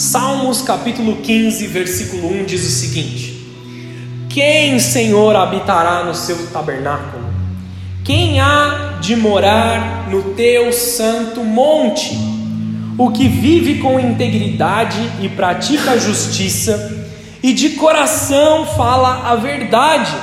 Salmos 0.00 0.62
capítulo 0.62 1.16
15, 1.16 1.66
versículo 1.66 2.26
1 2.28 2.44
diz 2.46 2.66
o 2.66 2.70
seguinte: 2.70 3.46
Quem, 4.30 4.78
Senhor, 4.78 5.36
habitará 5.36 6.04
no 6.04 6.14
seu 6.14 6.46
tabernáculo? 6.46 7.22
Quem 8.02 8.40
há 8.40 8.96
de 8.98 9.14
morar 9.14 10.08
no 10.08 10.32
teu 10.32 10.72
santo 10.72 11.44
monte? 11.44 12.16
O 12.96 13.10
que 13.10 13.28
vive 13.28 13.78
com 13.80 14.00
integridade 14.00 14.96
e 15.20 15.28
pratica 15.28 15.98
justiça, 15.98 17.06
e 17.42 17.52
de 17.52 17.68
coração 17.72 18.64
fala 18.64 19.30
a 19.30 19.36
verdade, 19.36 20.16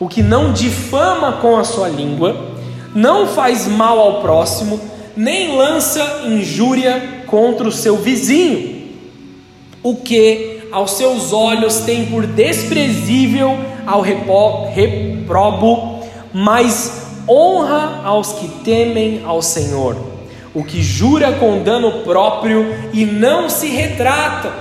o 0.00 0.08
que 0.08 0.20
não 0.20 0.52
difama 0.52 1.34
com 1.34 1.56
a 1.56 1.62
sua 1.62 1.88
língua, 1.88 2.56
não 2.92 3.28
faz 3.28 3.68
mal 3.68 4.00
ao 4.00 4.20
próximo, 4.20 4.80
nem 5.16 5.56
lança 5.56 6.22
injúria 6.24 7.22
contra 7.28 7.68
o 7.68 7.72
seu 7.72 7.98
vizinho 7.98 8.75
o 9.86 9.94
que 9.94 10.62
aos 10.72 10.96
seus 10.96 11.32
olhos 11.32 11.76
tem 11.82 12.06
por 12.06 12.26
desprezível 12.26 13.56
ao 13.86 14.02
reprobo, 14.02 16.00
mas 16.34 17.06
honra 17.28 18.00
aos 18.04 18.32
que 18.32 18.48
temem 18.64 19.22
ao 19.24 19.40
Senhor, 19.40 19.96
o 20.52 20.64
que 20.64 20.82
jura 20.82 21.34
com 21.34 21.62
dano 21.62 22.02
próprio 22.02 22.66
e 22.92 23.04
não 23.04 23.48
se 23.48 23.68
retrata, 23.68 24.52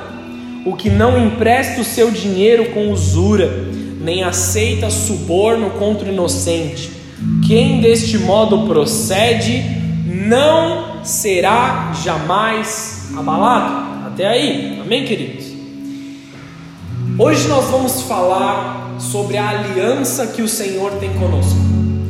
o 0.64 0.76
que 0.76 0.92
não 0.92 1.18
empresta 1.18 1.82
o 1.82 1.84
seu 1.84 2.12
dinheiro 2.12 2.70
com 2.70 2.92
usura, 2.92 3.52
nem 4.00 4.24
aceita 4.24 4.92
suborno 4.92 5.72
contra 5.72 6.08
o 6.08 6.12
inocente. 6.12 6.92
Quem 7.48 7.82
deste 7.82 8.20
modo 8.20 8.68
procede 8.68 9.64
não 10.06 11.04
será 11.04 11.94
jamais 12.04 13.10
abalado. 13.18 13.95
Até 14.16 14.28
aí, 14.28 14.80
amém, 14.82 15.04
queridos? 15.04 15.48
Hoje 17.20 17.50
nós 17.50 17.66
vamos 17.66 18.04
falar 18.04 18.96
sobre 18.98 19.38
a 19.38 19.50
aliança 19.50 20.28
que 20.28 20.42
o 20.42 20.48
Senhor 20.48 20.94
tem 21.02 21.12
conosco, 21.16 21.60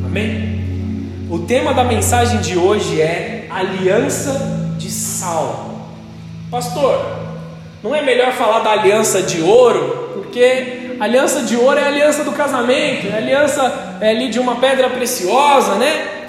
amém? 0.06 1.26
O 1.28 1.40
tema 1.40 1.74
da 1.74 1.82
mensagem 1.82 2.40
de 2.40 2.56
hoje 2.56 3.00
é 3.00 3.48
aliança 3.50 4.40
de 4.78 4.88
sal. 4.88 5.90
Pastor, 6.48 7.04
não 7.82 7.92
é 7.92 8.02
melhor 8.02 8.30
falar 8.34 8.60
da 8.60 8.70
aliança 8.70 9.20
de 9.20 9.42
ouro? 9.42 10.12
Porque 10.14 10.94
aliança 11.00 11.42
de 11.42 11.56
ouro 11.56 11.76
é 11.76 11.82
a 11.82 11.88
aliança 11.88 12.22
do 12.22 12.30
casamento, 12.30 13.08
é 13.08 13.16
aliança 13.16 13.98
é 14.00 14.10
ali 14.10 14.28
de 14.28 14.38
uma 14.38 14.54
pedra 14.60 14.90
preciosa, 14.90 15.74
né? 15.74 16.28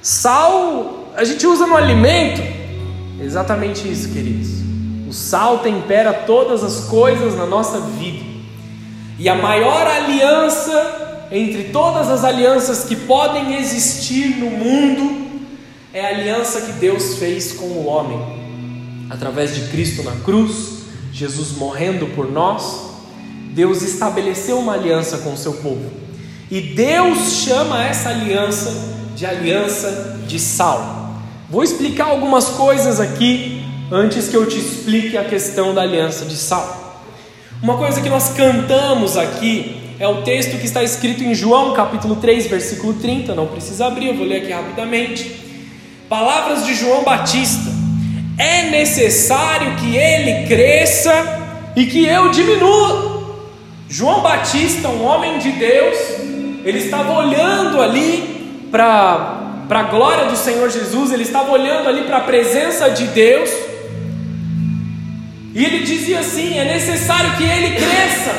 Sal 0.00 1.08
a 1.16 1.24
gente 1.24 1.44
usa 1.44 1.66
no 1.66 1.76
alimento. 1.76 2.40
Exatamente 3.20 3.90
isso, 3.90 4.08
queridos. 4.12 4.61
O 5.12 5.14
sal 5.14 5.58
tempera 5.58 6.10
todas 6.14 6.64
as 6.64 6.86
coisas 6.86 7.36
na 7.36 7.44
nossa 7.44 7.78
vida. 7.80 8.24
E 9.18 9.28
a 9.28 9.34
maior 9.34 9.86
aliança 9.86 11.26
entre 11.30 11.64
todas 11.64 12.08
as 12.08 12.24
alianças 12.24 12.84
que 12.84 12.96
podem 12.96 13.56
existir 13.56 14.38
no 14.38 14.50
mundo 14.50 15.42
é 15.92 16.02
a 16.02 16.08
aliança 16.08 16.62
que 16.62 16.72
Deus 16.72 17.18
fez 17.18 17.52
com 17.52 17.66
o 17.66 17.84
homem. 17.84 18.18
Através 19.10 19.54
de 19.54 19.68
Cristo 19.68 20.02
na 20.02 20.12
cruz, 20.12 20.78
Jesus 21.12 21.58
morrendo 21.58 22.06
por 22.14 22.32
nós, 22.32 22.94
Deus 23.50 23.82
estabeleceu 23.82 24.58
uma 24.60 24.72
aliança 24.72 25.18
com 25.18 25.34
o 25.34 25.36
seu 25.36 25.52
povo. 25.52 25.92
E 26.50 26.58
Deus 26.58 27.44
chama 27.44 27.84
essa 27.84 28.08
aliança 28.08 28.72
de 29.14 29.26
aliança 29.26 30.20
de 30.26 30.40
sal. 30.40 31.20
Vou 31.50 31.62
explicar 31.62 32.06
algumas 32.06 32.46
coisas 32.46 32.98
aqui 32.98 33.61
antes 33.90 34.28
que 34.28 34.36
eu 34.36 34.46
te 34.46 34.58
explique 34.58 35.16
a 35.16 35.24
questão 35.24 35.74
da 35.74 35.82
aliança 35.82 36.24
de 36.24 36.36
sal. 36.36 36.82
Uma 37.62 37.76
coisa 37.76 38.00
que 38.00 38.08
nós 38.08 38.30
cantamos 38.30 39.16
aqui 39.16 39.76
é 39.98 40.08
o 40.08 40.22
texto 40.22 40.58
que 40.58 40.66
está 40.66 40.82
escrito 40.82 41.22
em 41.22 41.34
João, 41.34 41.74
capítulo 41.74 42.16
3, 42.16 42.48
versículo 42.48 42.94
30. 42.94 43.34
Não 43.34 43.46
precisa 43.46 43.86
abrir, 43.86 44.08
eu 44.08 44.16
vou 44.16 44.26
ler 44.26 44.42
aqui 44.42 44.52
rapidamente. 44.52 45.30
Palavras 46.08 46.66
de 46.66 46.74
João 46.74 47.04
Batista: 47.04 47.70
É 48.36 48.70
necessário 48.70 49.76
que 49.76 49.96
ele 49.96 50.46
cresça 50.48 51.12
e 51.76 51.86
que 51.86 52.04
eu 52.04 52.30
diminua. 52.30 53.22
João 53.88 54.22
Batista, 54.22 54.88
um 54.88 55.04
homem 55.04 55.38
de 55.38 55.52
Deus, 55.52 55.96
ele 56.64 56.78
estava 56.78 57.12
olhando 57.12 57.80
ali 57.80 58.66
para 58.72 59.66
a 59.68 59.82
glória 59.84 60.24
do 60.26 60.36
Senhor 60.36 60.68
Jesus, 60.70 61.12
ele 61.12 61.22
estava 61.22 61.52
olhando 61.52 61.88
ali 61.88 62.02
para 62.02 62.16
a 62.16 62.22
presença 62.22 62.88
de 62.90 63.06
Deus 63.08 63.50
e 65.54 65.64
ele 65.64 65.84
dizia 65.84 66.20
assim: 66.20 66.58
é 66.58 66.64
necessário 66.64 67.36
que 67.36 67.44
ele 67.44 67.76
cresça, 67.76 68.34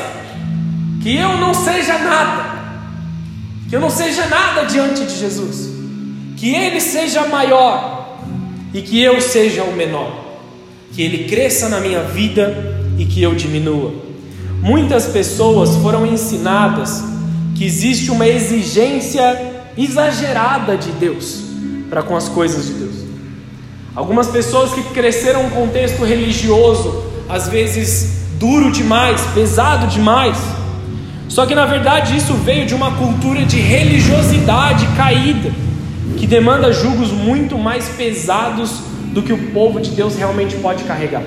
que 1.02 1.16
eu 1.16 1.36
não 1.38 1.54
seja 1.54 1.98
nada, 1.98 2.62
que 3.68 3.76
eu 3.76 3.80
não 3.80 3.90
seja 3.90 4.26
nada 4.26 4.64
diante 4.64 5.04
de 5.04 5.18
Jesus, 5.18 5.70
que 6.36 6.54
ele 6.54 6.80
seja 6.80 7.26
maior 7.26 8.18
e 8.72 8.82
que 8.82 9.00
eu 9.00 9.20
seja 9.20 9.62
o 9.62 9.76
menor, 9.76 10.38
que 10.92 11.02
ele 11.02 11.24
cresça 11.24 11.68
na 11.68 11.80
minha 11.80 12.02
vida 12.02 12.82
e 12.98 13.04
que 13.04 13.22
eu 13.22 13.34
diminua. 13.34 13.94
Muitas 14.60 15.06
pessoas 15.06 15.76
foram 15.76 16.06
ensinadas 16.06 17.04
que 17.54 17.64
existe 17.64 18.10
uma 18.10 18.26
exigência 18.26 19.52
exagerada 19.76 20.76
de 20.76 20.90
Deus 20.92 21.42
para 21.88 22.02
com 22.02 22.16
as 22.16 22.28
coisas 22.28 22.66
de 22.66 22.72
Deus. 22.72 23.03
Algumas 23.94 24.26
pessoas 24.26 24.72
que 24.72 24.82
cresceram 24.92 25.46
um 25.46 25.50
contexto 25.50 26.04
religioso, 26.04 27.04
às 27.28 27.48
vezes 27.48 28.24
duro 28.40 28.72
demais, 28.72 29.20
pesado 29.32 29.86
demais. 29.86 30.36
Só 31.28 31.46
que 31.46 31.54
na 31.54 31.64
verdade 31.64 32.16
isso 32.16 32.34
veio 32.34 32.66
de 32.66 32.74
uma 32.74 32.92
cultura 32.96 33.44
de 33.44 33.56
religiosidade 33.56 34.84
caída, 34.96 35.50
que 36.16 36.26
demanda 36.26 36.72
julgos 36.72 37.12
muito 37.12 37.56
mais 37.56 37.88
pesados 37.90 38.80
do 39.12 39.22
que 39.22 39.32
o 39.32 39.52
povo 39.52 39.80
de 39.80 39.90
Deus 39.90 40.16
realmente 40.16 40.56
pode 40.56 40.82
carregar. 40.84 41.22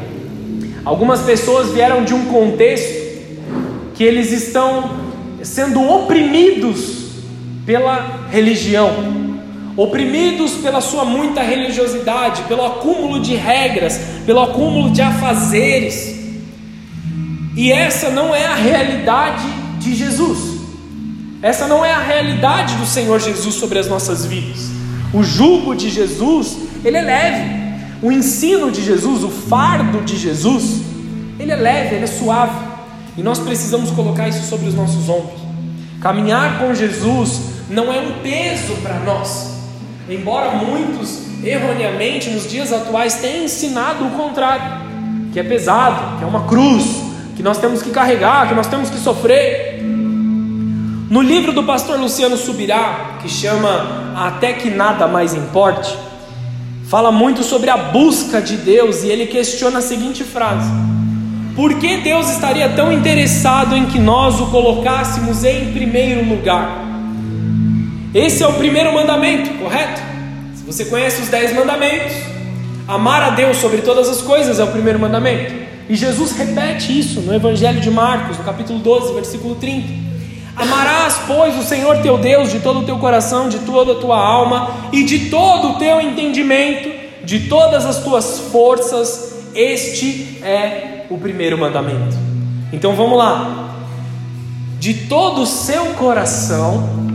Algumas 0.84 1.22
pessoas 1.22 1.72
vieram 1.72 2.04
de 2.04 2.14
um 2.14 2.26
contexto 2.26 3.08
que 3.96 4.04
eles 4.04 4.32
estão 4.32 4.92
sendo 5.42 5.82
oprimidos 5.82 7.08
pela 7.66 8.28
religião, 8.30 9.27
oprimidos 9.78 10.54
pela 10.54 10.82
sua 10.82 11.06
muita 11.06 11.42
religiosidade, 11.44 12.42
pelo 12.44 12.66
acúmulo 12.66 13.22
de 13.22 13.36
regras, 13.36 14.00
pelo 14.26 14.42
acúmulo 14.42 14.90
de 14.90 15.02
afazeres. 15.04 16.18
E 17.56 17.72
essa 17.72 18.10
não 18.10 18.36
é 18.36 18.46
a 18.46 18.56
realidade 18.56 19.46
de 19.80 19.96
Jesus. 19.96 20.58
Essa 21.42 21.68
não 21.68 21.86
é 21.86 21.94
a 21.94 22.00
realidade 22.00 22.76
do 22.76 22.86
Senhor 22.86 23.20
Jesus 23.20 23.56
sobre 23.56 23.78
as 23.78 23.88
nossas 23.88 24.26
vidas. 24.26 24.70
O 25.14 25.24
jugo 25.24 25.76
de 25.76 25.90
Jesus, 25.90 26.58
ele 26.84 26.98
é 26.98 27.02
leve. 27.02 27.58
O 28.02 28.12
ensino 28.12 28.72
de 28.72 28.84
Jesus, 28.84 29.24
o 29.24 29.30
fardo 29.30 30.02
de 30.02 30.18
Jesus, 30.18 30.82
ele 31.40 31.52
é 31.52 31.56
leve, 31.56 31.96
ele 31.96 32.04
é 32.04 32.08
suave. 32.08 32.66
E 33.16 33.24
nós 33.24 33.40
precisamos 33.40 33.92
colocar 33.92 34.28
isso 34.28 34.48
sobre 34.48 34.68
os 34.68 34.76
nossos 34.76 35.08
ombros. 35.08 35.40
Caminhar 36.02 36.60
com 36.60 36.74
Jesus 36.74 37.42
não 37.70 37.92
é 37.92 38.00
um 38.00 38.20
peso 38.22 38.74
para 38.84 39.00
nós, 39.00 39.57
Embora 40.10 40.52
muitos 40.52 41.24
erroneamente 41.44 42.30
nos 42.30 42.50
dias 42.50 42.72
atuais 42.72 43.16
tenham 43.16 43.44
ensinado 43.44 44.06
o 44.06 44.12
contrário, 44.12 44.88
que 45.34 45.40
é 45.40 45.44
pesado, 45.44 46.18
que 46.18 46.24
é 46.24 46.28
uma 46.28 46.46
cruz, 46.48 47.04
que 47.36 47.44
nós 47.44 47.58
temos 47.58 47.82
que 47.82 47.90
carregar, 47.90 48.48
que 48.48 48.56
nós 48.56 48.68
temos 48.68 48.90
que 48.90 48.98
sofrer. 48.98 49.84
No 51.10 51.22
livro 51.22 51.52
do 51.52 51.64
pastor 51.64 52.00
Luciano 52.00 52.38
Subirá, 52.38 53.18
que 53.22 53.28
chama 53.28 54.14
Até 54.16 54.54
que 54.54 54.70
nada 54.70 55.08
mais 55.08 55.34
importe, 55.34 55.94
fala 56.88 57.12
muito 57.12 57.44
sobre 57.44 57.70
a 57.70 57.78
busca 57.78 58.42
de 58.42 58.56
Deus 58.56 59.04
e 59.04 59.10
ele 59.10 59.28
questiona 59.28 59.80
a 59.80 59.82
seguinte 59.82 60.24
frase: 60.24 60.70
Por 61.54 61.74
que 61.76 61.98
Deus 61.98 62.30
estaria 62.30 62.70
tão 62.70 62.94
interessado 62.94 63.76
em 63.76 63.86
que 63.86 64.00
nós 64.00 64.40
o 64.40 64.48
colocássemos 64.48 65.44
em 65.44 65.74
primeiro 65.74 66.28
lugar? 66.28 66.97
Esse 68.18 68.42
é 68.42 68.48
o 68.48 68.54
primeiro 68.54 68.92
mandamento, 68.92 69.48
correto? 69.60 70.02
Se 70.56 70.64
você 70.64 70.86
conhece 70.86 71.22
os 71.22 71.28
dez 71.28 71.54
mandamentos, 71.54 72.14
amar 72.88 73.22
a 73.22 73.30
Deus 73.30 73.58
sobre 73.58 73.84
todas 73.84 74.10
as 74.10 74.22
coisas 74.22 74.60
é 74.60 74.64
o 74.64 74.72
primeiro 74.72 74.98
mandamento. 74.98 75.54
E 75.88 75.96
Jesus 75.96 76.32
repete 76.32 76.98
isso 76.98 77.22
no 77.22 77.32
Evangelho 77.32 77.80
de 77.80 77.92
Marcos, 77.92 78.40
no 78.40 78.44
capítulo 78.44 78.80
12, 78.80 79.14
versículo 79.14 79.54
30. 79.54 79.88
Amarás, 80.56 81.20
pois, 81.28 81.60
o 81.60 81.62
Senhor 81.62 82.02
teu 82.02 82.18
Deus 82.18 82.50
de 82.52 82.60
todo 82.60 82.80
o 82.80 82.86
teu 82.86 82.98
coração, 82.98 83.50
de 83.50 83.60
toda 83.60 83.92
a 83.92 84.00
tua 84.00 84.18
alma 84.18 84.72
e 84.92 85.04
de 85.04 85.30
todo 85.30 85.74
o 85.74 85.76
teu 85.76 86.02
entendimento, 86.02 86.90
de 87.24 87.42
todas 87.42 87.86
as 87.86 88.00
tuas 88.00 88.40
forças. 88.52 89.36
Este 89.54 90.40
é 90.42 91.06
o 91.12 91.20
primeiro 91.20 91.56
mandamento. 91.56 92.18
Então 92.74 92.96
vamos 92.96 93.16
lá. 93.16 93.76
De 94.80 95.06
todo 95.06 95.44
o 95.44 95.46
seu 95.46 95.86
coração, 95.94 97.08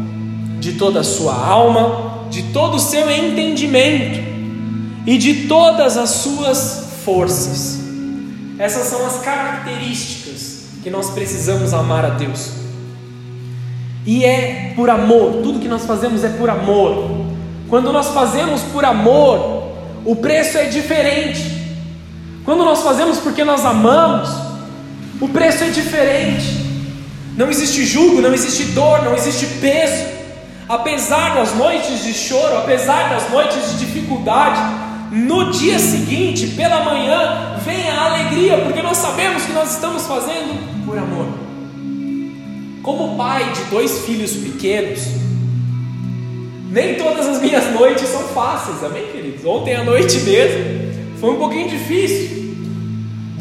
de 0.63 0.75
toda 0.75 1.01
a 1.01 1.05
sua 1.05 1.35
alma, 1.35 2.29
de 2.31 2.45
todo 2.45 2.77
o 2.77 2.79
seu 2.79 3.11
entendimento 3.11 4.21
e 5.05 5.19
de 5.19 5.49
todas 5.49 5.97
as 5.97 6.09
suas 6.11 6.85
forças. 7.05 7.81
Essas 8.57 8.87
são 8.87 9.05
as 9.05 9.19
características 9.19 10.67
que 10.81 10.89
nós 10.89 11.11
precisamos 11.11 11.75
amar 11.75 12.05
a 12.05 12.11
Deus. 12.11 12.53
E 14.07 14.25
é 14.25 14.73
por 14.77 14.89
amor, 14.89 15.43
tudo 15.43 15.59
que 15.59 15.67
nós 15.67 15.85
fazemos 15.85 16.23
é 16.23 16.29
por 16.29 16.49
amor. 16.49 17.11
Quando 17.69 17.93
nós 17.93 18.11
fazemos 18.11 18.61
por 18.73 18.85
amor, 18.85 19.65
o 20.05 20.15
preço 20.15 20.59
é 20.59 20.67
diferente. 20.67 21.61
Quando 22.45 22.65
nós 22.65 22.83
fazemos 22.83 23.19
porque 23.19 23.43
nós 23.43 23.65
amamos, 23.65 24.29
o 25.21 25.27
preço 25.27 25.65
é 25.65 25.71
diferente. 25.71 26.63
Não 27.37 27.51
existe 27.51 27.85
julgo, 27.85 28.21
não 28.21 28.33
existe 28.33 28.63
dor, 28.67 29.03
não 29.03 29.17
existe 29.17 29.45
peso. 29.61 30.12
Apesar 30.73 31.35
das 31.35 31.55
noites 31.55 32.03
de 32.03 32.15
choro, 32.15 32.57
apesar 32.57 33.11
das 33.11 33.31
noites 33.31 33.73
de 33.73 33.85
dificuldade, 33.85 34.59
no 35.13 35.51
dia 35.51 35.79
seguinte, 35.79 36.47
pela 36.57 36.83
manhã, 36.83 37.59
vem 37.63 37.91
a 37.91 38.07
alegria, 38.07 38.57
porque 38.57 38.81
nós 38.81 38.97
sabemos 38.97 39.45
que 39.45 39.53
nós 39.53 39.75
estamos 39.75 40.07
fazendo 40.07 40.87
por 40.87 40.97
amor. 40.97 41.27
Como 42.83 43.19
pai 43.19 43.53
de 43.53 43.65
dois 43.65 44.07
filhos 44.07 44.33
pequenos, 44.33 45.09
nem 46.71 46.95
todas 46.95 47.29
as 47.29 47.43
minhas 47.43 47.71
noites 47.75 48.09
são 48.09 48.23
fáceis, 48.29 48.83
amém, 48.83 49.05
queridos? 49.13 49.45
Ontem 49.45 49.77
à 49.77 49.85
noite 49.85 50.21
mesmo 50.21 51.19
foi 51.21 51.33
um 51.33 51.39
pouquinho 51.39 51.69
difícil. 51.69 52.42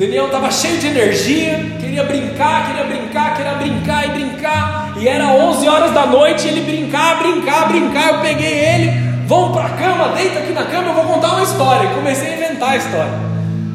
Daniel 0.02 0.26
estava 0.26 0.50
cheio 0.50 0.80
de 0.80 0.88
energia, 0.88 1.60
queria 1.80 2.04
brincar, 2.04 2.66
queria 2.66 2.86
brincar, 2.86 3.38
queria 3.38 3.54
brincar 3.54 4.08
e 4.08 4.10
brincar. 4.10 4.96
E 5.00 5.08
era 5.08 5.28
11 5.28 5.68
horas 5.68 5.94
da 5.94 6.08
noite, 6.08 6.48
ele 6.48 6.62
brincar, 6.62 7.20
brincar, 7.20 7.68
brincar. 7.68 8.16
Eu 8.16 8.20
peguei 8.20 8.52
ele, 8.52 8.92
vamos 9.28 9.52
para 9.56 9.68
a 9.68 9.70
cama, 9.70 10.08
deita 10.16 10.40
aqui 10.40 10.54
na 10.54 10.64
cama, 10.64 10.88
eu 10.88 10.96
vou 10.96 11.04
contar 11.04 11.34
uma 11.34 11.44
história. 11.44 11.88
E 11.88 11.94
comecei 11.94 12.30
a 12.30 12.36
inventar 12.36 12.70
a 12.70 12.78
história. 12.78 13.14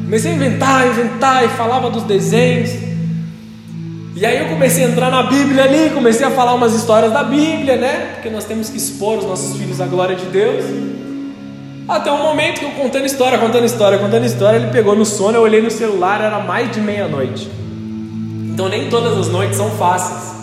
Comecei 0.03 0.31
a 0.33 0.35
inventar, 0.35 0.87
inventar 0.87 1.45
e 1.45 1.47
falava 1.47 1.89
dos 1.89 2.03
desenhos. 2.03 2.71
E 4.13 4.25
aí 4.25 4.37
eu 4.37 4.49
comecei 4.49 4.83
a 4.83 4.89
entrar 4.89 5.09
na 5.09 5.23
Bíblia 5.23 5.63
ali, 5.63 5.91
comecei 5.91 6.27
a 6.27 6.31
falar 6.31 6.55
umas 6.55 6.73
histórias 6.73 7.13
da 7.13 7.23
Bíblia, 7.23 7.77
né? 7.77 8.15
Porque 8.15 8.29
nós 8.29 8.43
temos 8.43 8.69
que 8.69 8.75
expor 8.75 9.19
os 9.19 9.23
nossos 9.23 9.57
filhos 9.57 9.79
à 9.79 9.85
glória 9.85 10.17
de 10.17 10.25
Deus. 10.25 10.65
Até 11.87 12.11
um 12.11 12.21
momento 12.21 12.59
que 12.59 12.65
eu 12.65 12.71
contando 12.71 13.05
história, 13.05 13.37
contando 13.37 13.65
história, 13.65 13.97
contando 13.97 14.25
história, 14.25 14.57
ele 14.57 14.67
pegou 14.67 14.93
no 14.93 15.05
sono, 15.05 15.37
eu 15.37 15.41
olhei 15.41 15.61
no 15.61 15.71
celular, 15.71 16.19
era 16.19 16.39
mais 16.39 16.69
de 16.69 16.81
meia-noite. 16.81 17.49
Então 18.51 18.67
nem 18.67 18.89
todas 18.89 19.17
as 19.17 19.29
noites 19.29 19.55
são 19.55 19.69
fáceis. 19.71 20.35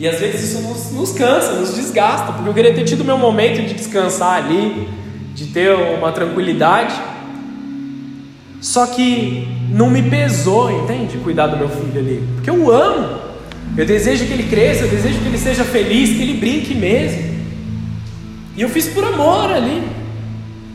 E 0.00 0.08
às 0.08 0.18
vezes 0.18 0.50
isso 0.50 0.62
nos, 0.62 0.90
nos 0.92 1.12
cansa, 1.12 1.52
nos 1.52 1.74
desgasta, 1.74 2.32
porque 2.32 2.48
eu 2.48 2.54
queria 2.54 2.74
ter 2.74 2.84
tido 2.84 3.04
meu 3.04 3.18
momento 3.18 3.60
de 3.60 3.74
descansar 3.74 4.42
ali, 4.42 4.88
de 5.34 5.46
ter 5.46 5.70
uma 5.98 6.10
tranquilidade. 6.12 6.94
Só 8.60 8.86
que 8.86 9.46
não 9.68 9.90
me 9.90 10.02
pesou, 10.02 10.70
entende? 10.70 11.18
Cuidar 11.18 11.48
do 11.48 11.58
meu 11.58 11.68
filho 11.68 12.00
ali. 12.00 12.26
Porque 12.36 12.48
eu 12.48 12.72
amo. 12.72 13.18
Eu 13.76 13.84
desejo 13.84 14.24
que 14.24 14.32
ele 14.32 14.44
cresça, 14.44 14.84
eu 14.84 14.88
desejo 14.88 15.18
que 15.18 15.26
ele 15.26 15.38
seja 15.38 15.62
feliz, 15.62 16.16
que 16.16 16.22
ele 16.22 16.34
brinque 16.34 16.74
mesmo. 16.74 17.34
E 18.56 18.62
eu 18.62 18.68
fiz 18.70 18.88
por 18.88 19.04
amor 19.04 19.52
ali. 19.52 20.03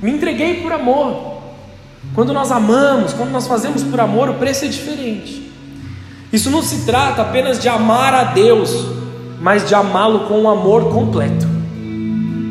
Me 0.01 0.11
entreguei 0.11 0.61
por 0.61 0.71
amor. 0.71 1.39
Quando 2.15 2.33
nós 2.33 2.51
amamos, 2.51 3.13
quando 3.13 3.31
nós 3.31 3.47
fazemos 3.47 3.83
por 3.83 3.99
amor, 3.99 4.29
o 4.29 4.35
preço 4.35 4.65
é 4.65 4.67
diferente. 4.67 5.51
Isso 6.31 6.49
não 6.49 6.61
se 6.61 6.85
trata 6.85 7.21
apenas 7.21 7.59
de 7.59 7.67
amar 7.67 8.13
a 8.13 8.23
Deus, 8.25 8.85
mas 9.41 9.67
de 9.67 9.75
amá-lo 9.75 10.21
com 10.21 10.39
um 10.39 10.49
amor 10.49 10.91
completo, 10.91 11.47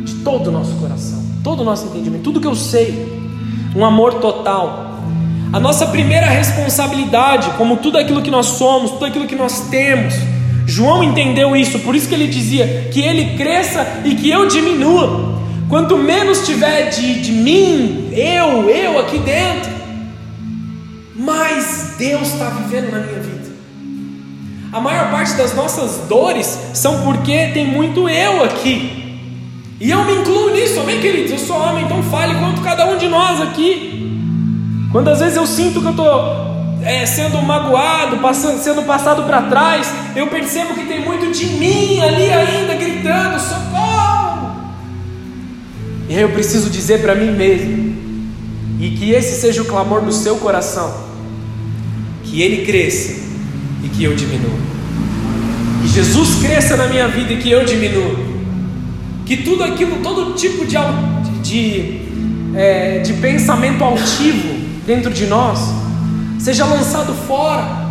de 0.05 0.15
todo 0.25 0.49
o 0.49 0.51
nosso 0.51 0.75
coração, 0.77 1.25
todo 1.45 1.61
o 1.61 1.65
nosso 1.65 1.87
entendimento, 1.87 2.25
tudo 2.25 2.41
que 2.41 2.47
eu 2.47 2.57
sei, 2.57 3.21
um 3.75 3.85
amor 3.85 4.15
total. 4.15 4.99
A 5.53 5.61
nossa 5.61 5.87
primeira 5.87 6.27
responsabilidade, 6.27 7.51
como 7.57 7.79
tudo 7.79 7.97
aquilo 7.99 8.21
que 8.21 8.31
nós 8.31 8.47
somos, 8.47 8.91
tudo 8.91 9.07
aquilo 9.07 9.27
que 9.27 9.37
nós 9.37 9.69
temos, 9.69 10.15
João 10.67 11.03
entendeu 11.03 11.57
isso, 11.57 11.79
por 11.79 11.95
isso 11.95 12.09
que 12.09 12.15
ele 12.15 12.27
dizia 12.27 12.89
que 12.93 13.01
ele 13.01 13.39
cresça 13.39 14.03
e 14.05 14.15
que 14.15 14.29
eu 14.29 14.47
diminua. 14.47 15.39
Quanto 15.69 15.99
menos 15.99 16.47
tiver 16.47 16.89
de, 16.89 17.21
de 17.21 17.33
mim, 17.33 18.09
eu, 18.13 18.71
eu 18.71 18.99
aqui 18.99 19.19
dentro, 19.19 19.71
mais 21.15 21.95
Deus 21.99 22.29
está 22.29 22.47
vivendo 22.47 22.91
na 22.91 23.01
minha 23.01 23.21
vida. 23.21 23.49
A 24.73 24.81
maior 24.81 25.11
parte 25.11 25.35
das 25.35 25.55
nossas 25.55 26.09
dores 26.09 26.59
são 26.73 27.03
porque 27.03 27.49
tem 27.49 27.67
muito 27.67 28.09
eu 28.09 28.45
aqui. 28.45 28.99
E 29.79 29.91
eu 29.91 30.05
me 30.05 30.15
incluo 30.15 30.51
nisso, 30.51 30.81
amém, 30.81 31.01
queridos? 31.01 31.33
Eu 31.33 31.39
sou 31.39 31.57
homem, 31.57 31.85
então 31.85 32.03
fale 32.05 32.35
quanto 32.39 32.63
cada 32.63 32.87
um 32.87 32.97
de 32.97 33.07
nós 33.07 33.41
aqui. 33.41 34.19
Quantas 34.91 35.21
vezes 35.21 35.37
eu 35.37 35.47
sinto 35.47 35.81
que 35.81 35.87
eu 35.87 35.91
estou 35.91 36.79
é, 36.83 37.05
sendo 37.05 37.43
magoado, 37.43 38.17
passando, 38.19 38.59
sendo 38.59 38.83
passado 38.85 39.23
para 39.25 39.43
trás, 39.43 39.93
eu 40.17 40.27
percebo 40.29 40.75
que 40.75 40.87
tem 40.87 41.05
muito 41.05 41.31
de 41.31 41.45
mim 41.45 42.01
ali 42.01 42.33
ainda 42.33 42.75
gritando: 42.75 43.39
socorro! 43.39 43.98
E 46.09 46.15
aí 46.15 46.23
eu 46.23 46.31
preciso 46.31 46.71
dizer 46.71 47.01
para 47.03 47.15
mim 47.15 47.31
mesmo, 47.31 47.97
e 48.81 48.91
que 48.91 49.11
esse 49.11 49.41
seja 49.41 49.63
o 49.63 49.65
clamor 49.65 50.01
do 50.01 50.13
seu 50.13 50.37
coração, 50.37 50.95
que 52.23 52.41
ele 52.41 52.65
cresça 52.65 53.21
e 53.85 53.89
que 53.89 54.05
eu 54.05 54.15
diminua. 54.15 54.59
Que 55.83 55.89
Jesus 55.89 56.37
cresça 56.41 56.77
na 56.77 56.87
minha 56.87 57.09
vida 57.09 57.33
e 57.33 57.37
que 57.39 57.51
eu 57.51 57.65
diminua. 57.65 58.17
Que 59.27 59.37
tudo 59.39 59.65
aquilo, 59.65 59.97
todo 60.03 60.35
tipo 60.35 60.65
de, 60.65 60.77
de, 61.43 62.01
é, 62.57 62.99
de 63.01 63.13
pensamento 63.15 63.83
altivo 63.85 64.49
dentro 64.87 65.13
de 65.13 65.27
nós 65.27 65.59
seja 66.39 66.65
lançado 66.65 67.13
fora, 67.27 67.87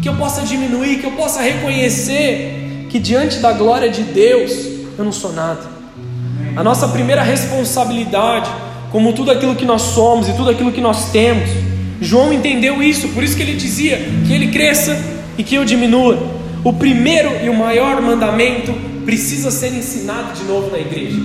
que 0.00 0.08
eu 0.08 0.14
possa 0.14 0.42
diminuir, 0.42 0.98
que 0.98 1.06
eu 1.06 1.12
possa 1.12 1.40
reconhecer 1.40 2.86
que 2.88 2.98
diante 2.98 3.38
da 3.38 3.52
glória 3.52 3.88
de 3.88 4.02
Deus 4.02 4.52
eu 4.98 5.04
não 5.04 5.12
sou 5.12 5.32
nada. 5.32 5.71
A 6.54 6.62
nossa 6.62 6.88
primeira 6.88 7.22
responsabilidade, 7.22 8.50
como 8.90 9.12
tudo 9.12 9.30
aquilo 9.30 9.54
que 9.54 9.64
nós 9.64 9.82
somos 9.82 10.28
e 10.28 10.32
tudo 10.32 10.50
aquilo 10.50 10.70
que 10.70 10.80
nós 10.80 11.10
temos, 11.10 11.48
João 12.00 12.32
entendeu 12.32 12.82
isso, 12.82 13.08
por 13.08 13.22
isso 13.22 13.36
que 13.36 13.42
ele 13.42 13.54
dizia 13.54 13.98
que 14.26 14.32
ele 14.32 14.48
cresça 14.48 14.98
e 15.38 15.42
que 15.42 15.54
eu 15.54 15.64
diminua. 15.64 16.18
O 16.62 16.72
primeiro 16.72 17.30
e 17.42 17.48
o 17.48 17.54
maior 17.54 18.00
mandamento 18.02 18.72
precisa 19.04 19.50
ser 19.50 19.72
ensinado 19.72 20.32
de 20.34 20.44
novo 20.44 20.70
na 20.70 20.78
igreja. 20.78 21.18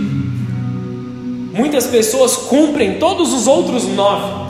Muitas 1.54 1.88
pessoas 1.88 2.36
cumprem 2.36 3.00
todos 3.00 3.34
os 3.34 3.48
outros 3.48 3.88
nove, 3.88 4.48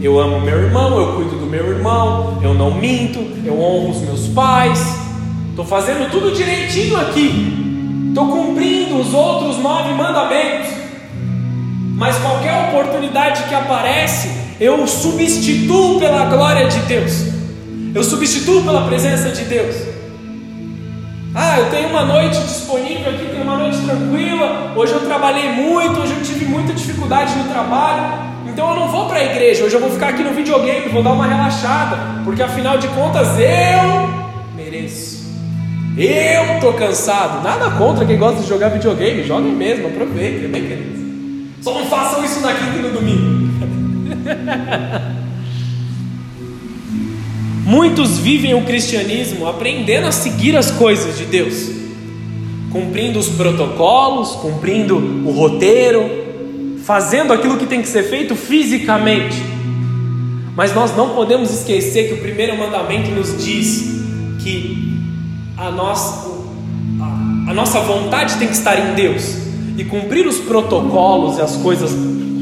eu 0.00 0.20
amo 0.20 0.40
meu 0.40 0.62
irmão, 0.62 0.98
eu 0.98 1.14
cuido 1.14 1.36
do 1.38 1.46
meu 1.46 1.66
irmão, 1.68 2.38
eu 2.42 2.52
não 2.52 2.74
minto, 2.74 3.18
eu 3.44 3.58
honro 3.60 3.90
os 3.90 4.00
meus 4.02 4.28
pais. 4.28 4.80
Estou 5.50 5.64
fazendo 5.64 6.10
tudo 6.10 6.30
direitinho 6.30 6.96
aqui. 6.96 7.63
Estou 8.14 8.28
cumprindo 8.28 9.00
os 9.00 9.12
outros 9.12 9.58
nove 9.58 9.92
mandamentos. 9.92 10.70
Mas 11.96 12.16
qualquer 12.18 12.68
oportunidade 12.68 13.42
que 13.42 13.52
aparece, 13.52 14.30
eu 14.60 14.86
substituo 14.86 15.98
pela 15.98 16.26
glória 16.26 16.68
de 16.68 16.78
Deus. 16.82 17.24
Eu 17.92 18.04
substituo 18.04 18.62
pela 18.62 18.82
presença 18.82 19.30
de 19.30 19.42
Deus. 19.46 19.74
Ah, 21.34 21.58
eu 21.58 21.70
tenho 21.70 21.88
uma 21.88 22.04
noite 22.04 22.38
disponível 22.38 23.12
aqui, 23.12 23.26
tenho 23.32 23.42
uma 23.42 23.56
noite 23.56 23.78
tranquila. 23.78 24.72
Hoje 24.76 24.92
eu 24.92 25.00
trabalhei 25.00 25.50
muito, 25.50 25.98
hoje 25.98 26.12
eu 26.12 26.22
tive 26.22 26.44
muita 26.44 26.72
dificuldade 26.72 27.34
no 27.34 27.48
trabalho. 27.48 28.16
Então 28.46 28.74
eu 28.74 28.76
não 28.78 28.92
vou 28.92 29.06
para 29.06 29.18
a 29.18 29.24
igreja, 29.24 29.64
hoje 29.64 29.74
eu 29.74 29.80
vou 29.80 29.90
ficar 29.90 30.10
aqui 30.10 30.22
no 30.22 30.32
videogame, 30.32 30.88
vou 30.88 31.02
dar 31.02 31.14
uma 31.14 31.26
relaxada, 31.26 31.98
porque 32.24 32.44
afinal 32.44 32.78
de 32.78 32.86
contas 32.86 33.26
eu 33.40 34.08
mereço. 34.54 35.13
Eu 35.96 36.60
tô 36.60 36.72
cansado. 36.72 37.42
Nada 37.42 37.70
contra 37.72 38.04
quem 38.04 38.18
gosta 38.18 38.42
de 38.42 38.48
jogar 38.48 38.68
videogame, 38.70 39.22
joguem 39.24 39.52
mesmo, 39.52 39.86
aproveitem, 39.86 40.48
bem 40.48 40.62
queridos. 40.66 41.00
Só 41.62 41.72
não 41.72 41.86
façam 41.86 42.24
isso 42.24 42.40
na 42.40 42.52
quinta 42.52 42.78
e 42.78 42.82
no 42.82 42.90
domingo. 42.90 43.44
Muitos 47.64 48.18
vivem 48.18 48.54
o 48.54 48.62
cristianismo 48.62 49.46
aprendendo 49.46 50.06
a 50.06 50.12
seguir 50.12 50.56
as 50.56 50.70
coisas 50.70 51.16
de 51.16 51.24
Deus, 51.24 51.70
cumprindo 52.70 53.18
os 53.18 53.28
protocolos, 53.30 54.32
cumprindo 54.32 54.96
o 54.96 55.30
roteiro, 55.30 56.24
fazendo 56.84 57.32
aquilo 57.32 57.56
que 57.56 57.64
tem 57.66 57.80
que 57.80 57.88
ser 57.88 58.02
feito 58.02 58.34
fisicamente. 58.36 59.36
Mas 60.54 60.74
nós 60.74 60.94
não 60.94 61.14
podemos 61.14 61.50
esquecer 61.50 62.08
que 62.08 62.14
o 62.14 62.18
primeiro 62.18 62.56
mandamento 62.58 63.10
nos 63.10 63.42
diz 63.42 63.94
que 64.42 64.93
a 65.56 65.70
nossa, 65.70 66.28
a, 67.48 67.54
nossa 67.54 67.80
vontade 67.80 68.36
tem 68.36 68.48
que 68.48 68.54
estar 68.54 68.78
em 68.78 68.94
Deus. 68.94 69.36
E 69.76 69.84
cumprir 69.84 70.26
os 70.26 70.38
protocolos 70.38 71.38
e 71.38 71.42
as 71.42 71.56
coisas 71.56 71.90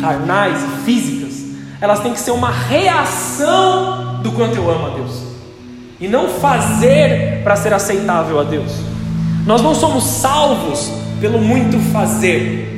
carnais 0.01 0.59
e 0.63 0.85
físicas, 0.85 1.45
elas 1.81 2.01
têm 2.01 2.13
que 2.13 2.21
ser 2.21 2.33
uma 2.33 2.51
reação 2.51 4.21
do 4.23 4.33
quanto 4.33 4.57
eu 4.57 4.71
amo 4.71 4.87
a 4.87 4.91
Deus. 4.91 5.23
E 6.01 6.09
não 6.09 6.29
fazer 6.29 7.43
para 7.43 7.57
ser 7.57 7.73
aceitável 7.73 8.39
a 8.41 8.43
Deus. 8.43 8.73
Nós 9.47 9.63
não 9.63 9.75
somos 9.75 10.05
salvos 10.05 10.93
pelo 11.21 11.39
muito 11.39 11.79
fazer, 11.93 12.69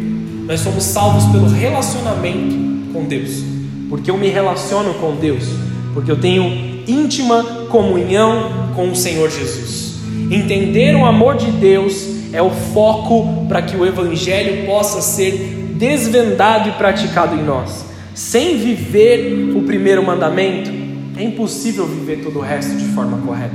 nós 0.47 0.61
somos 0.61 0.85
salvos 0.85 1.25
pelo 1.27 1.49
relacionamento 1.49 2.93
com 2.93 3.05
Deus. 3.05 3.43
Porque 3.89 4.11
eu 4.11 4.17
me 4.17 4.29
relaciono 4.29 4.95
com 4.95 5.17
Deus. 5.17 5.45
Porque 5.93 6.11
eu 6.11 6.21
tenho 6.21 6.45
íntima 6.87 7.43
comunhão 7.71 8.71
com 8.75 8.91
o 8.91 8.97
Senhor 8.97 9.31
Jesus. 9.31 9.94
Entender 10.31 10.95
o 10.97 11.05
amor 11.05 11.37
de 11.37 11.51
Deus 11.51 12.07
é 12.33 12.43
o 12.43 12.51
foco 12.51 13.47
para 13.47 13.63
que 13.63 13.77
o 13.77 13.87
Evangelho 13.87 14.67
possa 14.67 15.01
ser 15.01 15.33
desvendado 15.77 16.69
e 16.69 16.73
praticado 16.73 17.37
em 17.37 17.43
nós. 17.43 17.85
Sem 18.15 18.59
viver 18.59 19.53
o 19.57 19.63
primeiro 19.63 20.05
mandamento, 20.05 20.71
é 21.17 21.23
impossível 21.23 21.87
viver 21.87 22.23
todo 22.23 22.39
o 22.39 22.43
resto 22.43 22.77
de 22.77 22.87
forma 22.87 23.19
correta. 23.19 23.55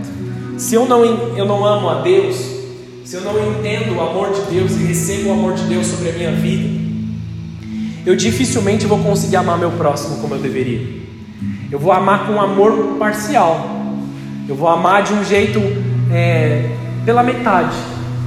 Se 0.58 0.76
eu 0.76 0.86
não, 0.86 1.04
eu 1.04 1.46
não 1.46 1.66
amo 1.66 1.90
a 1.90 2.02
Deus, 2.02 2.36
se 3.06 3.16
eu 3.16 3.22
não 3.22 3.34
entendo 3.52 3.96
o 3.96 4.02
amor 4.02 4.32
de 4.32 4.42
Deus 4.54 4.72
e 4.74 4.84
recebo 4.84 5.30
o 5.30 5.32
amor 5.34 5.54
de 5.56 5.64
Deus 5.64 5.88
sobre 5.88 6.10
a 6.10 6.14
minha 6.14 6.32
vida, 6.32 6.80
eu 8.06 8.16
dificilmente 8.16 8.86
vou 8.86 9.00
conseguir 9.00 9.38
amar 9.38 9.58
meu 9.58 9.72
próximo 9.72 10.18
como 10.18 10.36
eu 10.36 10.40
deveria. 10.40 11.00
Eu 11.72 11.80
vou 11.80 11.92
amar 11.92 12.28
com 12.28 12.42
amor 12.42 12.98
parcial. 12.98 13.78
Eu 14.48 14.56
vou 14.56 14.68
amar 14.68 15.04
de 15.04 15.14
um 15.14 15.24
jeito 15.24 15.60
é, 16.12 16.70
pela 17.06 17.24
metade, 17.24 17.76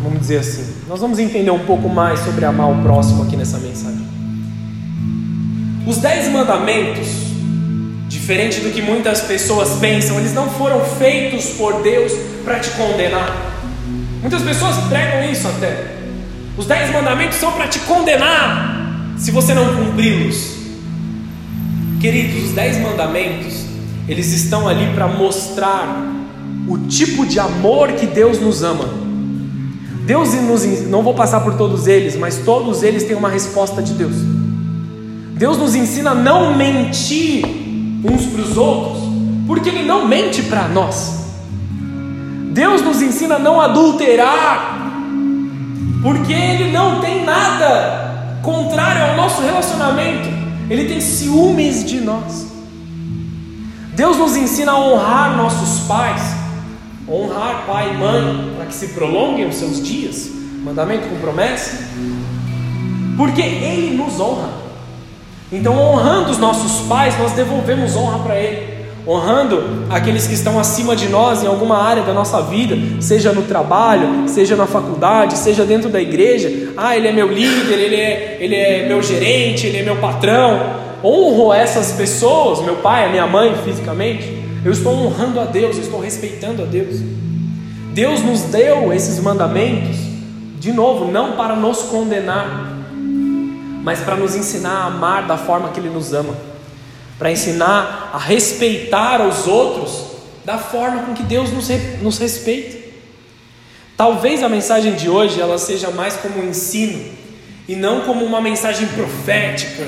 vamos 0.02 0.20
dizer 0.20 0.38
assim. 0.38 0.72
Nós 0.88 1.00
vamos 1.00 1.18
entender 1.18 1.50
um 1.50 1.60
pouco 1.60 1.88
mais 1.88 2.20
sobre 2.20 2.44
amar 2.44 2.70
o 2.70 2.82
próximo 2.82 3.22
aqui 3.22 3.36
nessa 3.36 3.58
mensagem. 3.58 4.06
Os 5.86 5.98
dez 5.98 6.28
mandamentos, 6.28 7.08
diferente 8.08 8.60
do 8.60 8.70
que 8.70 8.80
muitas 8.80 9.22
pessoas 9.22 9.78
pensam, 9.80 10.18
eles 10.18 10.32
não 10.32 10.48
foram 10.50 10.80
feitos 10.84 11.46
por 11.50 11.82
Deus 11.82 12.12
para 12.44 12.60
te 12.60 12.70
condenar. 12.70 13.52
Muitas 14.20 14.42
pessoas 14.42 14.76
pregam 14.88 15.30
isso 15.30 15.48
até. 15.48 15.96
Os 16.56 16.66
dez 16.66 16.92
mandamentos 16.92 17.38
são 17.38 17.52
para 17.52 17.66
te 17.66 17.80
condenar 17.80 19.14
se 19.16 19.30
você 19.30 19.54
não 19.54 19.74
cumpri-los. 19.74 20.56
Queridos, 22.00 22.44
os 22.44 22.52
dez 22.52 22.78
mandamentos, 22.80 23.64
eles 24.08 24.32
estão 24.32 24.68
ali 24.68 24.92
para 24.94 25.08
mostrar 25.08 26.11
o 26.68 26.78
tipo 26.78 27.26
de 27.26 27.38
amor 27.38 27.92
que 27.92 28.06
Deus 28.06 28.40
nos 28.40 28.62
ama. 28.62 28.84
Deus 30.04 30.34
nos 30.34 30.64
não 30.88 31.02
vou 31.02 31.14
passar 31.14 31.40
por 31.40 31.54
todos 31.54 31.86
eles, 31.86 32.16
mas 32.16 32.38
todos 32.38 32.82
eles 32.82 33.04
têm 33.04 33.16
uma 33.16 33.28
resposta 33.28 33.82
de 33.82 33.92
Deus. 33.94 34.14
Deus 35.34 35.56
nos 35.58 35.74
ensina 35.74 36.10
a 36.10 36.14
não 36.14 36.56
mentir 36.56 37.44
uns 38.04 38.26
para 38.26 38.40
os 38.42 38.56
outros, 38.56 39.02
porque 39.46 39.68
Ele 39.68 39.84
não 39.84 40.06
mente 40.06 40.42
para 40.42 40.68
nós. 40.68 41.22
Deus 42.52 42.82
nos 42.82 43.00
ensina 43.00 43.36
a 43.36 43.38
não 43.38 43.60
adulterar, 43.60 44.92
porque 46.02 46.32
Ele 46.32 46.70
não 46.70 47.00
tem 47.00 47.24
nada 47.24 48.38
contrário 48.42 49.10
ao 49.10 49.16
nosso 49.16 49.40
relacionamento, 49.40 50.28
Ele 50.68 50.84
tem 50.84 51.00
ciúmes 51.00 51.84
de 51.84 52.00
nós. 52.00 52.46
Deus 53.94 54.16
nos 54.16 54.36
ensina 54.36 54.72
a 54.72 54.78
honrar 54.78 55.36
nossos 55.36 55.86
pais, 55.86 56.22
honrar 57.12 57.64
pai 57.66 57.92
e 57.92 57.96
mãe 57.98 58.54
para 58.56 58.66
que 58.66 58.74
se 58.74 58.88
prolonguem 58.88 59.46
os 59.46 59.56
seus 59.56 59.82
dias, 59.82 60.30
mandamento 60.64 61.08
com 61.08 61.16
promessa, 61.16 61.88
porque 63.16 63.42
Ele 63.42 63.96
nos 63.96 64.18
honra. 64.18 64.48
Então, 65.52 65.78
honrando 65.78 66.30
os 66.30 66.38
nossos 66.38 66.86
pais, 66.86 67.18
nós 67.18 67.32
devolvemos 67.32 67.94
honra 67.94 68.18
para 68.20 68.36
Ele. 68.38 68.72
Honrando 69.06 69.84
aqueles 69.90 70.28
que 70.28 70.34
estão 70.34 70.58
acima 70.58 70.94
de 70.94 71.08
nós 71.08 71.42
em 71.42 71.46
alguma 71.46 71.76
área 71.76 72.04
da 72.04 72.14
nossa 72.14 72.40
vida, 72.40 72.78
seja 73.00 73.32
no 73.32 73.42
trabalho, 73.42 74.28
seja 74.28 74.54
na 74.54 74.64
faculdade, 74.64 75.36
seja 75.36 75.64
dentro 75.64 75.90
da 75.90 76.00
igreja. 76.00 76.72
Ah, 76.76 76.96
ele 76.96 77.08
é 77.08 77.12
meu 77.12 77.26
líder, 77.26 77.78
ele 77.78 77.96
é, 77.96 78.38
ele 78.40 78.54
é 78.54 78.86
meu 78.86 79.02
gerente, 79.02 79.66
ele 79.66 79.78
é 79.78 79.82
meu 79.82 79.96
patrão. 79.96 80.80
Honro 81.04 81.52
essas 81.52 81.92
pessoas, 81.92 82.60
meu 82.60 82.76
pai, 82.76 83.06
a 83.06 83.08
minha 83.08 83.26
mãe 83.26 83.54
fisicamente, 83.64 84.41
eu 84.64 84.70
estou 84.72 84.94
honrando 84.94 85.40
a 85.40 85.44
Deus, 85.44 85.76
eu 85.76 85.82
estou 85.82 86.00
respeitando 86.00 86.62
a 86.62 86.66
Deus. 86.66 87.00
Deus 87.92 88.22
nos 88.22 88.42
deu 88.42 88.92
esses 88.92 89.18
mandamentos, 89.18 89.96
de 90.58 90.72
novo, 90.72 91.10
não 91.10 91.32
para 91.32 91.56
nos 91.56 91.82
condenar, 91.82 92.78
mas 93.82 94.00
para 94.00 94.16
nos 94.16 94.36
ensinar 94.36 94.70
a 94.70 94.84
amar 94.86 95.26
da 95.26 95.36
forma 95.36 95.70
que 95.70 95.80
Ele 95.80 95.90
nos 95.90 96.12
ama, 96.12 96.34
para 97.18 97.30
ensinar 97.30 98.10
a 98.12 98.18
respeitar 98.18 99.26
os 99.26 99.46
outros 99.46 100.12
da 100.44 100.58
forma 100.58 101.02
com 101.02 101.14
que 101.14 101.22
Deus 101.22 101.50
nos, 101.52 101.68
nos 102.00 102.18
respeita. 102.18 102.78
Talvez 103.96 104.42
a 104.42 104.48
mensagem 104.48 104.94
de 104.94 105.08
hoje 105.08 105.40
ela 105.40 105.58
seja 105.58 105.90
mais 105.90 106.16
como 106.16 106.40
um 106.40 106.48
ensino 106.48 107.04
e 107.68 107.76
não 107.76 108.02
como 108.02 108.24
uma 108.24 108.40
mensagem 108.40 108.86
profética 108.88 109.86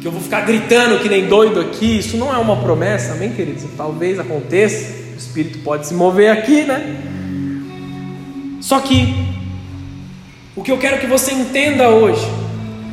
que 0.00 0.06
eu 0.06 0.12
vou 0.12 0.20
ficar 0.20 0.40
gritando 0.40 0.98
que 1.00 1.08
nem 1.08 1.26
doido 1.26 1.60
aqui, 1.60 1.98
isso 1.98 2.16
não 2.16 2.34
é 2.34 2.38
uma 2.38 2.56
promessa, 2.56 3.12
amém, 3.12 3.32
queridos? 3.32 3.64
Talvez 3.76 4.18
aconteça, 4.18 4.94
o 5.14 5.18
Espírito 5.18 5.58
pode 5.58 5.86
se 5.86 5.92
mover 5.92 6.30
aqui, 6.30 6.62
né? 6.62 6.96
Só 8.62 8.80
que, 8.80 9.14
o 10.56 10.62
que 10.62 10.72
eu 10.72 10.78
quero 10.78 10.98
que 10.98 11.06
você 11.06 11.32
entenda 11.32 11.90
hoje, 11.90 12.26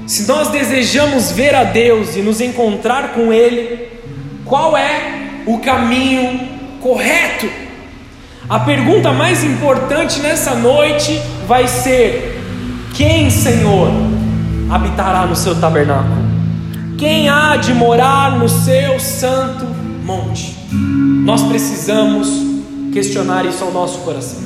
se 0.05 0.27
nós 0.27 0.49
desejamos 0.49 1.31
ver 1.31 1.55
a 1.55 1.63
Deus 1.63 2.17
e 2.17 2.21
nos 2.21 2.41
encontrar 2.41 3.13
com 3.13 3.31
Ele, 3.31 3.87
qual 4.43 4.75
é 4.75 5.43
o 5.45 5.59
caminho 5.59 6.41
correto? 6.81 7.49
A 8.49 8.59
pergunta 8.59 9.13
mais 9.13 9.45
importante 9.45 10.19
nessa 10.19 10.55
noite 10.55 11.21
vai 11.45 11.67
ser: 11.67 12.41
quem, 12.93 13.29
Senhor, 13.29 13.91
habitará 14.69 15.25
no 15.25 15.35
seu 15.35 15.57
tabernáculo? 15.59 16.26
Quem 16.97 17.29
há 17.29 17.55
de 17.57 17.75
morar 17.75 18.39
no 18.39 18.49
seu 18.49 18.99
santo 18.99 19.67
monte? 20.03 20.55
Nós 20.71 21.43
precisamos 21.43 22.27
questionar 22.91 23.45
isso 23.45 23.63
ao 23.63 23.71
nosso 23.71 23.99
coração. 23.99 24.41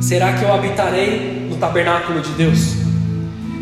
Será 0.00 0.34
que 0.34 0.44
eu 0.44 0.54
habitarei 0.54 1.48
no 1.50 1.56
tabernáculo 1.56 2.20
de 2.20 2.30
Deus? 2.30 2.74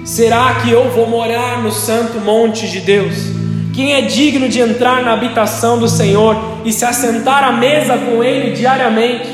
Será 0.05 0.57
que 0.57 0.71
eu 0.71 0.91
vou 0.91 1.09
morar 1.09 1.63
no 1.63 1.73
santo 1.73 2.21
monte 2.21 2.69
de 2.69 2.81
Deus? 2.81 3.15
Quem 3.75 3.95
é 3.95 4.03
digno 4.03 4.47
de 4.47 4.61
entrar 4.61 5.03
na 5.03 5.15
habitação 5.15 5.79
do 5.79 5.89
Senhor 5.89 6.37
e 6.67 6.73
se 6.73 6.85
assentar 6.85 7.43
à 7.45 7.53
mesa 7.53 7.97
com 7.97 8.23
Ele 8.23 8.55
diariamente? 8.55 9.27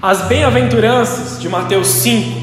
As 0.00 0.22
bem-aventuranças 0.22 1.38
de 1.38 1.50
Mateus 1.50 1.88
5 1.88 2.40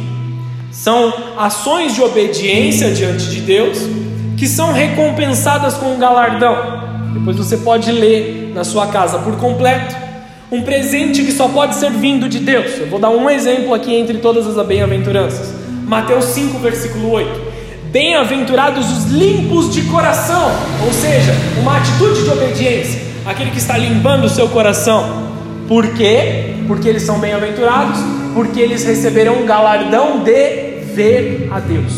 são 0.72 1.12
ações 1.36 1.96
de 1.96 2.04
obediência 2.04 2.92
diante 2.92 3.26
de 3.32 3.42
Deus 3.42 4.06
que 4.38 4.48
são 4.48 4.74
recompensadas 4.74 5.76
com 5.76 5.94
um 5.94 6.00
galardão. 6.00 6.84
Depois 7.14 7.38
você 7.38 7.58
pode 7.58 7.92
ler 7.92 8.52
na 8.54 8.64
sua 8.64 8.88
casa 8.88 9.20
por 9.20 9.38
completo. 9.38 9.96
Um 10.52 10.62
presente 10.62 11.24
que 11.24 11.32
só 11.32 11.48
pode 11.48 11.76
ser 11.76 11.92
vindo 11.92 12.30
de 12.30 12.40
Deus. 12.40 12.78
Eu 12.80 12.88
vou 12.88 13.00
dar 13.00 13.10
um 13.10 13.30
exemplo 13.30 13.74
aqui 13.74 13.96
entre 13.96 14.18
todas 14.18 14.46
as 14.46 14.66
bem-aventuranças. 14.66 15.54
Mateus 15.88 16.26
5, 16.26 16.60
versículo 16.60 17.12
8. 17.12 17.56
Bem-aventurados 17.92 18.92
os 18.92 19.06
limpos 19.12 19.74
de 19.74 19.84
coração, 19.84 20.52
ou 20.86 20.92
seja, 20.92 21.34
uma 21.62 21.78
atitude 21.78 22.24
de 22.24 22.30
obediência, 22.30 23.02
aquele 23.26 23.52
que 23.52 23.58
está 23.58 23.78
limpando 23.78 24.26
o 24.26 24.30
seu 24.30 24.50
coração. 24.50 25.24
Por 25.68 25.94
quê? 25.94 26.56
Porque 26.68 26.90
eles 26.90 27.04
são 27.04 27.20
bem-aventurados, 27.20 28.00
porque 28.34 28.60
eles 28.60 28.84
receberão 28.84 29.42
um 29.42 29.46
galardão 29.46 30.20
de 30.24 30.82
ver 30.94 31.48
a 31.52 31.60
Deus. 31.60 31.94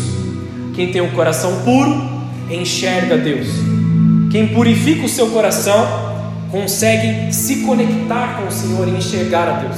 Quem 0.74 0.92
tem 0.92 1.02
um 1.02 1.10
coração 1.10 1.62
puro, 1.64 2.17
enxerga 2.50 3.16
Deus. 3.16 3.48
Quem 4.30 4.48
purifica 4.48 5.06
o 5.06 5.08
seu 5.08 5.28
coração 5.28 5.86
consegue 6.50 7.32
se 7.32 7.64
conectar 7.64 8.38
com 8.38 8.48
o 8.48 8.52
Senhor 8.52 8.88
e 8.88 8.92
enxergar 8.92 9.48
a 9.48 9.52
Deus. 9.60 9.76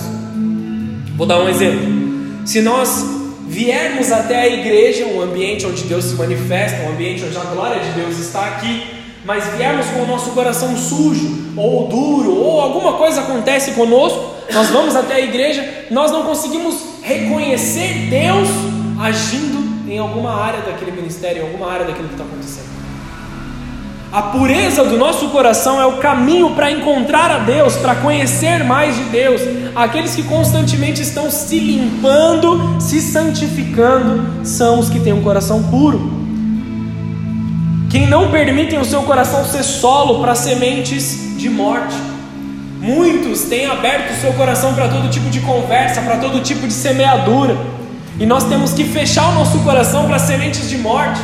Vou 1.16 1.26
dar 1.26 1.40
um 1.40 1.48
exemplo. 1.48 2.00
Se 2.44 2.60
nós 2.60 3.04
viermos 3.48 4.12
até 4.12 4.42
a 4.42 4.48
igreja, 4.48 5.06
um 5.06 5.20
ambiente 5.20 5.66
onde 5.66 5.82
Deus 5.82 6.04
se 6.04 6.14
manifesta, 6.14 6.82
um 6.82 6.92
ambiente 6.92 7.24
onde 7.24 7.36
a 7.36 7.40
glória 7.40 7.80
de 7.80 7.90
Deus 7.92 8.18
está 8.18 8.46
aqui, 8.46 8.84
mas 9.24 9.44
viermos 9.56 9.86
com 9.86 10.02
o 10.02 10.06
nosso 10.06 10.30
coração 10.30 10.76
sujo, 10.76 11.52
ou 11.56 11.88
duro, 11.88 12.34
ou 12.34 12.60
alguma 12.60 12.94
coisa 12.94 13.20
acontece 13.20 13.72
conosco, 13.72 14.34
nós 14.52 14.68
vamos 14.68 14.96
até 14.96 15.14
a 15.14 15.20
igreja, 15.20 15.86
nós 15.90 16.10
não 16.10 16.22
conseguimos 16.22 16.76
reconhecer 17.02 18.08
Deus 18.08 18.48
agindo 18.98 19.59
em 19.90 19.98
alguma 19.98 20.32
área 20.32 20.60
daquele 20.60 20.92
ministério, 20.92 21.42
em 21.42 21.46
alguma 21.46 21.70
área 21.70 21.84
daquilo 21.84 22.06
que 22.06 22.14
está 22.14 22.24
acontecendo. 22.24 22.70
A 24.12 24.22
pureza 24.22 24.84
do 24.84 24.96
nosso 24.96 25.28
coração 25.28 25.80
é 25.80 25.86
o 25.86 25.98
caminho 25.98 26.50
para 26.50 26.70
encontrar 26.70 27.30
a 27.30 27.38
Deus, 27.38 27.76
para 27.76 27.94
conhecer 27.96 28.64
mais 28.64 28.96
de 28.96 29.04
Deus. 29.04 29.40
Aqueles 29.74 30.16
que 30.16 30.24
constantemente 30.24 31.00
estão 31.00 31.30
se 31.30 31.58
limpando, 31.58 32.80
se 32.80 33.00
santificando, 33.00 34.44
são 34.44 34.80
os 34.80 34.88
que 34.88 34.98
têm 34.98 35.12
um 35.12 35.22
coração 35.22 35.62
puro. 35.64 36.20
Quem 37.88 38.06
não 38.06 38.30
permitem 38.30 38.80
o 38.80 38.84
seu 38.84 39.02
coração 39.02 39.44
ser 39.44 39.62
solo 39.62 40.20
para 40.20 40.34
sementes 40.34 41.36
de 41.36 41.48
morte. 41.48 41.94
Muitos 42.80 43.42
têm 43.42 43.66
aberto 43.66 44.12
o 44.12 44.20
seu 44.20 44.32
coração 44.32 44.74
para 44.74 44.88
todo 44.88 45.08
tipo 45.08 45.28
de 45.30 45.40
conversa, 45.40 46.00
para 46.00 46.16
todo 46.16 46.40
tipo 46.40 46.66
de 46.66 46.72
semeadura. 46.72 47.79
E 48.20 48.26
nós 48.26 48.44
temos 48.44 48.74
que 48.74 48.84
fechar 48.84 49.30
o 49.30 49.34
nosso 49.34 49.58
coração 49.60 50.06
para 50.06 50.18
sementes 50.18 50.68
de 50.68 50.76
morte, 50.76 51.18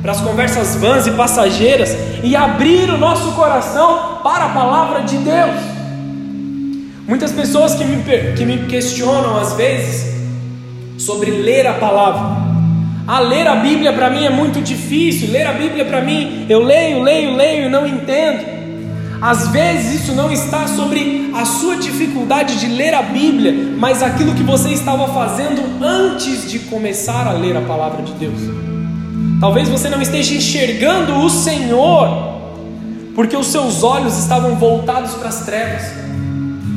para 0.00 0.12
as 0.12 0.22
conversas 0.22 0.74
vãs 0.74 1.06
e 1.06 1.10
passageiras, 1.10 1.94
e 2.24 2.34
abrir 2.34 2.88
o 2.88 2.96
nosso 2.96 3.32
coração 3.32 4.20
para 4.22 4.46
a 4.46 4.48
palavra 4.48 5.02
de 5.02 5.18
Deus. 5.18 5.60
Muitas 7.06 7.30
pessoas 7.30 7.74
que 7.74 7.84
me, 7.84 8.02
que 8.34 8.46
me 8.46 8.66
questionam 8.66 9.36
às 9.36 9.52
vezes 9.52 10.14
sobre 10.96 11.30
ler 11.30 11.66
a 11.66 11.74
palavra. 11.74 12.40
Ah, 13.06 13.20
ler 13.20 13.46
a 13.46 13.56
Bíblia 13.56 13.92
para 13.92 14.08
mim 14.08 14.24
é 14.24 14.30
muito 14.30 14.62
difícil. 14.62 15.30
Ler 15.30 15.46
a 15.46 15.52
Bíblia 15.52 15.84
para 15.84 16.00
mim, 16.00 16.46
eu 16.48 16.62
leio, 16.64 17.02
leio, 17.02 17.34
leio 17.34 17.66
e 17.66 17.68
não 17.68 17.86
entendo. 17.86 18.59
Às 19.20 19.48
vezes 19.48 20.02
isso 20.02 20.14
não 20.14 20.32
está 20.32 20.66
sobre 20.66 21.30
a 21.34 21.44
sua 21.44 21.76
dificuldade 21.76 22.58
de 22.58 22.66
ler 22.66 22.94
a 22.94 23.02
Bíblia, 23.02 23.74
mas 23.76 24.02
aquilo 24.02 24.34
que 24.34 24.42
você 24.42 24.70
estava 24.70 25.12
fazendo 25.12 25.62
antes 25.84 26.50
de 26.50 26.58
começar 26.60 27.26
a 27.26 27.32
ler 27.32 27.56
a 27.56 27.60
palavra 27.60 28.02
de 28.02 28.12
Deus. 28.14 28.40
Talvez 29.38 29.68
você 29.68 29.90
não 29.90 30.00
esteja 30.00 30.34
enxergando 30.34 31.18
o 31.18 31.28
Senhor, 31.28 32.08
porque 33.14 33.36
os 33.36 33.48
seus 33.48 33.82
olhos 33.82 34.18
estavam 34.18 34.56
voltados 34.56 35.12
para 35.12 35.28
as 35.28 35.44
trevas 35.44 35.82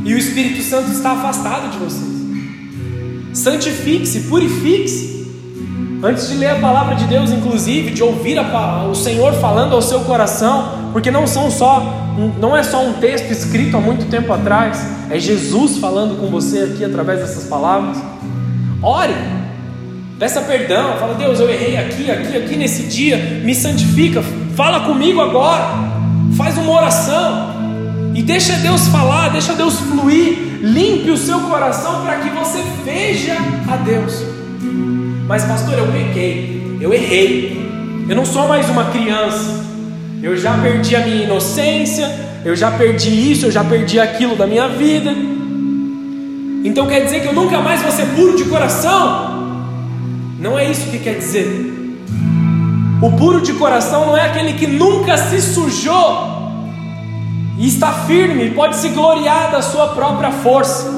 e 0.05 0.13
o 0.13 0.17
Espírito 0.17 0.61
Santo 0.63 0.91
está 0.91 1.13
afastado 1.13 1.71
de 1.71 1.77
vocês. 1.77 2.13
Santifique-se, 3.33 4.21
purifique-se. 4.21 5.13
Antes 6.03 6.27
de 6.27 6.35
ler 6.35 6.51
a 6.51 6.59
palavra 6.59 6.95
de 6.95 7.05
Deus, 7.05 7.31
inclusive, 7.31 7.91
de 7.91 8.03
ouvir 8.03 8.37
a, 8.37 8.85
o 8.85 8.93
Senhor 8.93 9.33
falando 9.35 9.73
ao 9.73 9.81
seu 9.81 10.01
coração, 10.01 10.91
porque 10.91 11.09
não 11.09 11.25
são 11.25 11.49
só 11.49 12.02
não 12.39 12.55
é 12.55 12.63
só 12.63 12.85
um 12.85 12.93
texto 12.93 13.31
escrito 13.31 13.75
há 13.75 13.79
muito 13.79 14.05
tempo 14.09 14.31
atrás, 14.31 14.79
é 15.09 15.19
Jesus 15.19 15.77
falando 15.77 16.19
com 16.19 16.27
você 16.27 16.59
aqui 16.59 16.83
através 16.83 17.19
dessas 17.19 17.45
palavras. 17.45 17.97
Ore, 18.81 19.15
peça 20.19 20.41
perdão, 20.41 20.97
fala, 20.97 21.15
Deus, 21.15 21.39
eu 21.39 21.49
errei 21.49 21.77
aqui, 21.77 22.11
aqui, 22.11 22.37
aqui 22.37 22.55
nesse 22.55 22.83
dia, 22.83 23.17
me 23.43 23.55
santifica, 23.55 24.23
fala 24.55 24.81
comigo 24.81 25.21
agora, 25.21 25.65
faz 26.37 26.57
uma 26.57 26.71
oração 26.71 27.53
e 28.13 28.21
deixa 28.21 28.53
Deus 28.57 28.87
falar, 28.87 29.29
deixa 29.29 29.53
Deus 29.53 29.79
fluir, 29.79 30.59
limpe 30.61 31.09
o 31.09 31.17
seu 31.17 31.39
coração 31.41 32.03
para 32.03 32.19
que 32.19 32.29
você 32.29 32.63
veja 32.85 33.35
a 33.67 33.75
Deus. 33.77 34.23
Mas, 35.27 35.43
pastor, 35.45 35.79
eu 35.79 35.87
pequei, 35.87 36.77
eu 36.79 36.93
errei, 36.93 38.05
eu 38.07 38.15
não 38.15 38.25
sou 38.25 38.47
mais 38.47 38.69
uma 38.69 38.85
criança. 38.85 39.63
Eu 40.23 40.37
já 40.37 40.57
perdi 40.57 40.95
a 40.95 41.01
minha 41.01 41.25
inocência, 41.25 42.09
eu 42.45 42.55
já 42.55 42.71
perdi 42.71 43.29
isso, 43.29 43.47
eu 43.47 43.51
já 43.51 43.61
perdi 43.61 43.99
aquilo 43.99 44.37
da 44.37 44.47
minha 44.47 44.69
vida. 44.69 45.13
Então 46.63 46.87
quer 46.87 47.01
dizer 47.03 47.19
que 47.19 47.27
eu 47.27 47.33
nunca 47.33 47.59
mais 47.59 47.81
vou 47.81 47.91
ser 47.91 48.05
puro 48.15 48.37
de 48.37 48.45
coração? 48.45 49.59
Não 50.39 50.57
é 50.57 50.71
isso 50.71 50.89
que 50.89 50.99
quer 50.99 51.15
dizer. 51.15 51.73
O 53.01 53.11
puro 53.11 53.41
de 53.41 53.51
coração 53.51 54.05
não 54.05 54.15
é 54.15 54.21
aquele 54.21 54.53
que 54.53 54.65
nunca 54.65 55.17
se 55.17 55.41
sujou 55.41 56.31
e 57.59 57.67
está 57.67 57.91
firme, 57.91 58.51
pode 58.51 58.77
se 58.77 58.87
gloriar 58.89 59.51
da 59.51 59.61
sua 59.61 59.89
própria 59.89 60.31
força. 60.31 60.89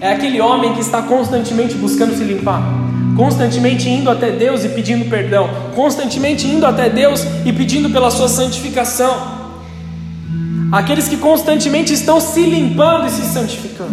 É 0.00 0.14
aquele 0.14 0.40
homem 0.40 0.72
que 0.72 0.80
está 0.80 1.02
constantemente 1.02 1.74
buscando 1.74 2.16
se 2.16 2.24
limpar 2.24 2.83
constantemente 3.16 3.88
indo 3.88 4.10
até 4.10 4.30
Deus 4.30 4.64
e 4.64 4.68
pedindo 4.68 5.04
perdão, 5.08 5.48
constantemente 5.74 6.46
indo 6.46 6.66
até 6.66 6.88
Deus 6.88 7.24
e 7.44 7.52
pedindo 7.52 7.90
pela 7.90 8.10
sua 8.10 8.28
santificação. 8.28 9.44
Aqueles 10.72 11.08
que 11.08 11.16
constantemente 11.16 11.92
estão 11.92 12.20
se 12.20 12.42
limpando 12.42 13.06
e 13.06 13.10
se 13.10 13.22
santificando. 13.22 13.92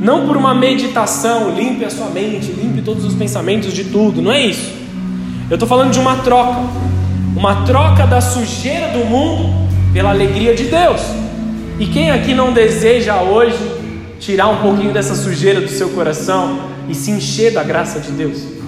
Não 0.00 0.26
por 0.26 0.36
uma 0.36 0.54
meditação, 0.54 1.50
limpe 1.50 1.84
a 1.84 1.90
sua 1.90 2.06
mente, 2.06 2.52
limpe 2.52 2.82
todos 2.82 3.04
os 3.04 3.14
pensamentos 3.14 3.72
de 3.72 3.84
tudo, 3.84 4.22
não 4.22 4.32
é 4.32 4.40
isso. 4.40 4.72
Eu 5.50 5.54
estou 5.54 5.68
falando 5.68 5.90
de 5.90 5.98
uma 5.98 6.16
troca, 6.18 6.60
uma 7.36 7.64
troca 7.64 8.06
da 8.06 8.20
sujeira 8.20 8.88
do 8.88 9.04
mundo 9.04 9.68
pela 9.92 10.10
alegria 10.10 10.54
de 10.54 10.64
Deus. 10.64 11.00
E 11.80 11.86
quem 11.86 12.10
aqui 12.10 12.32
não 12.32 12.52
deseja 12.52 13.20
hoje 13.22 13.58
tirar 14.20 14.48
um 14.48 14.58
pouquinho 14.58 14.92
dessa 14.92 15.14
sujeira 15.14 15.60
do 15.60 15.68
seu 15.68 15.88
coração 15.90 16.67
e 16.88 16.94
se 16.94 17.10
encher 17.10 17.52
da 17.52 17.62
graça 17.62 18.00
de 18.00 18.10
Deus. 18.12 18.58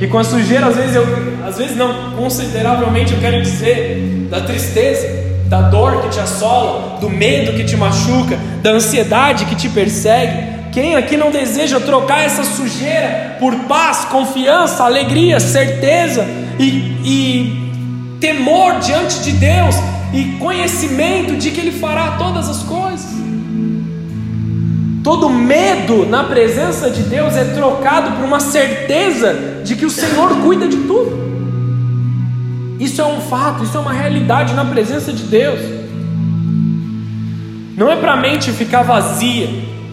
E 0.00 0.06
com 0.06 0.18
a 0.18 0.24
sujeira, 0.24 0.66
às 0.66 0.76
vezes 0.76 0.94
eu, 0.94 1.04
às 1.46 1.58
vezes 1.58 1.76
não, 1.76 2.12
consideravelmente 2.12 3.12
eu 3.12 3.20
quero 3.20 3.42
dizer 3.42 4.26
da 4.30 4.40
tristeza, 4.40 5.06
da 5.46 5.62
dor 5.62 6.02
que 6.02 6.10
te 6.10 6.20
assola, 6.20 6.98
do 7.00 7.10
medo 7.10 7.52
que 7.52 7.64
te 7.64 7.76
machuca, 7.76 8.38
da 8.62 8.70
ansiedade 8.70 9.46
que 9.46 9.56
te 9.56 9.68
persegue. 9.68 10.58
Quem 10.70 10.94
aqui 10.94 11.16
não 11.16 11.30
deseja 11.30 11.80
trocar 11.80 12.22
essa 12.22 12.44
sujeira 12.44 13.36
por 13.40 13.54
paz, 13.60 14.04
confiança, 14.04 14.84
alegria, 14.84 15.40
certeza 15.40 16.24
e, 16.58 16.64
e 17.04 18.18
temor 18.20 18.78
diante 18.78 19.20
de 19.20 19.32
Deus 19.32 19.74
e 20.12 20.36
conhecimento 20.38 21.36
de 21.36 21.50
que 21.50 21.60
Ele 21.60 21.72
fará 21.72 22.12
todas 22.12 22.48
as 22.48 22.62
coisas? 22.62 23.27
Todo 25.08 25.30
medo 25.30 26.04
na 26.04 26.24
presença 26.24 26.90
de 26.90 27.04
Deus 27.04 27.34
é 27.34 27.42
trocado 27.42 28.14
por 28.14 28.26
uma 28.26 28.40
certeza 28.40 29.62
de 29.64 29.74
que 29.74 29.86
o 29.86 29.90
Senhor 29.90 30.42
cuida 30.42 30.68
de 30.68 30.76
tudo. 30.76 32.76
Isso 32.78 33.00
é 33.00 33.06
um 33.06 33.18
fato, 33.18 33.64
isso 33.64 33.74
é 33.74 33.80
uma 33.80 33.94
realidade 33.94 34.52
na 34.52 34.66
presença 34.66 35.10
de 35.10 35.22
Deus. 35.22 35.60
Não 37.74 37.90
é 37.90 37.96
para 37.96 38.12
a 38.12 38.16
mente 38.18 38.52
ficar 38.52 38.82
vazia, 38.82 39.48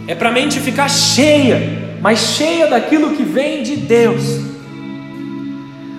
é 0.05 0.13
para 0.13 0.27
a 0.27 0.31
mente 0.33 0.59
ficar 0.59 0.89
cheia, 0.89 1.95
mas 2.01 2.19
cheia 2.19 2.67
daquilo 2.67 3.15
que 3.15 3.23
vem 3.23 3.63
de 3.63 3.77
Deus. 3.77 4.41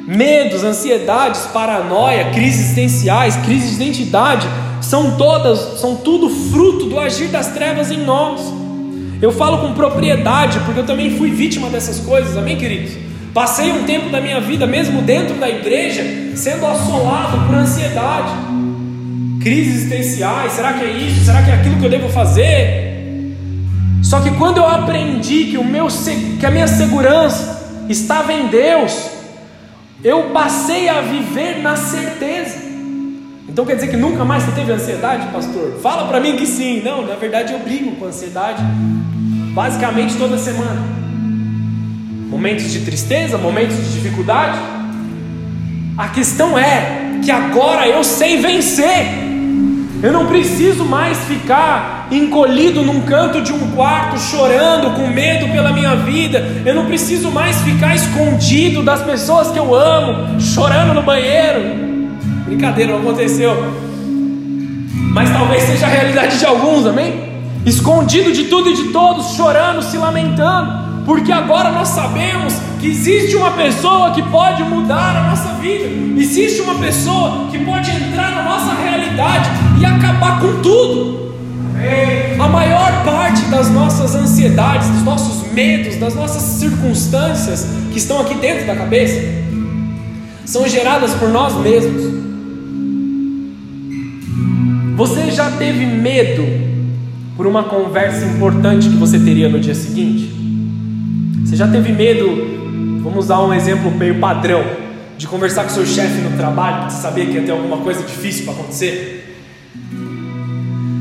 Medos, 0.07 0.63
ansiedades, 0.63 1.41
paranoia, 1.55 2.33
crises 2.33 2.67
existenciais, 2.67 3.35
crises 3.37 3.79
de 3.79 3.83
identidade, 3.83 4.47
são 4.83 5.17
todas, 5.17 5.81
são 5.81 5.97
tudo 5.97 6.29
fruto 6.29 6.85
do 6.85 7.01
agir 7.01 7.29
das 7.29 7.47
trevas 7.47 7.91
em 7.91 8.05
nós. 8.05 8.66
Eu 9.21 9.33
falo 9.33 9.59
com 9.59 9.73
propriedade, 9.73 10.59
porque 10.61 10.81
eu 10.81 10.87
também 10.87 11.17
fui 11.17 11.31
vítima 11.31 11.71
dessas 11.71 12.01
coisas, 12.01 12.37
amém, 12.37 12.57
queridos? 12.57 12.93
Passei 13.33 13.73
um 13.73 13.85
tempo 13.85 14.11
da 14.11 14.21
minha 14.21 14.41
vida, 14.41 14.67
mesmo 14.67 15.03
dentro 15.03 15.35
da 15.37 15.49
igreja, 15.49 16.03
sendo 16.35 16.67
assolado 16.67 17.47
por 17.47 17.55
ansiedade, 17.55 18.33
crises 19.41 19.77
existenciais: 19.77 20.53
será 20.53 20.73
que 20.75 20.85
é 20.85 20.91
isso? 20.91 21.25
Será 21.25 21.43
que 21.43 21.51
é 21.51 21.55
aquilo 21.55 21.77
que 21.77 21.85
eu 21.85 21.91
devo 21.91 22.09
fazer? 22.09 23.35
Só 24.03 24.21
que 24.21 24.31
quando 24.33 24.59
eu 24.59 24.69
aprendi 24.69 25.45
que, 25.45 25.59
o 25.59 25.65
meu, 25.65 25.89
que 26.39 26.47
a 26.47 26.51
minha 26.51 26.69
segurança 26.69 27.85
estava 27.89 28.33
em 28.33 28.49
Deus, 28.49 29.11
eu 30.05 30.31
passei 30.31 30.89
a 30.89 31.01
viver 31.01 31.63
na 31.63 31.75
certeza. 31.75 32.66
Então 33.57 33.65
quer 33.65 33.77
dizer 33.77 33.89
que 33.89 33.97
nunca 33.97 34.23
mais 34.23 34.43
você 34.43 34.53
teve 34.53 34.71
ansiedade, 34.71 35.29
pastor? 35.29 35.79
Fala 35.83 36.07
para 36.09 36.21
mim 36.21 36.37
que 36.37 36.47
sim. 36.47 36.83
Não, 36.85 37.07
na 37.07 37.15
verdade 37.15 37.55
eu 37.55 37.59
brigo 37.59 37.93
com 37.93 38.05
ansiedade 38.05 38.63
basicamente 39.55 40.15
toda 40.19 40.37
semana. 40.37 40.79
Momentos 42.29 42.71
de 42.71 42.81
tristeza, 42.81 43.39
momentos 43.39 43.79
de 43.79 43.95
dificuldade. 43.95 44.59
A 45.97 46.09
questão 46.09 46.59
é 46.59 47.19
que 47.25 47.31
agora 47.31 47.89
eu 47.89 48.05
sei 48.05 48.37
vencer. 48.37 49.07
Eu 50.03 50.13
não 50.13 50.27
preciso 50.27 50.85
mais 50.85 51.17
ficar 51.21 52.09
encolhido 52.11 52.83
num 52.83 53.01
canto 53.07 53.41
de 53.41 53.55
um 53.55 53.71
quarto, 53.71 54.21
chorando, 54.21 54.95
com 54.97 55.07
medo 55.07 55.51
pela 55.51 55.73
minha 55.73 55.97
vida. 55.97 56.47
Eu 56.67 56.75
não 56.75 56.85
preciso 56.85 57.31
mais 57.31 57.57
ficar 57.63 57.97
escondido 57.97 58.83
das 58.83 59.01
pessoas 59.01 59.51
que 59.51 59.59
eu 59.59 59.75
amo, 59.75 60.39
chorando 60.39 60.93
no 60.93 61.03
banheiro. 61.03 61.96
Brincadeira, 62.47 62.93
não 62.93 63.01
aconteceu. 63.01 63.55
Mas 65.13 65.31
talvez 65.31 65.63
seja 65.65 65.87
a 65.87 65.89
realidade 65.89 66.39
de 66.39 66.47
alguns, 66.47 66.87
amém? 66.87 67.27
escondido 67.67 68.33
de 68.33 68.45
tudo 68.45 68.71
e 68.71 68.77
de 68.77 68.85
todos, 68.93 69.35
chorando, 69.35 69.83
se 69.83 69.99
lamentando, 69.99 71.05
porque 71.05 71.33
agora 71.33 71.73
nós 71.73 71.89
sabemos 71.89 72.55
que 72.81 72.87
existe 72.87 73.35
uma 73.35 73.51
pessoa 73.51 74.13
que 74.13 74.23
pode 74.23 74.63
mudar 74.63 75.17
a 75.17 75.31
nossa 75.31 75.55
vida, 75.55 75.85
existe 76.17 76.63
uma 76.63 76.77
pessoa 76.77 77.49
que 77.51 77.59
pode 77.59 77.91
entrar 77.91 78.31
na 78.31 78.45
nossa 78.45 78.73
realidade 78.73 79.51
e 79.81 79.85
acabar 79.85 80.41
com 80.41 80.63
tudo. 80.63 81.27
A 82.39 82.49
maior 82.49 83.05
parte 83.05 83.43
das 83.47 83.69
nossas 83.71 84.15
ansiedades, 84.15 84.89
dos 84.89 85.03
nossos 85.03 85.53
medos, 85.53 85.97
das 85.97 86.15
nossas 86.15 86.43
circunstâncias 86.43 87.67
que 87.93 87.99
estão 87.99 88.21
aqui 88.21 88.35
dentro 88.35 88.67
da 88.67 88.77
cabeça, 88.77 89.21
são 90.45 90.67
geradas 90.69 91.13
por 91.15 91.29
nós 91.29 91.55
mesmos. 91.57 92.36
Você 94.97 95.31
já 95.31 95.51
teve 95.51 95.85
medo 95.85 96.43
por 97.37 97.47
uma 97.47 97.65
conversa 97.65 98.25
importante 98.25 98.89
que 98.89 98.97
você 98.97 99.19
teria 99.19 99.47
no 99.47 99.61
dia 99.61 99.75
seguinte? 99.75 100.35
Você 101.45 101.55
já 101.55 101.69
teve 101.69 101.93
medo, 101.93 103.03
vamos 103.03 103.27
dar 103.27 103.45
um 103.45 103.53
exemplo 103.53 103.91
meio 103.91 104.19
padrão, 104.19 104.65
de 105.19 105.27
conversar 105.27 105.65
com 105.65 105.69
seu 105.69 105.85
chefe 105.85 106.23
no 106.23 106.35
trabalho, 106.39 106.91
você 106.91 107.03
sabia 107.03 107.27
que 107.27 107.33
ia 107.33 107.43
ter 107.43 107.53
alguma 107.53 107.77
coisa 107.77 108.03
difícil 108.05 108.47
para 108.47 108.55
acontecer? 108.55 109.37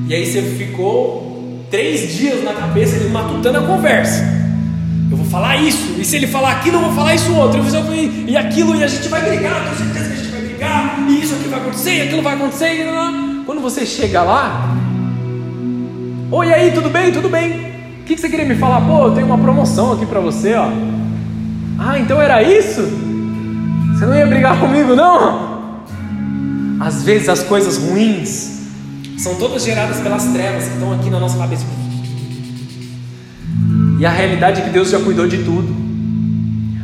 E 0.10 0.14
aí 0.14 0.26
você 0.26 0.42
ficou 0.42 1.66
três 1.72 2.18
dias 2.18 2.44
na 2.44 2.52
cabeça 2.52 2.98
dele 2.98 3.12
matutando 3.12 3.60
a 3.60 3.62
conversa. 3.62 4.26
Eu 5.10 5.16
vou 5.16 5.26
falar 5.26 5.56
isso, 5.56 5.96
e 5.98 6.04
se 6.04 6.18
ele 6.18 6.28
falar 6.28 6.52
aquilo, 6.52 6.80
eu 6.80 6.82
vou 6.82 6.94
falar 6.94 7.16
isso 7.16 7.34
outro, 7.34 7.62
e 8.28 8.36
aquilo, 8.36 8.76
e 8.76 8.84
a 8.84 8.88
gente 8.88 9.08
vai 9.08 9.22
brigar, 9.22 9.64
tenho 9.64 9.78
certeza 9.78 10.10
que 10.10 10.14
a 10.14 10.18
gente 10.18 10.32
vai 10.32 10.42
brigar, 10.42 11.06
e 11.10 11.22
isso 11.22 11.34
aqui 11.34 11.48
vai 11.48 11.60
acontecer, 11.62 11.96
e 11.96 12.02
aquilo 12.02 12.22
vai 12.22 12.36
acontecer. 12.36 12.74
E... 12.74 13.25
Quando 13.46 13.62
você 13.62 13.86
chega 13.86 14.24
lá, 14.24 14.76
tudo 16.72 16.90
bem, 16.90 17.12
tudo 17.12 17.30
bem. 17.30 17.52
O 18.02 18.04
que, 18.06 18.16
que 18.16 18.22
você 18.22 18.28
queria 18.28 18.46
me 18.46 18.56
falar? 18.56 18.82
Pô, 18.82 19.06
eu 19.06 19.14
tenho 19.14 19.28
uma 19.28 19.38
promoção 19.38 19.94
aqui 19.94 20.06
para 20.06 20.20
você, 20.20 20.56
ó. 20.56 20.68
Ah, 21.78 22.00
então 22.00 22.22
era 22.22 22.42
isso? 22.42 22.82
Você 23.94 24.06
não 24.06 24.16
ia 24.16 24.26
brigar 24.26 24.60
comigo, 24.60 24.96
não? 24.96 25.84
Às 26.80 27.04
vezes 27.04 27.30
as 27.30 27.44
coisas 27.44 27.78
ruins 27.78 28.64
são 29.18 29.36
todas 29.36 29.64
geradas 29.64 30.00
pelas 30.00 30.26
trevas 30.26 30.68
que 30.68 30.74
estão 30.74 30.92
aqui 30.92 31.10
na 31.10 31.20
nossa 31.20 31.38
cabeça. 31.38 31.66
E 34.00 34.06
a 34.06 34.10
realidade 34.10 34.62
é 34.62 34.64
que 34.66 34.72
Deus 34.72 34.90
já 34.90 35.00
cuidou 35.00 35.28
de 35.28 35.44
tudo. 35.44 35.74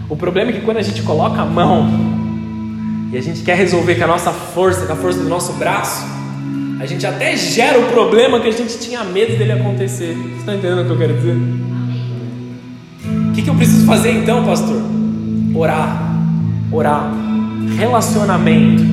O 0.09 0.15
problema 0.15 0.51
é 0.51 0.53
que 0.53 0.61
quando 0.61 0.77
a 0.77 0.81
gente 0.81 1.01
coloca 1.01 1.41
a 1.41 1.45
mão 1.45 1.89
e 3.11 3.17
a 3.17 3.21
gente 3.21 3.41
quer 3.41 3.57
resolver 3.57 3.95
com 3.95 4.03
a 4.03 4.07
nossa 4.07 4.31
força, 4.31 4.85
com 4.85 4.93
a 4.93 4.95
força 4.95 5.19
do 5.19 5.27
nosso 5.27 5.53
braço, 5.53 6.20
a 6.81 6.85
gente 6.87 7.05
até 7.05 7.37
gera 7.37 7.79
o 7.79 7.89
problema 7.91 8.39
que 8.39 8.47
a 8.47 8.51
gente 8.51 8.79
tinha 8.79 9.03
medo 9.03 9.37
dele 9.37 9.51
acontecer. 9.51 10.15
Você 10.15 10.39
está 10.39 10.55
entendendo 10.55 10.81
o 10.81 10.85
que 10.85 10.91
eu 10.91 10.97
quero 10.97 11.13
dizer? 11.13 11.37
O 13.29 13.33
que, 13.33 13.43
que 13.43 13.49
eu 13.49 13.53
preciso 13.53 13.85
fazer 13.85 14.11
então, 14.13 14.43
pastor? 14.43 14.81
Orar. 15.53 16.17
Orar. 16.71 17.11
Relacionamento. 17.77 18.83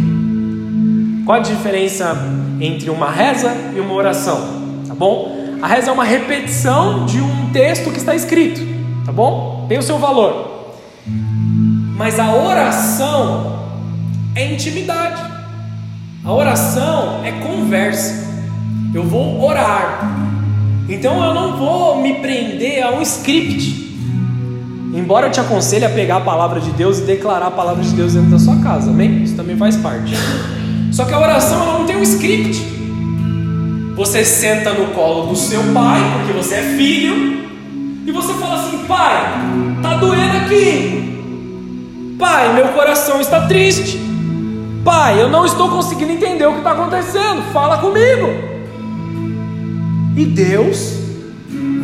Qual 1.25 1.39
a 1.39 1.43
diferença 1.43 2.15
entre 2.61 2.91
uma 2.91 3.11
reza 3.11 3.57
e 3.75 3.81
uma 3.81 3.95
oração? 3.95 4.83
Tá 4.87 4.95
bom? 4.95 5.57
A 5.63 5.67
reza 5.67 5.89
é 5.91 5.93
uma 5.93 6.05
repetição 6.05 7.07
de 7.07 7.19
um 7.19 7.51
texto 7.55 7.91
que 7.91 7.97
está 7.97 8.15
escrito, 8.15 8.61
tá 9.07 9.13
bom? 9.13 9.65
Tem 9.67 9.79
o 9.79 9.83
seu 9.83 9.99
valor. 9.99 10.77
Mas 11.97 12.21
a 12.21 12.35
oração 12.35 13.67
é 14.35 14.53
intimidade. 14.53 15.38
A 16.25 16.33
oração 16.33 17.25
é 17.25 17.33
conversa. 17.33 18.27
Eu 18.93 19.05
vou 19.05 19.43
orar. 19.45 20.17
Então 20.89 21.23
eu 21.23 21.35
não 21.35 21.57
vou 21.57 22.01
me 22.03 22.15
prender 22.15 22.83
a 22.83 22.91
um 22.93 23.03
script. 23.03 23.87
Embora 24.95 25.27
eu 25.27 25.31
te 25.31 25.39
aconselhe 25.39 25.85
a 25.85 25.91
pegar 25.91 26.17
a 26.17 26.21
palavra 26.21 26.61
de 26.61 26.71
Deus 26.71 26.99
e 26.99 27.03
declarar 27.03 27.49
a 27.49 27.51
palavra 27.51 27.85
de 27.85 27.91
Deus 27.91 28.15
dentro 28.15 28.31
da 28.31 28.39
sua 28.39 28.57
casa, 28.57 28.91
amém? 28.91 29.23
Isso 29.23 29.37
também 29.37 29.57
faz 29.57 29.77
parte. 29.77 30.15
Só 30.91 31.05
que 31.05 31.13
a 31.13 31.21
oração 31.21 31.63
ela 31.63 31.79
não 31.79 31.87
tem 31.87 31.97
um 31.97 32.03
script. 32.03 32.59
Você 33.95 34.25
senta 34.25 34.73
no 34.73 34.89
colo 34.89 35.27
do 35.27 35.37
seu 35.37 35.63
pai, 35.75 36.01
porque 36.15 36.33
você 36.33 36.55
é 36.55 36.63
filho, 36.77 37.49
e 38.07 38.11
você 38.11 38.33
fala 38.35 38.61
assim: 38.61 38.79
Pai, 38.87 39.23
tá 39.83 39.97
doendo 39.97 40.37
aqui. 40.39 42.17
Pai, 42.19 42.55
meu 42.55 42.69
coração 42.69 43.21
está 43.21 43.47
triste. 43.47 44.08
Pai, 44.85 45.21
eu 45.21 45.29
não 45.29 45.45
estou 45.45 45.69
conseguindo 45.69 46.13
entender 46.13 46.47
o 46.47 46.53
que 46.53 46.59
está 46.59 46.73
acontecendo. 46.73 47.43
Fala 47.53 47.79
comigo. 47.79 48.29
E 50.17 50.25
Deus 50.25 50.95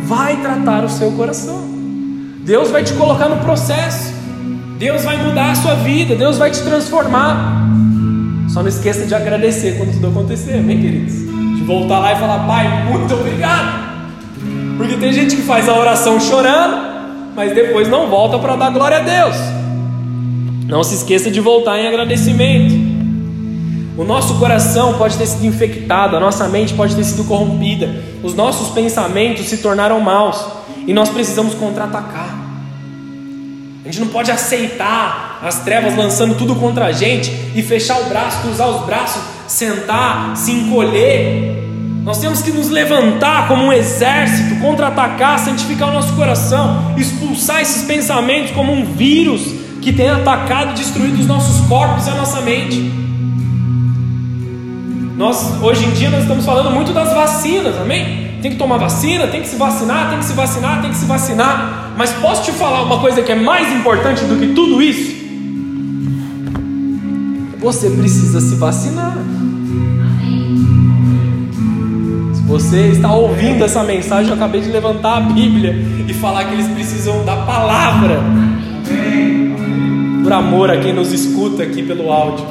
vai 0.03 0.37
tratar 0.37 0.83
o 0.83 0.89
seu 0.89 1.11
coração. 1.11 1.63
Deus 2.39 2.71
vai 2.71 2.83
te 2.83 2.93
colocar 2.93 3.29
no 3.29 3.37
processo. 3.37 4.13
Deus 4.77 5.03
vai 5.03 5.17
mudar 5.23 5.51
a 5.51 5.55
sua 5.55 5.75
vida. 5.75 6.15
Deus 6.15 6.37
vai 6.37 6.51
te 6.51 6.61
transformar. 6.61 7.65
Só 8.49 8.61
não 8.61 8.69
esqueça 8.69 9.05
de 9.05 9.13
agradecer 9.13 9.77
quando 9.77 9.93
tudo 9.93 10.07
acontecer, 10.07 10.59
amém, 10.59 10.79
queridos? 10.79 11.25
voltar 11.65 11.99
lá 11.99 12.13
e 12.13 12.15
falar: 12.15 12.47
Pai, 12.47 12.85
muito 12.85 13.13
obrigado. 13.13 13.85
Porque 14.77 14.95
tem 14.97 15.11
gente 15.11 15.35
que 15.35 15.41
faz 15.41 15.67
a 15.67 15.77
oração 15.77 16.19
chorando, 16.19 16.77
mas 17.35 17.53
depois 17.53 17.87
não 17.89 18.07
volta 18.07 18.37
para 18.39 18.55
dar 18.55 18.69
glória 18.69 18.97
a 18.97 19.01
Deus. 19.01 19.35
Não 20.67 20.83
se 20.83 20.95
esqueça 20.95 21.29
de 21.29 21.39
voltar 21.39 21.79
em 21.79 21.87
agradecimento. 21.87 22.73
O 23.97 24.03
nosso 24.03 24.37
coração 24.39 24.97
pode 24.97 25.17
ter 25.17 25.25
sido 25.25 25.45
infectado, 25.45 26.17
a 26.17 26.19
nossa 26.19 26.47
mente 26.49 26.73
pode 26.73 26.95
ter 26.95 27.03
sido 27.03 27.23
corrompida, 27.23 28.03
os 28.21 28.33
nossos 28.33 28.69
pensamentos 28.73 29.45
se 29.45 29.59
tornaram 29.59 30.01
maus 30.01 30.43
e 30.85 30.93
nós 30.93 31.09
precisamos 31.09 31.53
contra-atacar. 31.53 32.43
A 33.83 33.87
gente 33.87 33.99
não 33.99 34.07
pode 34.07 34.31
aceitar 34.31 35.39
as 35.41 35.63
trevas 35.63 35.95
lançando 35.95 36.35
tudo 36.35 36.55
contra 36.55 36.87
a 36.87 36.91
gente 36.91 37.31
e 37.55 37.61
fechar 37.61 38.01
o 38.01 38.05
braço, 38.05 38.41
cruzar 38.41 38.67
os 38.67 38.85
braços 38.85 39.35
sentar, 39.47 40.35
se 40.35 40.51
encolher. 40.51 41.63
Nós 42.03 42.19
temos 42.19 42.41
que 42.41 42.51
nos 42.51 42.69
levantar 42.69 43.47
como 43.47 43.65
um 43.65 43.73
exército, 43.73 44.59
contra-atacar, 44.59 45.39
santificar 45.39 45.89
o 45.89 45.93
nosso 45.93 46.13
coração, 46.13 46.93
expulsar 46.97 47.61
esses 47.61 47.83
pensamentos 47.83 48.51
como 48.51 48.71
um 48.71 48.85
vírus 48.85 49.64
que 49.85 49.93
tem 49.93 50.09
atacado 50.09 50.71
e 50.71 50.73
destruído 50.73 51.19
os 51.19 51.27
nossos 51.27 51.63
corpos 51.67 52.07
e 52.07 52.09
a 52.09 52.15
nossa 52.15 52.41
mente. 52.41 52.91
Nós, 55.15 55.61
hoje 55.61 55.85
em 55.85 55.91
dia, 55.91 56.09
nós 56.09 56.23
estamos 56.23 56.43
falando 56.43 56.71
muito 56.71 56.91
das 56.91 57.13
vacinas, 57.13 57.79
amém? 57.79 58.39
Tem 58.41 58.49
que 58.49 58.57
tomar 58.57 58.77
vacina, 58.77 59.27
tem 59.27 59.43
que 59.43 59.47
se 59.47 59.55
vacinar, 59.57 60.09
tem 60.09 60.17
que 60.17 60.25
se 60.25 60.33
vacinar, 60.33 60.81
tem 60.81 60.89
que 60.89 60.97
se 60.97 61.05
vacinar. 61.05 61.93
Mas 61.95 62.11
posso 62.13 62.45
te 62.45 62.51
falar 62.53 62.81
uma 62.81 62.99
coisa 62.99 63.21
que 63.21 63.31
é 63.31 63.35
mais 63.35 63.71
importante 63.75 64.25
do 64.25 64.39
que 64.39 64.55
tudo 64.55 64.81
isso? 64.81 65.23
Você 67.59 67.87
precisa 67.91 68.41
se 68.41 68.55
vacinar. 68.55 69.15
Se 72.33 72.41
você 72.41 72.87
está 72.87 73.13
ouvindo 73.13 73.63
essa 73.63 73.83
mensagem, 73.83 74.29
eu 74.29 74.35
acabei 74.35 74.61
de 74.61 74.69
levantar 74.69 75.17
a 75.17 75.21
Bíblia 75.21 75.75
e 76.07 76.13
falar 76.15 76.45
que 76.45 76.53
eles 76.53 76.67
precisam 76.69 77.23
da 77.23 77.35
palavra. 77.35 78.19
Por 80.25 80.33
amor 80.33 80.71
a 80.71 80.79
quem 80.79 80.91
nos 80.91 81.13
escuta 81.13 81.61
aqui 81.61 81.83
pelo 81.83 82.11
áudio. 82.11 82.45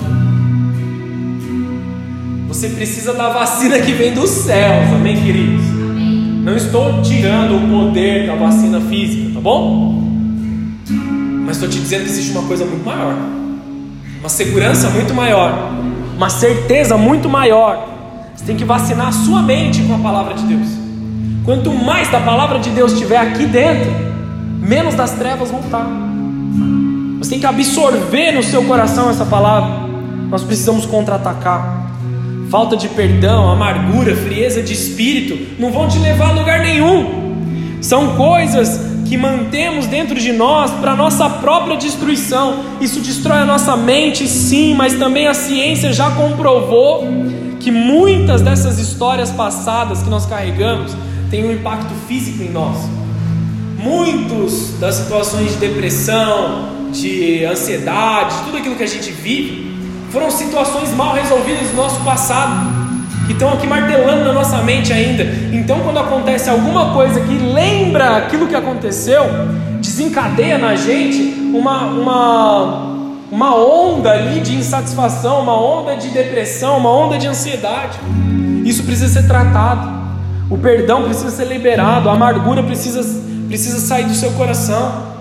Você 2.46 2.68
precisa 2.68 3.12
da 3.14 3.30
vacina 3.30 3.80
que 3.80 3.90
vem 3.90 4.14
dos 4.14 4.30
céus, 4.30 4.92
amém, 4.94 5.20
queridos? 5.20 5.64
Não 6.44 6.54
estou 6.54 7.02
tirando 7.02 7.56
o 7.56 7.68
poder 7.68 8.28
da 8.28 8.36
vacina 8.36 8.80
física, 8.80 9.34
tá 9.34 9.40
bom? 9.40 10.04
Mas 11.44 11.56
estou 11.56 11.68
te 11.68 11.80
dizendo 11.80 12.04
que 12.04 12.10
existe 12.10 12.30
uma 12.30 12.46
coisa 12.46 12.64
muito 12.64 12.86
maior 12.86 13.16
uma 14.20 14.28
segurança 14.30 14.88
muito 14.88 15.12
maior, 15.12 15.70
uma 16.16 16.30
certeza 16.30 16.96
muito 16.96 17.28
maior. 17.28 17.86
Você 18.34 18.44
tem 18.46 18.56
que 18.56 18.64
vacinar 18.64 19.08
a 19.08 19.12
sua 19.12 19.42
mente 19.42 19.82
com 19.82 19.96
a 19.96 19.98
palavra 19.98 20.32
de 20.32 20.44
Deus. 20.44 20.68
Quanto 21.44 21.70
mais 21.70 22.08
da 22.08 22.20
palavra 22.20 22.58
de 22.58 22.70
Deus 22.70 22.92
estiver 22.92 23.18
aqui 23.18 23.44
dentro, 23.44 23.90
menos 24.62 24.94
das 24.94 25.10
trevas 25.10 25.50
vão 25.50 25.60
estar. 25.60 26.03
Você 27.24 27.30
tem 27.30 27.40
que 27.40 27.46
absorver 27.46 28.32
no 28.32 28.42
seu 28.42 28.64
coração 28.64 29.08
essa 29.08 29.24
palavra. 29.24 29.88
Nós 30.28 30.42
precisamos 30.42 30.84
contra-atacar. 30.84 31.90
Falta 32.50 32.76
de 32.76 32.86
perdão, 32.86 33.50
amargura, 33.50 34.14
frieza 34.14 34.62
de 34.62 34.74
espírito 34.74 35.58
não 35.58 35.72
vão 35.72 35.88
te 35.88 35.98
levar 36.00 36.28
a 36.28 36.32
lugar 36.32 36.60
nenhum. 36.60 37.78
São 37.80 38.14
coisas 38.14 38.78
que 39.06 39.16
mantemos 39.16 39.86
dentro 39.86 40.14
de 40.14 40.32
nós 40.34 40.70
para 40.72 40.94
nossa 40.94 41.30
própria 41.30 41.78
destruição. 41.78 42.62
Isso 42.78 43.00
destrói 43.00 43.38
a 43.38 43.46
nossa 43.46 43.74
mente, 43.74 44.28
sim, 44.28 44.74
mas 44.74 44.92
também 44.92 45.26
a 45.26 45.32
ciência 45.32 45.94
já 45.94 46.10
comprovou 46.10 47.08
que 47.58 47.70
muitas 47.70 48.42
dessas 48.42 48.78
histórias 48.78 49.30
passadas 49.30 50.02
que 50.02 50.10
nós 50.10 50.26
carregamos 50.26 50.94
têm 51.30 51.42
um 51.42 51.52
impacto 51.52 51.94
físico 52.06 52.42
em 52.42 52.50
nós. 52.50 52.76
Muitos 53.78 54.78
das 54.78 54.96
situações 54.96 55.52
de 55.52 55.56
depressão, 55.56 56.73
de 56.94 57.44
ansiedade, 57.44 58.36
tudo 58.44 58.56
aquilo 58.56 58.76
que 58.76 58.84
a 58.84 58.88
gente 58.88 59.10
vive, 59.10 59.74
foram 60.10 60.30
situações 60.30 60.90
mal 60.94 61.12
resolvidas 61.12 61.70
no 61.72 61.76
nosso 61.76 62.00
passado 62.04 62.84
que 63.26 63.32
estão 63.32 63.52
aqui 63.52 63.66
martelando 63.66 64.24
na 64.24 64.32
nossa 64.32 64.58
mente 64.58 64.92
ainda. 64.92 65.24
Então, 65.52 65.80
quando 65.80 65.98
acontece 65.98 66.48
alguma 66.48 66.92
coisa 66.92 67.20
que 67.20 67.36
lembra 67.38 68.18
aquilo 68.18 68.46
que 68.46 68.54
aconteceu, 68.54 69.24
desencadeia 69.80 70.58
na 70.58 70.76
gente 70.76 71.34
uma, 71.54 71.86
uma, 71.86 72.96
uma 73.30 73.56
onda 73.56 74.10
ali 74.10 74.40
de 74.40 74.54
insatisfação, 74.54 75.40
uma 75.40 75.58
onda 75.58 75.96
de 75.96 76.08
depressão, 76.10 76.78
uma 76.78 76.90
onda 76.90 77.18
de 77.18 77.26
ansiedade. 77.26 77.98
Isso 78.64 78.82
precisa 78.84 79.20
ser 79.20 79.26
tratado. 79.26 80.04
O 80.50 80.58
perdão 80.58 81.04
precisa 81.04 81.30
ser 81.30 81.46
liberado, 81.46 82.08
a 82.08 82.12
amargura 82.12 82.62
precisa, 82.62 83.02
precisa 83.48 83.78
sair 83.78 84.04
do 84.04 84.14
seu 84.14 84.30
coração. 84.32 85.13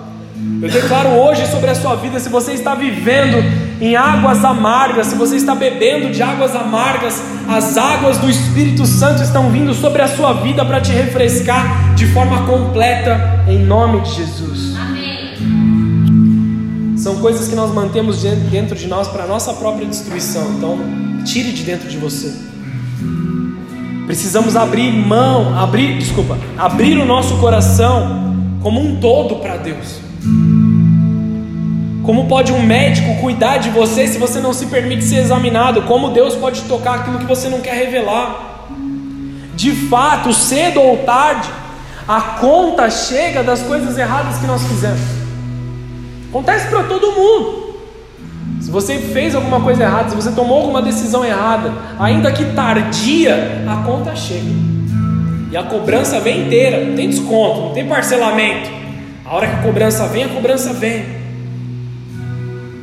Eu 0.63 0.69
declaro 0.69 1.09
hoje 1.09 1.45
sobre 1.47 1.69
a 1.69 1.75
sua 1.75 1.97
vida, 1.97 2.17
se 2.21 2.29
você 2.29 2.53
está 2.53 2.73
vivendo 2.73 3.43
em 3.81 3.97
águas 3.97 4.45
amargas, 4.45 5.07
se 5.07 5.15
você 5.15 5.35
está 5.35 5.53
bebendo 5.53 6.09
de 6.09 6.23
águas 6.23 6.55
amargas, 6.55 7.21
as 7.49 7.75
águas 7.75 8.17
do 8.17 8.29
Espírito 8.29 8.85
Santo 8.85 9.21
estão 9.21 9.49
vindo 9.49 9.73
sobre 9.73 10.01
a 10.01 10.07
sua 10.07 10.31
vida 10.31 10.63
para 10.63 10.79
te 10.79 10.93
refrescar 10.93 11.93
de 11.95 12.07
forma 12.07 12.45
completa, 12.45 13.43
em 13.45 13.59
nome 13.59 13.99
de 14.03 14.11
Jesus. 14.11 14.73
Amém. 14.79 15.33
São 16.97 17.17
coisas 17.17 17.49
que 17.49 17.55
nós 17.55 17.73
mantemos 17.73 18.23
dentro 18.49 18.73
de 18.73 18.87
nós 18.87 19.09
para 19.09 19.25
a 19.25 19.27
nossa 19.27 19.51
própria 19.51 19.85
destruição, 19.85 20.49
então 20.55 20.79
tire 21.25 21.51
de 21.51 21.63
dentro 21.63 21.89
de 21.89 21.97
você. 21.97 22.33
Precisamos 24.05 24.55
abrir 24.55 24.93
mão, 24.93 25.59
abrir, 25.59 25.97
desculpa, 25.97 26.37
abrir 26.57 26.97
o 26.99 27.05
nosso 27.05 27.35
coração 27.39 28.33
como 28.61 28.79
um 28.79 28.95
todo 29.01 29.41
para 29.41 29.57
Deus. 29.57 30.02
Como 32.03 32.27
pode 32.27 32.51
um 32.51 32.61
médico 32.61 33.15
cuidar 33.21 33.57
de 33.57 33.69
você 33.69 34.07
se 34.07 34.17
você 34.17 34.39
não 34.39 34.53
se 34.53 34.65
permite 34.67 35.03
ser 35.03 35.17
examinado? 35.17 35.83
Como 35.83 36.09
Deus 36.09 36.35
pode 36.35 36.61
tocar 36.63 36.95
aquilo 36.95 37.19
que 37.19 37.25
você 37.25 37.49
não 37.49 37.61
quer 37.61 37.75
revelar? 37.75 38.53
de 39.55 39.71
fato, 39.71 40.33
cedo 40.33 40.81
ou 40.81 40.97
tarde, 40.97 41.49
a 42.07 42.19
conta 42.39 42.89
chega 42.89 43.43
das 43.43 43.61
coisas 43.61 43.97
erradas 43.97 44.37
que 44.37 44.45
nós 44.45 44.61
fizemos. 44.63 44.99
Acontece 46.29 46.67
para 46.67 46.83
todo 46.83 47.11
mundo. 47.11 47.63
Se 48.59 48.71
você 48.71 48.97
fez 48.97 49.35
alguma 49.35 49.61
coisa 49.61 49.83
errada, 49.83 50.09
se 50.09 50.15
você 50.15 50.31
tomou 50.31 50.57
alguma 50.57 50.81
decisão 50.81 51.23
errada, 51.23 51.71
ainda 51.99 52.31
que 52.31 52.45
tardia, 52.45 53.63
a 53.67 53.83
conta 53.85 54.15
chega. 54.15 54.51
E 55.51 55.55
a 55.55 55.63
cobrança 55.63 56.19
vem 56.19 56.47
inteira, 56.47 56.83
não 56.83 56.95
tem 56.95 57.09
desconto, 57.09 57.61
não 57.61 57.73
tem 57.73 57.87
parcelamento. 57.87 58.69
A 59.23 59.35
hora 59.35 59.47
que 59.47 59.55
a 59.55 59.61
cobrança 59.61 60.07
vem, 60.07 60.23
a 60.23 60.29
cobrança 60.29 60.73
vem. 60.73 61.22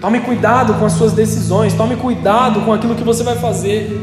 Tome 0.01 0.21
cuidado 0.21 0.75
com 0.75 0.87
as 0.87 0.93
suas 0.93 1.13
decisões, 1.13 1.75
tome 1.75 1.95
cuidado 1.95 2.63
com 2.63 2.73
aquilo 2.73 2.95
que 2.95 3.05
você 3.05 3.23
vai 3.23 3.37
fazer. 3.37 4.01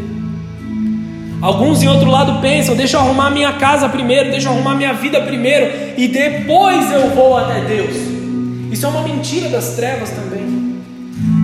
Alguns 1.41 1.81
em 1.81 1.87
outro 1.87 2.09
lado 2.09 2.39
pensam: 2.39 2.75
deixa 2.75 2.97
eu 2.97 3.01
arrumar 3.01 3.31
minha 3.31 3.53
casa 3.53 3.89
primeiro, 3.89 4.29
deixa 4.29 4.47
eu 4.47 4.53
arrumar 4.53 4.75
minha 4.75 4.93
vida 4.93 5.19
primeiro, 5.21 5.95
e 5.97 6.07
depois 6.07 6.91
eu 6.91 7.09
vou 7.15 7.35
até 7.35 7.61
Deus. 7.61 7.95
Isso 8.71 8.85
é 8.85 8.89
uma 8.89 9.01
mentira 9.01 9.49
das 9.49 9.69
trevas 9.69 10.11
também. 10.11 10.37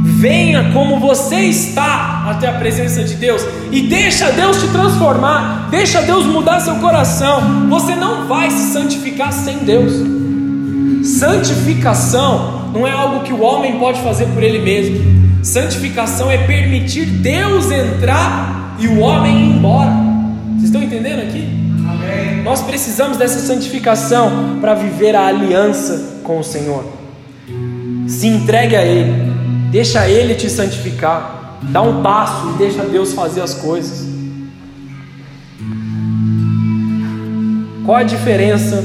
Venha 0.06 0.72
como 0.72 1.00
você 1.00 1.38
está 1.42 2.26
até 2.30 2.48
a 2.48 2.54
presença 2.54 3.04
de 3.04 3.16
Deus 3.16 3.42
e 3.72 3.82
deixa 3.82 4.32
Deus 4.32 4.62
te 4.62 4.68
transformar, 4.68 5.68
deixa 5.72 6.02
Deus 6.02 6.26
mudar 6.26 6.60
seu 6.60 6.76
coração. 6.76 7.68
Você 7.70 7.96
não 7.96 8.28
vai 8.28 8.52
se 8.52 8.72
santificar 8.72 9.34
sem 9.34 9.58
Deus. 9.60 9.92
Santificação 11.06 12.63
não 12.74 12.88
é 12.88 12.92
algo 12.92 13.24
que 13.24 13.32
o 13.32 13.42
homem 13.42 13.78
pode 13.78 14.02
fazer 14.02 14.26
por 14.28 14.42
ele 14.42 14.60
mesmo. 14.60 15.24
Santificação 15.44 16.32
é 16.32 16.38
permitir 16.38 17.06
Deus 17.06 17.70
entrar 17.70 18.76
e 18.80 18.88
o 18.88 19.00
homem 19.00 19.38
ir 19.38 19.56
embora. 19.58 19.92
Vocês 20.54 20.64
estão 20.64 20.82
entendendo 20.82 21.20
aqui? 21.20 21.48
Amém. 21.88 22.42
Nós 22.44 22.62
precisamos 22.62 23.18
dessa 23.18 23.40
santificação 23.40 24.58
para 24.60 24.74
viver 24.74 25.16
a 25.16 25.28
aliança 25.28 26.22
com 26.24 26.40
o 26.40 26.44
Senhor. 26.44 26.86
Se 28.08 28.28
entregue 28.28 28.76
a 28.76 28.84
Ele. 28.84 29.32
Deixa 29.70 30.10
Ele 30.10 30.34
te 30.34 30.50
santificar. 30.50 31.60
Dá 31.64 31.82
um 31.82 32.02
passo 32.02 32.50
e 32.50 32.58
deixa 32.58 32.84
Deus 32.84 33.14
fazer 33.14 33.42
as 33.42 33.54
coisas. 33.54 34.08
Qual 37.86 37.98
a 37.98 38.04
diferença 38.04 38.84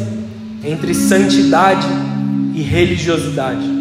entre 0.64 0.92
santidade 0.92 1.87
e 2.55 2.62
religiosidade? 2.62 3.78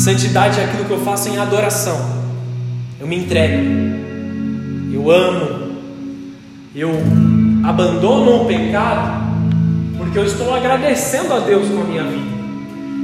Santidade 0.00 0.58
é 0.58 0.64
aquilo 0.64 0.86
que 0.86 0.92
eu 0.92 1.04
faço 1.04 1.28
em 1.28 1.36
adoração. 1.36 2.00
Eu 2.98 3.06
me 3.06 3.18
entrego. 3.18 3.62
Eu 4.90 5.10
amo. 5.10 5.72
Eu 6.74 6.90
abandono 7.62 8.42
o 8.42 8.46
pecado 8.46 9.20
porque 9.98 10.18
eu 10.18 10.24
estou 10.24 10.54
agradecendo 10.54 11.34
a 11.34 11.40
Deus 11.40 11.68
com 11.68 11.82
a 11.82 11.84
minha 11.84 12.04
vida. 12.04 12.30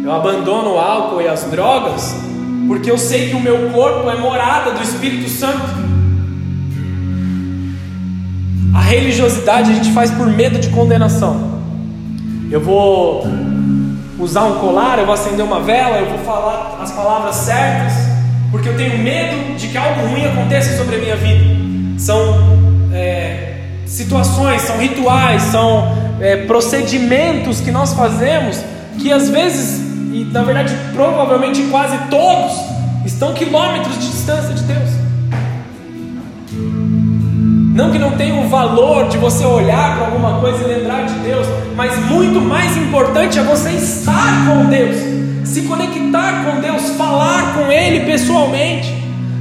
Eu 0.04 0.10
abandono 0.10 0.70
o 0.70 0.78
álcool 0.78 1.20
e 1.20 1.28
as 1.28 1.44
drogas 1.44 2.16
porque 2.66 2.90
eu 2.90 2.96
sei 2.96 3.28
que 3.28 3.36
o 3.36 3.40
meu 3.40 3.68
corpo 3.72 4.08
é 4.08 4.16
morada 4.16 4.70
do 4.70 4.82
Espírito 4.82 5.28
Santo. 5.28 5.68
A 8.74 8.80
religiosidade 8.80 9.70
a 9.70 9.74
gente 9.74 9.92
faz 9.92 10.10
por 10.10 10.28
medo 10.28 10.58
de 10.58 10.70
condenação. 10.70 11.60
Eu 12.50 12.62
vou 12.62 13.45
usar 14.18 14.44
um 14.44 14.58
colar, 14.58 14.98
eu 14.98 15.04
vou 15.04 15.14
acender 15.14 15.44
uma 15.44 15.60
vela, 15.60 15.98
eu 15.98 16.06
vou 16.06 16.18
falar 16.18 16.78
as 16.80 16.92
palavras 16.92 17.34
certas, 17.36 17.92
porque 18.50 18.68
eu 18.68 18.76
tenho 18.76 18.98
medo 18.98 19.56
de 19.56 19.68
que 19.68 19.76
algo 19.76 20.06
ruim 20.08 20.24
aconteça 20.24 20.76
sobre 20.76 20.96
a 20.96 20.98
minha 20.98 21.16
vida. 21.16 21.44
São 21.98 22.18
é, 22.92 23.54
situações, 23.84 24.62
são 24.62 24.78
rituais, 24.78 25.42
são 25.42 25.96
é, 26.20 26.36
procedimentos 26.46 27.60
que 27.60 27.70
nós 27.70 27.92
fazemos 27.92 28.58
que 28.98 29.12
às 29.12 29.28
vezes 29.28 29.80
e 30.12 30.24
na 30.32 30.42
verdade 30.42 30.74
provavelmente 30.94 31.62
quase 31.64 31.98
todos 32.08 32.52
estão 33.04 33.34
quilômetros 33.34 33.94
de 33.98 34.10
distância 34.10 34.54
de 34.54 34.62
Deus. 34.62 34.95
Não 37.76 37.90
que 37.90 37.98
não 37.98 38.12
tenha 38.12 38.34
o 38.34 38.48
valor 38.48 39.06
de 39.06 39.18
você 39.18 39.44
olhar 39.44 39.98
para 39.98 40.06
alguma 40.06 40.40
coisa 40.40 40.64
e 40.64 40.66
lembrar 40.66 41.04
de 41.04 41.12
Deus, 41.18 41.46
mas 41.76 41.94
muito 42.06 42.40
mais 42.40 42.74
importante 42.74 43.38
é 43.38 43.42
você 43.42 43.68
estar 43.72 44.46
com 44.46 44.64
Deus, 44.64 44.96
se 45.44 45.60
conectar 45.60 46.42
com 46.42 46.58
Deus, 46.62 46.96
falar 46.96 47.52
com 47.52 47.70
Ele 47.70 48.06
pessoalmente, 48.06 48.94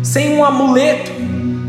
sem 0.03 0.37
um 0.37 0.43
amuleto, 0.43 1.11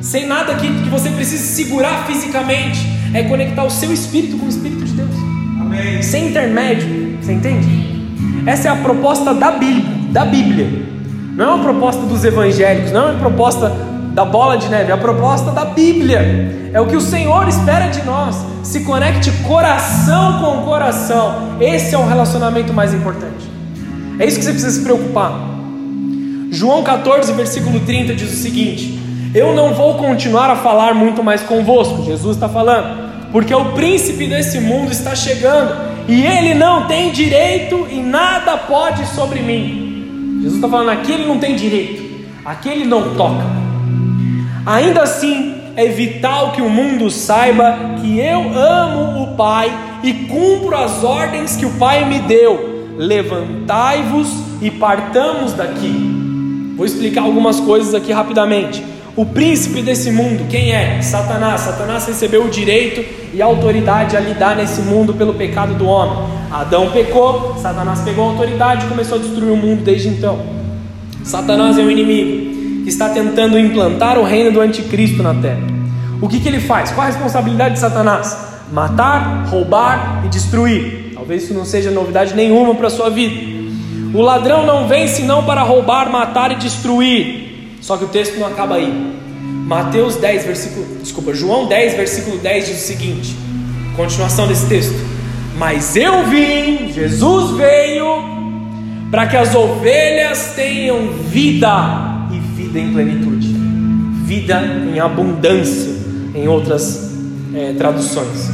sem 0.00 0.26
nada 0.26 0.56
que, 0.56 0.66
que 0.66 0.88
você 0.88 1.08
precise 1.10 1.54
segurar 1.54 2.04
fisicamente, 2.04 2.80
é 3.14 3.22
conectar 3.22 3.62
o 3.62 3.70
seu 3.70 3.92
espírito 3.92 4.36
com 4.36 4.46
o 4.46 4.48
Espírito 4.48 4.84
de 4.84 4.92
Deus, 4.92 5.14
Amém. 5.60 6.02
sem 6.02 6.30
intermédio, 6.30 7.16
você 7.22 7.32
entende? 7.32 7.68
Essa 8.44 8.66
é 8.66 8.70
a 8.72 8.76
proposta 8.76 9.32
da 9.32 9.52
Bíblia, 9.52 9.94
da 10.10 10.24
Bíblia. 10.24 10.68
Não 11.36 11.44
é 11.44 11.54
uma 11.54 11.62
proposta 11.62 12.02
dos 12.06 12.24
evangélicos, 12.24 12.90
não 12.90 13.02
é 13.02 13.10
uma 13.12 13.20
proposta 13.20 13.72
da 14.16 14.24
bola 14.24 14.56
de 14.56 14.70
neve, 14.70 14.90
a 14.90 14.96
proposta 14.96 15.50
da 15.50 15.66
Bíblia. 15.66 16.70
É 16.72 16.80
o 16.80 16.86
que 16.86 16.96
o 16.96 17.02
Senhor 17.02 17.46
espera 17.46 17.88
de 17.88 18.02
nós. 18.02 18.34
Se 18.62 18.80
conecte 18.80 19.30
coração 19.46 20.40
com 20.40 20.64
coração. 20.64 21.58
Esse 21.60 21.94
é 21.94 21.98
o 21.98 22.06
relacionamento 22.06 22.72
mais 22.72 22.94
importante. 22.94 23.46
É 24.18 24.24
isso 24.24 24.38
que 24.38 24.44
você 24.44 24.52
precisa 24.52 24.78
se 24.78 24.82
preocupar. 24.82 25.38
João 26.50 26.82
14, 26.82 27.30
versículo 27.34 27.78
30 27.80 28.14
diz 28.14 28.32
o 28.32 28.36
seguinte: 28.36 28.98
Eu 29.34 29.54
não 29.54 29.74
vou 29.74 29.96
continuar 29.98 30.48
a 30.48 30.56
falar 30.56 30.94
muito 30.94 31.22
mais 31.22 31.42
convosco. 31.42 32.02
Jesus 32.02 32.38
está 32.38 32.48
falando, 32.48 33.30
porque 33.30 33.54
o 33.54 33.72
príncipe 33.72 34.26
desse 34.26 34.60
mundo 34.60 34.90
está 34.90 35.14
chegando 35.14 35.76
e 36.08 36.24
ele 36.24 36.54
não 36.54 36.86
tem 36.86 37.12
direito 37.12 37.86
e 37.90 38.00
nada 38.00 38.56
pode 38.56 39.04
sobre 39.08 39.40
mim. 39.40 40.38
Jesus 40.40 40.54
está 40.54 40.68
falando, 40.70 40.88
aqui 40.88 41.12
ele 41.12 41.26
não 41.26 41.38
tem 41.38 41.54
direito, 41.54 42.02
aqui 42.46 42.70
ele 42.70 42.86
não 42.86 43.14
toca. 43.14 43.65
Ainda 44.66 45.04
assim, 45.04 45.54
é 45.76 45.86
vital 45.86 46.50
que 46.50 46.60
o 46.60 46.68
mundo 46.68 47.08
saiba 47.08 47.78
que 48.00 48.18
eu 48.18 48.52
amo 48.58 49.22
o 49.22 49.36
Pai 49.36 49.72
e 50.02 50.12
cumpro 50.12 50.76
as 50.76 51.04
ordens 51.04 51.54
que 51.54 51.64
o 51.64 51.70
Pai 51.74 52.04
me 52.04 52.18
deu. 52.18 52.88
Levantai-vos 52.98 54.28
e 54.60 54.68
partamos 54.68 55.52
daqui. 55.52 56.74
Vou 56.76 56.84
explicar 56.84 57.22
algumas 57.22 57.60
coisas 57.60 57.94
aqui 57.94 58.12
rapidamente. 58.12 58.84
O 59.14 59.24
príncipe 59.24 59.82
desse 59.82 60.10
mundo, 60.10 60.48
quem 60.50 60.72
é? 60.72 61.00
Satanás. 61.00 61.60
Satanás 61.60 62.04
recebeu 62.04 62.44
o 62.44 62.50
direito 62.50 63.04
e 63.32 63.40
a 63.40 63.44
autoridade 63.44 64.16
a 64.16 64.20
lidar 64.20 64.56
nesse 64.56 64.80
mundo 64.80 65.14
pelo 65.14 65.34
pecado 65.34 65.74
do 65.74 65.86
homem. 65.86 66.26
Adão 66.50 66.90
pecou, 66.90 67.56
Satanás 67.62 68.00
pegou 68.00 68.24
a 68.24 68.32
autoridade 68.32 68.84
e 68.84 68.88
começou 68.88 69.18
a 69.18 69.20
destruir 69.20 69.52
o 69.52 69.56
mundo 69.56 69.84
desde 69.84 70.08
então. 70.08 70.40
Satanás 71.22 71.78
é 71.78 71.82
um 71.82 71.90
inimigo 71.90 72.55
que 72.86 72.90
está 72.90 73.08
tentando 73.08 73.58
implantar 73.58 74.16
o 74.16 74.22
reino 74.22 74.52
do 74.52 74.60
anticristo 74.60 75.20
na 75.20 75.34
terra. 75.34 75.58
O 76.22 76.28
que, 76.28 76.38
que 76.38 76.46
ele 76.46 76.60
faz? 76.60 76.92
Qual 76.92 77.02
a 77.02 77.10
responsabilidade 77.10 77.74
de 77.74 77.80
Satanás? 77.80 78.38
Matar, 78.70 79.44
roubar 79.48 80.22
e 80.24 80.28
destruir. 80.28 81.10
Talvez 81.12 81.42
isso 81.42 81.52
não 81.52 81.64
seja 81.64 81.90
novidade 81.90 82.32
nenhuma 82.36 82.76
para 82.76 82.86
a 82.86 82.90
sua 82.90 83.10
vida. 83.10 83.34
O 84.14 84.22
ladrão 84.22 84.64
não 84.64 84.86
vem 84.86 85.08
senão 85.08 85.44
para 85.44 85.64
roubar, 85.64 86.08
matar 86.12 86.52
e 86.52 86.54
destruir. 86.54 87.74
Só 87.80 87.96
que 87.96 88.04
o 88.04 88.08
texto 88.08 88.38
não 88.38 88.46
acaba 88.46 88.76
aí. 88.76 89.16
Mateus 89.66 90.14
10, 90.14 90.44
versículo. 90.44 90.86
Desculpa, 91.02 91.34
João 91.34 91.66
10, 91.66 91.94
versículo 91.94 92.38
10 92.38 92.66
diz 92.68 92.84
o 92.84 92.86
seguinte: 92.86 93.36
continuação 93.96 94.46
desse 94.46 94.68
texto. 94.68 94.94
Mas 95.58 95.96
eu 95.96 96.22
vim, 96.28 96.92
Jesus 96.92 97.56
veio, 97.56 98.06
para 99.10 99.26
que 99.26 99.36
as 99.36 99.56
ovelhas 99.56 100.52
tenham 100.54 101.08
vida 101.28 102.14
vida 102.56 102.78
em 102.78 102.90
plenitude, 102.90 103.48
vida 104.24 104.60
em 104.92 104.98
abundância, 104.98 105.92
em 106.34 106.48
outras 106.48 107.12
é, 107.54 107.74
traduções. 107.74 108.50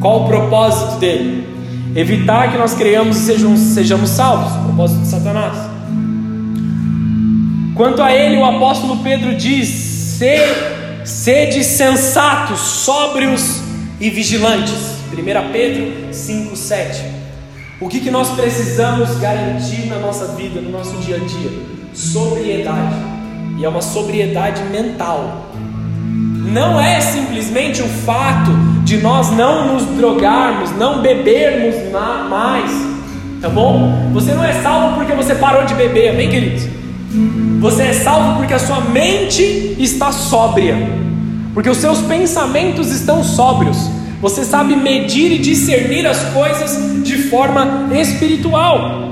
Qual 0.00 0.24
o 0.24 0.28
propósito 0.28 1.00
dele? 1.00 1.46
Evitar 1.94 2.52
que 2.52 2.56
nós 2.56 2.72
criamos 2.74 3.16
e 3.18 3.20
sejamos, 3.20 3.60
sejamos 3.60 4.10
salvos. 4.10 4.52
O 4.60 4.64
propósito 4.66 5.00
de 5.00 5.08
Satanás. 5.08 5.58
Quanto 7.74 8.00
a 8.00 8.14
ele, 8.14 8.36
o 8.36 8.44
apóstolo 8.44 8.98
Pedro 9.02 9.34
diz: 9.34 9.68
sede 11.04 11.64
sensatos, 11.64 12.60
sóbrios 12.60 13.60
e 14.00 14.08
vigilantes. 14.08 14.92
1 15.12 15.52
Pedro 15.52 15.92
5,7. 16.10 17.02
O 17.80 17.88
que, 17.88 18.00
que 18.00 18.10
nós 18.10 18.30
precisamos 18.30 19.18
garantir 19.18 19.86
na 19.88 19.98
nossa 19.98 20.28
vida, 20.34 20.60
no 20.60 20.70
nosso 20.70 20.96
dia 20.98 21.16
a 21.16 21.18
dia? 21.18 21.50
Sobriedade. 21.92 23.11
E 23.58 23.64
é 23.64 23.68
uma 23.68 23.82
sobriedade 23.82 24.62
mental. 24.64 25.50
Não 26.52 26.80
é 26.80 27.00
simplesmente 27.00 27.80
o 27.82 27.86
fato 27.86 28.50
de 28.84 28.98
nós 28.98 29.30
não 29.30 29.72
nos 29.72 29.84
drogarmos, 29.96 30.70
não 30.76 31.00
bebermos 31.00 31.74
mais, 32.28 32.70
tá 33.40 33.48
bom? 33.48 34.10
Você 34.12 34.34
não 34.34 34.44
é 34.44 34.52
salvo 34.60 34.96
porque 34.96 35.14
você 35.14 35.34
parou 35.34 35.64
de 35.64 35.74
beber, 35.74 36.10
amém, 36.10 36.28
queridos? 36.28 36.66
Você 37.60 37.82
é 37.84 37.92
salvo 37.92 38.36
porque 38.38 38.54
a 38.54 38.58
sua 38.58 38.80
mente 38.80 39.76
está 39.78 40.10
sóbria, 40.10 40.76
porque 41.54 41.70
os 41.70 41.78
seus 41.78 42.00
pensamentos 42.00 42.90
estão 42.90 43.22
sóbrios, 43.22 43.88
Você 44.22 44.44
sabe 44.44 44.76
medir 44.76 45.32
e 45.32 45.38
discernir 45.38 46.06
as 46.06 46.22
coisas 46.26 47.02
de 47.02 47.24
forma 47.24 47.88
espiritual. 47.92 49.11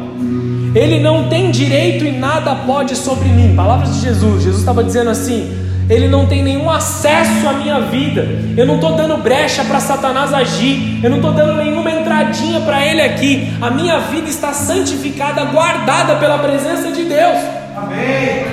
Ele 0.75 1.01
não 1.01 1.29
tem 1.29 1.51
direito 1.51 2.05
e 2.05 2.13
nada 2.13 2.55
pode 2.55 2.95
sobre 2.95 3.29
mim. 3.29 3.55
Palavras 3.57 3.95
de 3.95 4.03
Jesus. 4.03 4.43
Jesus 4.43 4.61
estava 4.61 4.85
dizendo 4.85 5.11
assim: 5.11 5.53
Ele 5.89 6.07
não 6.07 6.27
tem 6.27 6.43
nenhum 6.43 6.71
acesso 6.71 7.49
à 7.49 7.53
minha 7.55 7.81
vida. 7.81 8.27
Eu 8.57 8.67
não 8.67 8.77
estou 8.77 8.95
dando 8.95 9.17
brecha 9.17 9.65
para 9.65 9.81
Satanás 9.81 10.33
agir. 10.33 11.01
Eu 11.03 11.11
não 11.11 11.17
estou 11.17 11.33
dando 11.33 11.55
nenhuma 11.57 11.91
entradinha 11.91 12.61
para 12.61 12.87
ele 12.87 13.03
aqui. 13.03 13.53
A 13.61 13.71
minha 13.71 13.99
vida 13.99 14.29
está 14.29 14.53
santificada, 14.53 15.45
guardada 15.47 16.17
pela 16.17 16.39
presença 16.39 16.93
de 16.93 17.05
Deus. 17.05 17.39
Amém. 17.77 18.45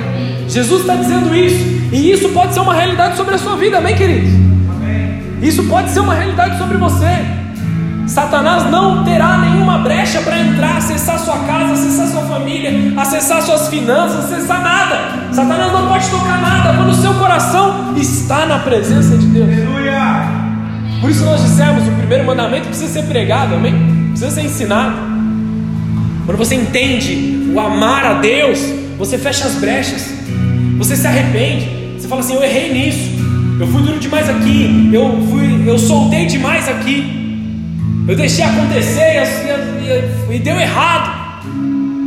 Jesus 0.47 0.81
está 0.81 0.95
dizendo 0.95 1.35
isso. 1.35 1.77
E 1.91 2.11
isso 2.11 2.29
pode 2.29 2.53
ser 2.53 2.61
uma 2.61 2.73
realidade 2.73 3.15
sobre 3.15 3.35
a 3.35 3.37
sua 3.37 3.55
vida, 3.55 3.77
amém, 3.77 3.95
queridos? 3.95 4.29
Amém. 4.69 5.21
Isso 5.41 5.63
pode 5.65 5.89
ser 5.91 5.99
uma 5.99 6.13
realidade 6.13 6.57
sobre 6.57 6.77
você. 6.77 7.36
Satanás 8.07 8.71
não 8.71 9.03
terá 9.03 9.37
nenhuma 9.37 9.79
brecha 9.79 10.21
para 10.21 10.39
entrar, 10.39 10.77
acessar 10.77 11.19
sua 11.19 11.39
casa, 11.39 11.73
acessar 11.73 12.07
sua 12.07 12.21
família, 12.21 12.93
acessar 12.95 13.41
suas 13.41 13.67
finanças, 13.67 14.31
acessar 14.31 14.63
nada. 14.63 15.33
Satanás 15.33 15.73
não 15.73 15.89
pode 15.89 16.09
tocar 16.09 16.41
nada 16.41 16.77
quando 16.77 16.89
o 16.89 16.95
seu 16.95 17.13
coração 17.15 17.93
está 17.97 18.45
na 18.45 18.59
presença 18.59 19.17
de 19.17 19.27
Deus. 19.27 19.49
Aleluia! 19.49 20.47
Por 21.01 21.09
isso 21.09 21.25
nós 21.25 21.41
dissemos: 21.41 21.85
o 21.85 21.91
primeiro 21.91 22.25
mandamento 22.25 22.69
precisa 22.69 22.93
ser 22.93 23.03
pregado, 23.03 23.55
amém? 23.55 24.07
Precisa 24.11 24.31
ser 24.31 24.45
ensinado. 24.45 24.95
Quando 26.25 26.37
você 26.37 26.55
entende 26.55 27.51
o 27.53 27.59
amar 27.59 28.05
a 28.05 28.13
Deus, 28.15 28.59
você 28.97 29.17
fecha 29.17 29.45
as 29.45 29.55
brechas, 29.55 30.13
você 30.77 30.95
se 30.95 31.05
arrepende, 31.05 31.99
você 31.99 32.07
fala 32.07 32.21
assim: 32.21 32.35
eu 32.35 32.43
errei 32.43 32.73
nisso, 32.73 33.11
eu 33.59 33.67
fui 33.67 33.81
duro 33.81 33.99
demais 33.99 34.29
aqui, 34.29 34.89
eu 34.93 35.27
fui, 35.29 35.63
eu 35.67 35.77
soltei 35.77 36.25
demais 36.25 36.69
aqui. 36.69 37.26
Eu 38.07 38.15
deixei 38.15 38.45
acontecer 38.45 39.23
e, 40.29 40.33
e, 40.33 40.35
e 40.35 40.39
deu 40.39 40.57
errado. 40.57 41.43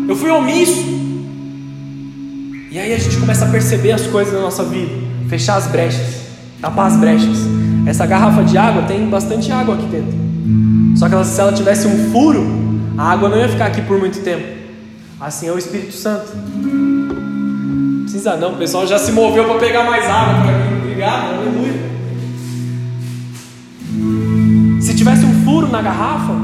Eu 0.09 0.17
fui 0.17 0.31
omisso. 0.31 0.83
E 2.71 2.79
aí 2.79 2.95
a 2.95 2.99
gente 2.99 3.17
começa 3.19 3.45
a 3.45 3.49
perceber 3.49 3.93
as 3.93 4.07
coisas 4.07 4.33
na 4.33 4.41
nossa 4.41 4.63
vida, 4.65 4.93
fechar 5.29 5.57
as 5.57 5.67
brechas, 5.67 6.23
tapar 6.61 6.87
as 6.87 6.97
brechas. 6.97 7.39
Essa 7.87 8.07
garrafa 8.07 8.45
de 8.45 8.57
água 8.57 8.83
tem 8.83 9.09
bastante 9.09 9.53
água 9.53 9.75
aqui 9.75 9.87
dentro. 9.87 10.17
Só 10.97 11.09
que 11.09 11.25
se 11.25 11.41
ela 11.41 11.53
tivesse 11.53 11.87
um 11.87 12.11
furo, 12.11 12.47
a 12.97 13.11
água 13.11 13.29
não 13.29 13.39
ia 13.39 13.49
ficar 13.49 13.67
aqui 13.67 13.83
por 13.83 13.99
muito 13.99 14.21
tempo. 14.23 14.45
Assim 15.21 15.49
é 15.49 15.53
o 15.53 15.59
Espírito 15.59 15.93
Santo. 15.93 16.31
Não 16.35 18.03
precisa 18.05 18.37
não, 18.37 18.53
o 18.53 18.57
pessoal 18.57 18.87
já 18.87 18.99
se 18.99 19.13
moveu 19.13 19.45
para 19.45 19.59
pegar 19.59 19.85
mais 19.85 20.05
água 20.09 20.45
para 20.45 20.53
mim. 20.53 20.79
Obrigado, 20.79 21.35
aleluia. 21.35 21.80
Tivesse 25.01 25.25
um 25.25 25.45
furo 25.45 25.67
na 25.67 25.81
garrafa, 25.81 26.35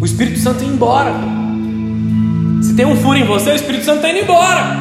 o 0.00 0.04
Espírito 0.04 0.40
Santo 0.40 0.64
ia 0.64 0.70
embora. 0.70 1.14
Se 2.60 2.74
tem 2.74 2.84
um 2.84 2.96
furo 2.96 3.16
em 3.16 3.24
você, 3.24 3.52
o 3.52 3.54
Espírito 3.54 3.84
Santo 3.84 3.98
está 3.98 4.10
indo 4.10 4.24
embora. 4.24 4.76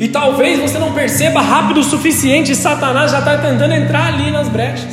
E 0.00 0.08
talvez 0.08 0.58
você 0.58 0.76
não 0.76 0.92
perceba 0.92 1.40
rápido 1.40 1.78
o 1.78 1.84
suficiente, 1.84 2.52
Satanás 2.56 3.12
já 3.12 3.20
está 3.20 3.38
tentando 3.38 3.72
entrar 3.74 4.08
ali 4.08 4.28
nas 4.32 4.48
brechas. 4.48 4.92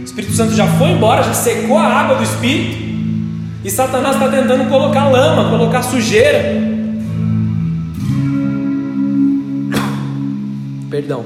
O 0.00 0.04
Espírito 0.04 0.34
Santo 0.34 0.54
já 0.54 0.66
foi 0.66 0.90
embora, 0.90 1.22
já 1.22 1.32
secou 1.32 1.78
a 1.78 1.86
água 1.86 2.16
do 2.16 2.24
Espírito. 2.24 2.76
E 3.64 3.70
Satanás 3.70 4.16
está 4.16 4.28
tentando 4.28 4.68
colocar 4.68 5.08
lama, 5.08 5.48
colocar 5.48 5.82
sujeira. 5.82 6.60
Perdão. 10.90 11.24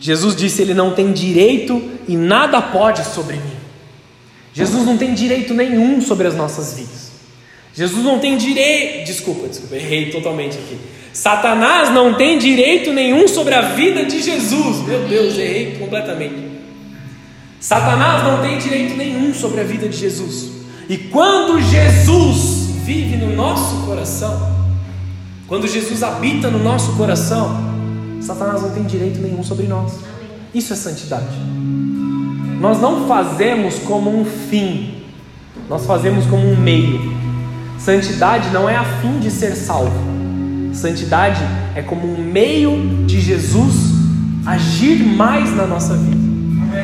Jesus 0.00 0.34
disse: 0.34 0.62
Ele 0.62 0.74
não 0.74 0.90
tem 0.94 1.12
direito 1.12 1.80
e 2.08 2.16
nada 2.16 2.60
pode 2.60 3.04
sobre 3.04 3.36
mim. 3.36 3.59
Jesus 4.60 4.84
não 4.84 4.96
tem 4.96 5.14
direito 5.14 5.54
nenhum 5.54 6.00
sobre 6.00 6.26
as 6.26 6.34
nossas 6.34 6.74
vidas. 6.74 7.10
Jesus 7.74 8.04
não 8.04 8.18
tem 8.18 8.36
direito. 8.36 9.06
Desculpa, 9.06 9.48
desculpa, 9.48 9.74
errei 9.74 10.10
totalmente 10.10 10.58
aqui. 10.58 10.78
Satanás 11.12 11.90
não 11.90 12.14
tem 12.14 12.38
direito 12.38 12.92
nenhum 12.92 13.26
sobre 13.26 13.54
a 13.54 13.62
vida 13.62 14.04
de 14.04 14.22
Jesus. 14.22 14.86
Meu 14.86 15.08
Deus, 15.08 15.38
errei 15.38 15.76
completamente. 15.78 16.50
Satanás 17.58 18.22
não 18.22 18.42
tem 18.42 18.58
direito 18.58 18.94
nenhum 18.94 19.32
sobre 19.32 19.60
a 19.60 19.64
vida 19.64 19.88
de 19.88 19.96
Jesus. 19.96 20.50
E 20.88 20.96
quando 20.96 21.60
Jesus 21.60 22.70
vive 22.84 23.16
no 23.16 23.34
nosso 23.34 23.86
coração, 23.86 24.56
quando 25.46 25.66
Jesus 25.66 26.02
habita 26.02 26.50
no 26.50 26.62
nosso 26.62 26.96
coração, 26.96 27.58
Satanás 28.20 28.62
não 28.62 28.70
tem 28.70 28.84
direito 28.84 29.20
nenhum 29.20 29.42
sobre 29.42 29.66
nós. 29.66 29.92
Isso 30.54 30.72
é 30.72 30.76
santidade. 30.76 31.26
Nós 32.60 32.78
não 32.78 33.08
fazemos 33.08 33.78
como 33.78 34.14
um 34.14 34.22
fim, 34.22 34.96
nós 35.66 35.86
fazemos 35.86 36.26
como 36.26 36.46
um 36.46 36.54
meio. 36.54 37.10
Santidade 37.78 38.50
não 38.50 38.68
é 38.68 38.76
a 38.76 38.84
fim 38.84 39.18
de 39.18 39.30
ser 39.30 39.56
salvo, 39.56 39.98
santidade 40.74 41.40
é 41.74 41.80
como 41.80 42.06
um 42.06 42.22
meio 42.22 43.06
de 43.06 43.18
Jesus 43.18 43.94
agir 44.44 45.02
mais 45.02 45.56
na 45.56 45.66
nossa 45.66 45.96
vida. 45.96 46.20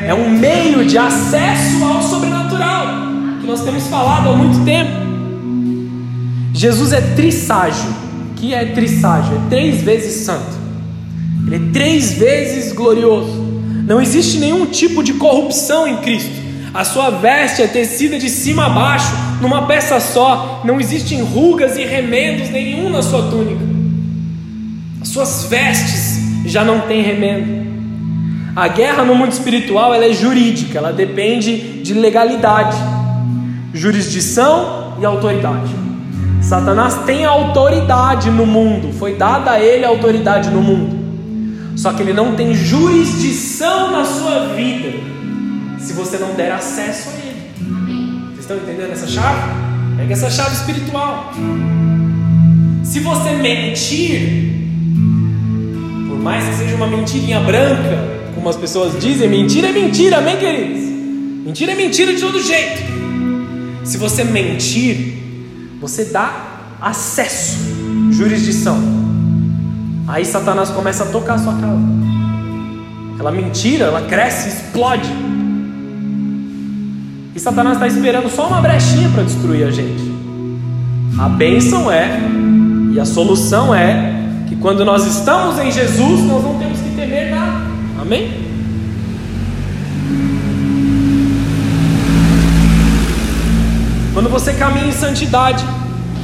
É 0.03 0.15
um 0.15 0.31
meio 0.31 0.83
de 0.83 0.97
acesso 0.97 1.83
ao 1.83 2.01
sobrenatural 2.01 2.87
que 3.39 3.45
nós 3.45 3.61
temos 3.61 3.85
falado 3.85 4.29
há 4.29 4.35
muito 4.35 4.65
tempo. 4.65 4.91
Jesus 6.53 6.91
é 6.91 7.01
trisságio. 7.01 8.07
que 8.35 8.51
é 8.51 8.65
trisságio? 8.65 9.35
É 9.35 9.49
três 9.49 9.83
vezes 9.83 10.25
santo. 10.25 10.57
Ele 11.45 11.55
é 11.55 11.71
três 11.71 12.13
vezes 12.13 12.73
glorioso. 12.73 13.46
Não 13.87 14.01
existe 14.01 14.37
nenhum 14.37 14.65
tipo 14.65 15.01
de 15.01 15.13
corrupção 15.13 15.87
em 15.87 15.95
Cristo. 15.97 16.45
A 16.73 16.83
sua 16.83 17.09
veste 17.09 17.61
é 17.61 17.67
tecida 17.67 18.19
de 18.19 18.29
cima 18.29 18.65
a 18.65 18.69
baixo, 18.69 19.15
numa 19.41 19.65
peça 19.65 19.97
só. 20.01 20.61
Não 20.65 20.77
existem 20.77 21.21
rugas 21.21 21.77
e 21.77 21.85
remendos 21.85 22.49
nenhum 22.49 22.89
na 22.89 23.01
sua 23.01 23.29
túnica. 23.29 23.61
As 25.01 25.07
suas 25.07 25.45
vestes 25.45 26.19
já 26.45 26.65
não 26.65 26.81
têm 26.81 27.01
remendo. 27.01 27.65
A 28.53 28.67
guerra 28.67 29.05
no 29.05 29.15
mundo 29.15 29.31
espiritual 29.31 29.93
ela 29.93 30.05
é 30.05 30.13
jurídica, 30.13 30.79
ela 30.79 30.91
depende 30.91 31.81
de 31.81 31.93
legalidade, 31.93 32.75
jurisdição 33.73 34.95
e 34.99 35.05
autoridade. 35.05 35.73
Satanás 36.41 37.05
tem 37.05 37.23
autoridade 37.23 38.29
no 38.31 38.45
mundo, 38.45 38.91
foi 38.91 39.15
dada 39.15 39.51
a 39.51 39.59
ele 39.61 39.85
autoridade 39.85 40.49
no 40.49 40.61
mundo. 40.61 40.96
Só 41.77 41.93
que 41.93 42.01
ele 42.01 42.11
não 42.11 42.35
tem 42.35 42.55
jurisdição 42.55 43.91
na 43.91 44.03
sua 44.03 44.55
vida 44.55 44.93
se 45.79 45.93
você 45.93 46.17
não 46.17 46.33
der 46.33 46.51
acesso 46.51 47.09
a 47.09 47.13
ele. 47.13 47.37
Vocês 48.29 48.39
estão 48.39 48.57
entendendo 48.57 48.91
essa 48.91 49.07
chave? 49.07 49.51
Pega 49.95 50.11
essa 50.11 50.29
chave 50.29 50.55
espiritual. 50.55 51.31
Se 52.83 52.99
você 52.99 53.31
mentir, 53.33 54.53
por 56.07 56.19
mais 56.19 56.45
que 56.45 56.55
seja 56.55 56.75
uma 56.75 56.87
mentirinha 56.87 57.39
branca, 57.41 58.17
como 58.33 58.49
as 58.49 58.55
pessoas 58.55 58.99
dizem, 58.99 59.29
mentira 59.29 59.69
é 59.69 59.71
mentira, 59.71 60.17
amém, 60.17 60.37
queridos? 60.37 60.81
Mentira 61.45 61.73
é 61.73 61.75
mentira 61.75 62.11
de 62.11 62.19
todo 62.19 62.41
jeito. 62.41 62.81
Se 63.83 63.97
você 63.97 64.23
mentir, 64.23 65.13
você 65.79 66.05
dá 66.05 66.75
acesso, 66.81 67.59
jurisdição. 68.11 68.96
Aí 70.07 70.23
Satanás 70.23 70.69
começa 70.69 71.03
a 71.03 71.07
tocar 71.07 71.33
a 71.33 71.37
sua 71.37 71.53
casa. 71.53 71.81
Aquela 73.15 73.31
mentira, 73.31 73.85
ela 73.85 74.01
cresce, 74.03 74.47
explode. 74.47 75.09
E 77.35 77.39
Satanás 77.39 77.75
está 77.75 77.87
esperando 77.87 78.29
só 78.29 78.47
uma 78.47 78.61
brechinha 78.61 79.09
para 79.09 79.23
destruir 79.23 79.67
a 79.67 79.71
gente. 79.71 80.15
A 81.19 81.27
bênção 81.27 81.91
é, 81.91 82.19
e 82.93 82.99
a 82.99 83.05
solução 83.05 83.75
é, 83.75 84.13
que 84.47 84.55
quando 84.55 84.85
nós 84.85 85.05
estamos 85.05 85.59
em 85.59 85.71
Jesus, 85.71 86.21
nós 86.21 86.41
não 86.41 86.57
temos 86.57 86.79
que 86.79 86.95
temer 86.95 87.31
nada. 87.31 87.63
Amém? 88.01 88.47
Quando 94.13 94.29
você 94.29 94.53
caminha 94.53 94.87
em 94.87 94.91
santidade, 94.91 95.65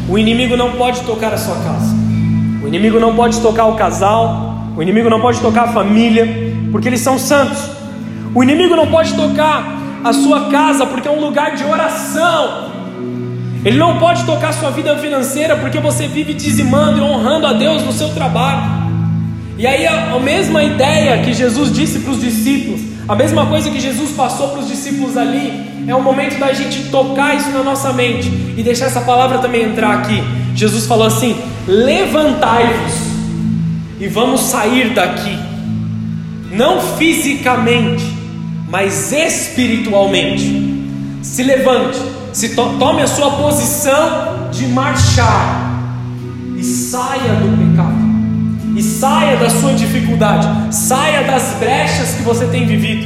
o 0.07 0.17
inimigo 0.17 0.55
não 0.55 0.71
pode 0.71 1.01
tocar 1.01 1.33
a 1.33 1.37
sua 1.37 1.55
casa. 1.57 2.02
O 2.63 2.67
inimigo 2.67 2.97
não 2.97 3.13
pode 3.13 3.41
tocar 3.41 3.65
o 3.65 3.75
casal, 3.75 4.55
o 4.77 4.81
inimigo 4.81 5.09
não 5.09 5.19
pode 5.19 5.39
tocar 5.41 5.65
a 5.65 5.67
família, 5.67 6.25
porque 6.71 6.87
eles 6.87 7.01
são 7.01 7.19
santos. 7.19 7.59
O 8.33 8.41
inimigo 8.41 8.73
não 8.75 8.87
pode 8.87 9.13
tocar 9.13 10.01
a 10.03 10.13
sua 10.13 10.49
casa, 10.49 10.85
porque 10.85 11.07
é 11.07 11.11
um 11.11 11.19
lugar 11.19 11.55
de 11.55 11.63
oração. 11.65 12.71
Ele 13.65 13.77
não 13.77 13.99
pode 13.99 14.23
tocar 14.23 14.49
a 14.49 14.53
sua 14.53 14.71
vida 14.71 14.97
financeira, 14.97 15.57
porque 15.57 15.79
você 15.79 16.07
vive 16.07 16.33
dizimando 16.33 16.99
e 16.99 17.01
honrando 17.01 17.47
a 17.47 17.53
Deus 17.53 17.83
no 17.83 17.91
seu 17.91 18.09
trabalho. 18.09 18.83
E 19.57 19.67
aí 19.67 19.85
a, 19.85 20.13
a 20.13 20.19
mesma 20.19 20.63
ideia 20.63 21.21
que 21.21 21.33
Jesus 21.33 21.71
disse 21.71 21.99
para 21.99 22.11
os 22.11 22.21
discípulos, 22.21 22.81
a 23.07 23.15
mesma 23.15 23.45
coisa 23.45 23.69
que 23.69 23.79
Jesus 23.79 24.11
passou 24.11 24.49
para 24.49 24.59
os 24.59 24.67
discípulos 24.67 25.17
ali, 25.17 25.85
é 25.85 25.93
o 25.93 26.01
momento 26.01 26.39
da 26.39 26.53
gente 26.53 26.89
tocar 26.89 27.35
isso 27.35 27.49
na 27.51 27.61
nossa 27.61 27.91
mente 27.91 28.29
e 28.57 28.63
deixar 28.63 28.85
essa 28.85 29.01
palavra 29.01 29.39
também 29.39 29.63
entrar 29.63 29.99
aqui. 29.99 30.23
Jesus 30.55 30.85
falou 30.85 31.07
assim: 31.07 31.35
levantai-vos 31.67 32.93
e 33.99 34.07
vamos 34.07 34.41
sair 34.41 34.93
daqui, 34.93 35.37
não 36.51 36.81
fisicamente, 36.97 38.03
mas 38.69 39.11
espiritualmente. 39.11 40.71
Se 41.21 41.41
levante, 41.41 41.97
se 42.33 42.49
to 42.49 42.75
tome 42.77 43.01
a 43.01 43.07
sua 43.07 43.31
posição 43.31 44.49
de 44.51 44.67
marchar 44.67 45.81
e 46.57 46.63
saia 46.63 47.35
do 47.35 47.57
pecado. 47.57 48.03
E 48.75 48.81
saia 48.81 49.37
da 49.37 49.49
sua 49.49 49.73
dificuldade, 49.73 50.75
saia 50.75 51.23
das 51.23 51.55
brechas 51.59 52.15
que 52.15 52.23
você 52.23 52.45
tem 52.47 52.65
vivido. 52.65 53.05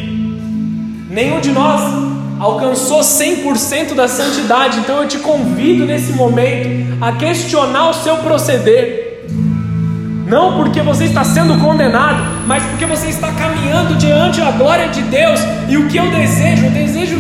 Nenhum 1.10 1.42
de 1.42 1.52
nós 1.52 2.07
alcançou 2.40 3.02
100% 3.02 3.94
da 3.94 4.08
santidade, 4.08 4.80
então 4.80 5.02
eu 5.02 5.08
te 5.08 5.18
convido 5.20 5.86
nesse 5.86 6.14
momento 6.14 6.98
a 7.02 7.14
questionar 7.14 7.90
o 7.90 7.94
seu 7.94 8.18
proceder 8.18 9.08
não 10.28 10.58
porque 10.58 10.82
você 10.82 11.06
está 11.06 11.24
sendo 11.24 11.58
condenado, 11.58 12.22
mas 12.46 12.62
porque 12.64 12.86
você 12.86 13.08
está 13.08 13.32
caminhando 13.32 13.96
diante 13.96 14.42
da 14.42 14.52
glória 14.52 14.90
de 14.90 15.02
Deus. 15.04 15.40
E 15.70 15.78
o 15.78 15.88
que 15.88 15.96
eu 15.96 16.12
desejo, 16.12 16.68
o 16.68 16.70
desejo 16.70 17.16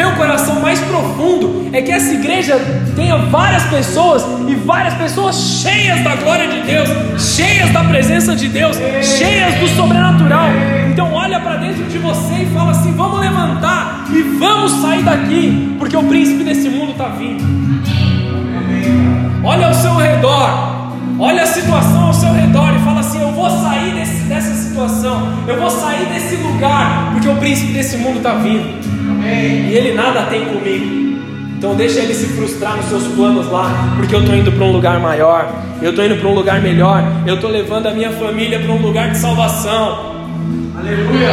meu 0.00 0.12
coração 0.12 0.60
mais 0.60 0.80
profundo 0.80 1.68
é 1.74 1.82
que 1.82 1.92
essa 1.92 2.14
igreja 2.14 2.58
tenha 2.96 3.18
várias 3.18 3.64
pessoas 3.64 4.24
e 4.48 4.54
várias 4.54 4.94
pessoas 4.94 5.36
cheias 5.36 6.02
da 6.02 6.16
glória 6.16 6.48
de 6.48 6.62
Deus, 6.62 6.88
cheias 7.36 7.70
da 7.70 7.84
presença 7.84 8.34
de 8.34 8.48
Deus, 8.48 8.78
cheias 9.02 9.56
do 9.56 9.68
sobrenatural. 9.68 10.46
Então 10.90 11.12
olha 11.12 11.38
para 11.38 11.56
dentro 11.56 11.84
de 11.84 11.98
você 11.98 12.34
e 12.44 12.46
fala 12.46 12.70
assim: 12.70 12.92
vamos 12.92 13.20
levantar 13.20 14.06
e 14.10 14.22
vamos 14.38 14.72
sair 14.80 15.02
daqui, 15.02 15.76
porque 15.78 15.94
o 15.94 16.04
príncipe 16.04 16.44
desse 16.44 16.70
mundo 16.70 16.92
está 16.92 17.08
vindo. 17.08 17.44
Olha 19.44 19.66
ao 19.66 19.74
seu 19.74 19.94
redor. 19.96 20.80
Olha 21.18 21.42
a 21.42 21.46
situação 21.46 22.06
ao 22.06 22.14
seu 22.14 22.32
redor 22.32 22.74
e 22.74 22.78
fala 22.78 23.00
assim: 23.00 23.20
Eu 23.20 23.32
vou 23.32 23.50
sair 23.50 23.92
desse, 23.92 24.22
dessa 24.22 24.54
situação, 24.54 25.28
eu 25.46 25.60
vou 25.60 25.68
sair 25.68 26.06
desse 26.06 26.36
lugar, 26.36 27.10
porque 27.12 27.28
o 27.28 27.36
príncipe 27.36 27.74
desse 27.74 27.98
mundo 27.98 28.16
está 28.16 28.32
vindo. 28.36 28.99
E 29.22 29.74
ele 29.74 29.94
nada 29.94 30.22
tem 30.22 30.44
comigo. 30.44 31.00
Então 31.60 31.74
deixa 31.74 32.00
ele 32.00 32.14
se 32.14 32.26
frustrar 32.28 32.76
nos 32.78 32.86
seus 32.86 33.06
planos 33.08 33.46
lá, 33.50 33.94
porque 33.96 34.14
eu 34.14 34.20
estou 34.20 34.34
indo 34.34 34.50
para 34.50 34.64
um 34.64 34.72
lugar 34.72 34.98
maior, 34.98 35.62
eu 35.82 35.90
estou 35.90 36.06
indo 36.06 36.16
para 36.16 36.26
um 36.26 36.34
lugar 36.34 36.62
melhor, 36.62 37.04
eu 37.26 37.34
estou 37.34 37.50
levando 37.50 37.86
a 37.86 37.90
minha 37.90 38.10
família 38.12 38.58
para 38.58 38.72
um 38.72 38.80
lugar 38.80 39.10
de 39.10 39.18
salvação. 39.18 40.16
Aleluia! 40.74 41.28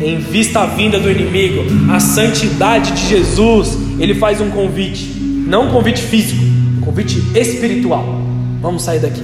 Em 0.00 0.18
vista 0.18 0.60
à 0.60 0.66
vinda 0.66 0.98
do 0.98 1.10
inimigo, 1.10 1.62
a 1.92 2.00
santidade 2.00 2.92
de 2.92 3.06
Jesus, 3.06 3.76
ele 3.98 4.14
faz 4.14 4.40
um 4.40 4.48
convite, 4.48 5.12
não 5.46 5.66
um 5.66 5.70
convite 5.72 6.00
físico, 6.00 6.42
um 6.78 6.80
convite 6.80 7.22
espiritual. 7.34 8.22
Vamos 8.62 8.82
sair 8.82 9.00
daqui. 9.00 9.22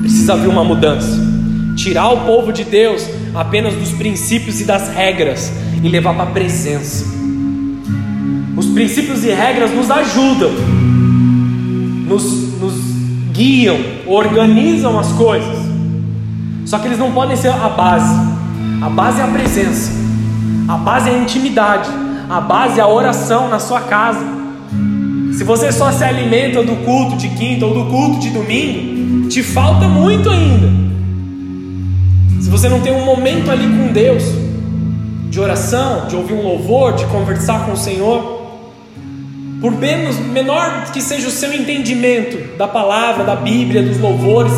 Precisa 0.00 0.32
haver 0.32 0.48
uma 0.48 0.64
mudança. 0.64 1.20
Tirar 1.76 2.08
o 2.14 2.20
povo 2.24 2.50
de 2.50 2.64
Deus 2.64 3.06
apenas 3.34 3.74
dos 3.74 3.90
princípios 3.90 4.58
e 4.58 4.64
das 4.64 4.88
regras 4.88 5.52
e 5.82 5.88
levar 5.88 6.14
para 6.14 6.24
a 6.24 6.32
presença. 6.32 7.04
Os 8.56 8.66
princípios 8.66 9.24
e 9.24 9.30
regras 9.30 9.70
nos 9.70 9.90
ajudam, 9.90 10.50
nos, 12.08 12.24
nos 12.60 12.74
guiam, 13.32 13.78
organizam 14.06 14.98
as 14.98 15.12
coisas. 15.12 15.58
Só 16.64 16.78
que 16.78 16.86
eles 16.86 16.98
não 16.98 17.12
podem 17.12 17.36
ser 17.36 17.48
a 17.48 17.68
base. 17.68 18.14
A 18.82 18.88
base 18.88 19.20
é 19.20 19.24
a 19.24 19.28
presença. 19.28 19.92
A 20.66 20.76
base 20.76 21.08
é 21.08 21.14
a 21.14 21.18
intimidade. 21.18 21.88
A 22.28 22.40
base 22.40 22.80
é 22.80 22.82
a 22.82 22.88
oração 22.88 23.48
na 23.48 23.58
sua 23.58 23.80
casa. 23.82 24.24
Se 25.32 25.44
você 25.44 25.70
só 25.70 25.92
se 25.92 26.02
alimenta 26.02 26.62
do 26.62 26.74
culto 26.84 27.16
de 27.16 27.28
quinta 27.28 27.64
ou 27.64 27.72
do 27.72 27.90
culto 27.90 28.18
de 28.18 28.30
domingo, 28.30 29.28
te 29.28 29.42
falta 29.42 29.86
muito 29.86 30.28
ainda. 30.28 30.68
Se 32.40 32.50
você 32.50 32.68
não 32.68 32.80
tem 32.80 32.92
um 32.92 33.04
momento 33.04 33.50
ali 33.50 33.66
com 33.66 33.92
Deus, 33.92 34.24
de 35.38 35.42
oração, 35.42 36.08
de 36.08 36.16
ouvir 36.16 36.34
um 36.34 36.42
louvor, 36.42 36.94
de 36.94 37.06
conversar 37.06 37.64
com 37.64 37.70
o 37.70 37.76
Senhor, 37.76 38.42
por 39.60 39.70
menos, 39.70 40.16
menor 40.16 40.90
que 40.92 41.00
seja 41.00 41.28
o 41.28 41.30
seu 41.30 41.52
entendimento 41.52 42.56
da 42.56 42.66
palavra, 42.66 43.22
da 43.22 43.36
Bíblia, 43.36 43.80
dos 43.80 44.00
louvores, 44.00 44.52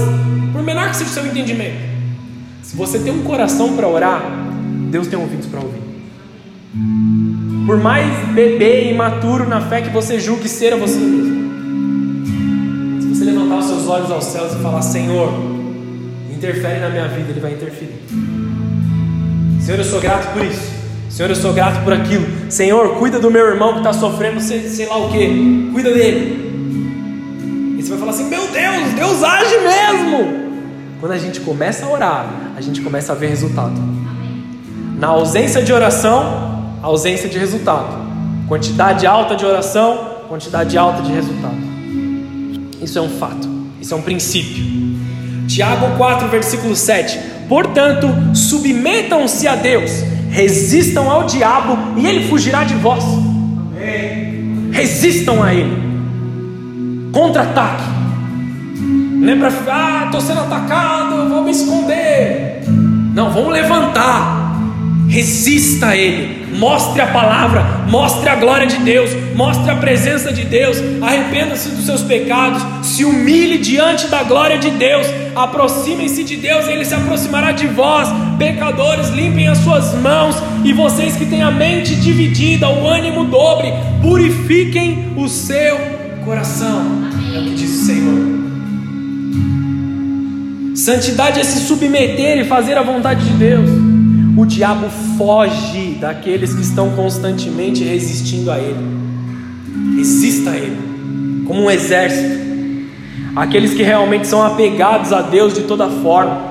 por 0.55 0.63
menor 0.63 0.89
que 0.89 0.97
seja 0.97 1.11
o 1.11 1.13
seu 1.13 1.27
entendimento, 1.27 1.77
se 2.63 2.75
você 2.75 2.99
tem 2.99 3.13
um 3.13 3.23
coração 3.23 3.77
para 3.77 3.87
orar, 3.87 4.23
Deus 4.91 5.07
tem 5.07 5.19
ouvidos 5.19 5.47
para 5.49 5.61
ouvir. 5.61 5.83
Por 7.67 7.77
mais 7.77 8.07
bebê 8.29 8.85
e 8.85 8.95
imaturo 8.95 9.47
na 9.47 9.61
fé 9.61 9.83
que 9.83 9.91
você 9.91 10.19
julgue 10.19 10.49
ser 10.49 10.73
a 10.73 10.77
você 10.77 10.99
mesmo. 10.99 11.51
Se 13.03 13.09
você 13.09 13.25
levantar 13.27 13.59
os 13.59 13.67
seus 13.67 13.87
olhos 13.87 14.11
aos 14.11 14.25
céus 14.25 14.55
e 14.55 14.63
falar: 14.63 14.81
Senhor, 14.81 15.31
interfere 16.33 16.81
na 16.81 16.89
minha 16.89 17.07
vida, 17.07 17.33
Ele 17.33 17.41
vai 17.41 17.53
interferir. 17.53 18.50
Senhor, 19.71 19.79
eu 19.79 19.85
sou 19.85 20.01
grato 20.01 20.33
por 20.33 20.45
isso. 20.45 20.73
Senhor, 21.09 21.29
eu 21.29 21.37
sou 21.37 21.53
grato 21.53 21.85
por 21.85 21.93
aquilo. 21.93 22.27
Senhor, 22.51 22.97
cuida 22.99 23.21
do 23.21 23.31
meu 23.31 23.47
irmão 23.47 23.75
que 23.75 23.79
está 23.79 23.93
sofrendo, 23.93 24.41
sei, 24.41 24.69
sei 24.69 24.87
lá 24.87 24.97
o 24.97 25.13
que. 25.13 25.71
Cuida 25.73 25.93
dele. 25.93 27.77
E 27.79 27.81
você 27.81 27.91
vai 27.91 27.99
falar 28.01 28.11
assim: 28.11 28.29
Meu 28.29 28.49
Deus, 28.49 28.93
Deus 28.97 29.23
age 29.23 29.55
mesmo. 29.59 30.51
Quando 30.99 31.13
a 31.13 31.19
gente 31.19 31.39
começa 31.39 31.87
a 31.87 31.89
orar, 31.89 32.27
a 32.57 32.61
gente 32.61 32.81
começa 32.81 33.13
a 33.13 33.15
ver 33.15 33.29
resultado. 33.29 33.81
Na 34.99 35.07
ausência 35.07 35.63
de 35.63 35.73
oração, 35.73 36.75
ausência 36.83 37.29
de 37.29 37.39
resultado. 37.39 37.97
Quantidade 38.49 39.07
alta 39.07 39.37
de 39.37 39.47
oração, 39.47 40.17
quantidade 40.29 40.77
alta 40.77 41.01
de 41.01 41.13
resultado. 41.13 41.61
Isso 42.83 42.99
é 42.99 43.03
um 43.03 43.09
fato, 43.09 43.49
isso 43.81 43.95
é 43.95 43.97
um 43.97 44.03
princípio. 44.03 44.65
Tiago 45.47 45.97
4, 45.97 46.27
versículo 46.27 46.75
7. 46.75 47.39
Portanto, 47.51 48.07
submetam-se 48.33 49.49
a 49.49 49.57
Deus, 49.57 49.91
resistam 50.31 51.11
ao 51.11 51.25
diabo 51.25 51.77
e 51.99 52.07
ele 52.07 52.29
fugirá 52.29 52.63
de 52.63 52.75
vós. 52.75 53.03
Resistam 54.71 55.43
a 55.43 55.53
ele. 55.53 55.77
Contra-ataque. 57.11 57.83
Não 58.79 59.33
é 59.33 59.37
para 59.37 59.51
ficar, 59.51 59.75
ah, 59.75 60.05
estou 60.05 60.21
sendo 60.21 60.43
atacado, 60.43 61.29
vou 61.29 61.43
me 61.43 61.51
esconder. 61.51 62.63
Não, 62.69 63.33
vamos 63.33 63.53
levantar. 63.53 64.57
Resista 65.09 65.89
a 65.89 65.97
ele 65.97 66.40
mostre 66.53 67.01
a 67.01 67.07
palavra, 67.07 67.63
mostre 67.89 68.29
a 68.29 68.35
glória 68.35 68.67
de 68.67 68.77
Deus, 68.79 69.11
mostre 69.35 69.71
a 69.71 69.77
presença 69.77 70.33
de 70.33 70.45
Deus, 70.45 70.77
arrependa-se 71.01 71.71
dos 71.71 71.87
seus 71.87 72.03
pecados, 72.03 72.63
se 72.87 73.05
humilhe 73.05 73.59
diante 73.59 74.09
da 74.09 74.23
glória 74.23 74.59
de 74.59 74.71
Deus, 74.71 75.07
aproximem-se 75.35 76.25
de 76.25 76.37
Deus, 76.37 76.67
Ele 76.69 76.85
se 76.85 76.95
aproximará 76.95 77.53
de 77.53 77.67
vós, 77.67 78.09
pecadores, 78.39 79.09
limpem 79.11 79.49
as 79.49 79.59
suas 79.59 79.95
mãos, 79.95 80.37
e 80.65 80.73
vocês 80.73 81.17
que 81.17 81.27
têm 81.27 81.43
a 81.43 81.51
mente 81.51 81.95
dividida, 81.97 82.69
o 82.69 82.87
ânimo 82.87 83.25
dobre, 83.25 83.73
purifiquem 84.03 85.13
o 85.17 85.29
seu 85.29 85.79
coração, 86.25 87.09
é 87.35 87.39
o 87.39 87.45
que 87.45 87.55
diz 87.55 87.71
o 87.71 87.87
Senhor. 87.87 88.41
Santidade 90.75 91.41
é 91.41 91.45
se 91.45 91.61
submeter 91.67 92.39
e 92.39 92.45
fazer 92.45 92.77
a 92.79 92.83
vontade 92.83 93.25
de 93.25 93.33
Deus. 93.33 94.00
O 94.37 94.47
diabo 94.47 94.89
foge 95.19 95.97
daqueles 96.01 96.55
que 96.55 96.63
estão 96.63 96.91
constantemente 96.91 97.83
resistindo 97.83 98.51
a 98.51 98.59
ele. 98.59 99.01
Resista 99.97 100.51
a 100.51 100.57
ele, 100.57 101.45
como 101.47 101.63
um 101.63 101.71
exército. 101.71 102.41
Aqueles 103.35 103.75
que 103.75 103.83
realmente 103.83 104.27
são 104.27 104.43
apegados 104.43 105.13
a 105.13 105.23
Deus 105.23 105.55
de 105.55 105.63
toda 105.63 105.89
forma. 105.89 106.51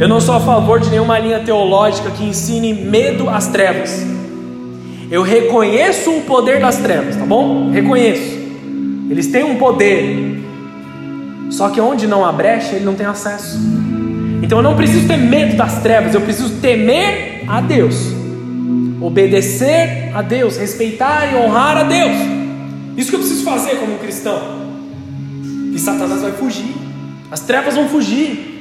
Eu 0.00 0.08
não 0.08 0.20
sou 0.20 0.34
a 0.34 0.40
favor 0.40 0.80
de 0.80 0.90
nenhuma 0.90 1.18
linha 1.18 1.40
teológica 1.40 2.10
que 2.10 2.24
ensine 2.24 2.74
medo 2.74 3.28
às 3.28 3.46
trevas. 3.46 4.04
Eu 5.10 5.22
reconheço 5.22 6.10
o 6.10 6.22
poder 6.22 6.60
das 6.60 6.78
trevas, 6.78 7.16
tá 7.16 7.24
bom? 7.24 7.70
Reconheço. 7.70 8.38
Eles 9.08 9.28
têm 9.28 9.44
um 9.44 9.56
poder. 9.56 10.42
Só 11.50 11.68
que 11.68 11.80
onde 11.80 12.06
não 12.06 12.24
há 12.24 12.32
brecha, 12.32 12.74
ele 12.74 12.84
não 12.84 12.94
tem 12.94 13.06
acesso. 13.06 13.58
Então 14.42 14.58
eu 14.58 14.62
não 14.62 14.76
preciso 14.76 15.06
ter 15.06 15.16
medo 15.16 15.56
das 15.56 15.82
trevas, 15.82 16.14
eu 16.14 16.20
preciso 16.20 16.60
temer 16.60 17.44
a 17.48 17.60
Deus, 17.60 17.96
obedecer 19.00 20.10
a 20.14 20.22
Deus, 20.22 20.56
respeitar 20.56 21.32
e 21.32 21.36
honrar 21.36 21.76
a 21.76 21.82
Deus. 21.84 22.16
Isso 22.96 23.10
que 23.10 23.16
eu 23.16 23.20
preciso 23.20 23.44
fazer 23.44 23.76
como 23.76 23.98
cristão. 23.98 24.64
E 25.74 25.78
Satanás 25.78 26.22
vai 26.22 26.32
fugir, 26.32 26.74
as 27.30 27.40
trevas 27.40 27.74
vão 27.74 27.88
fugir. 27.88 28.52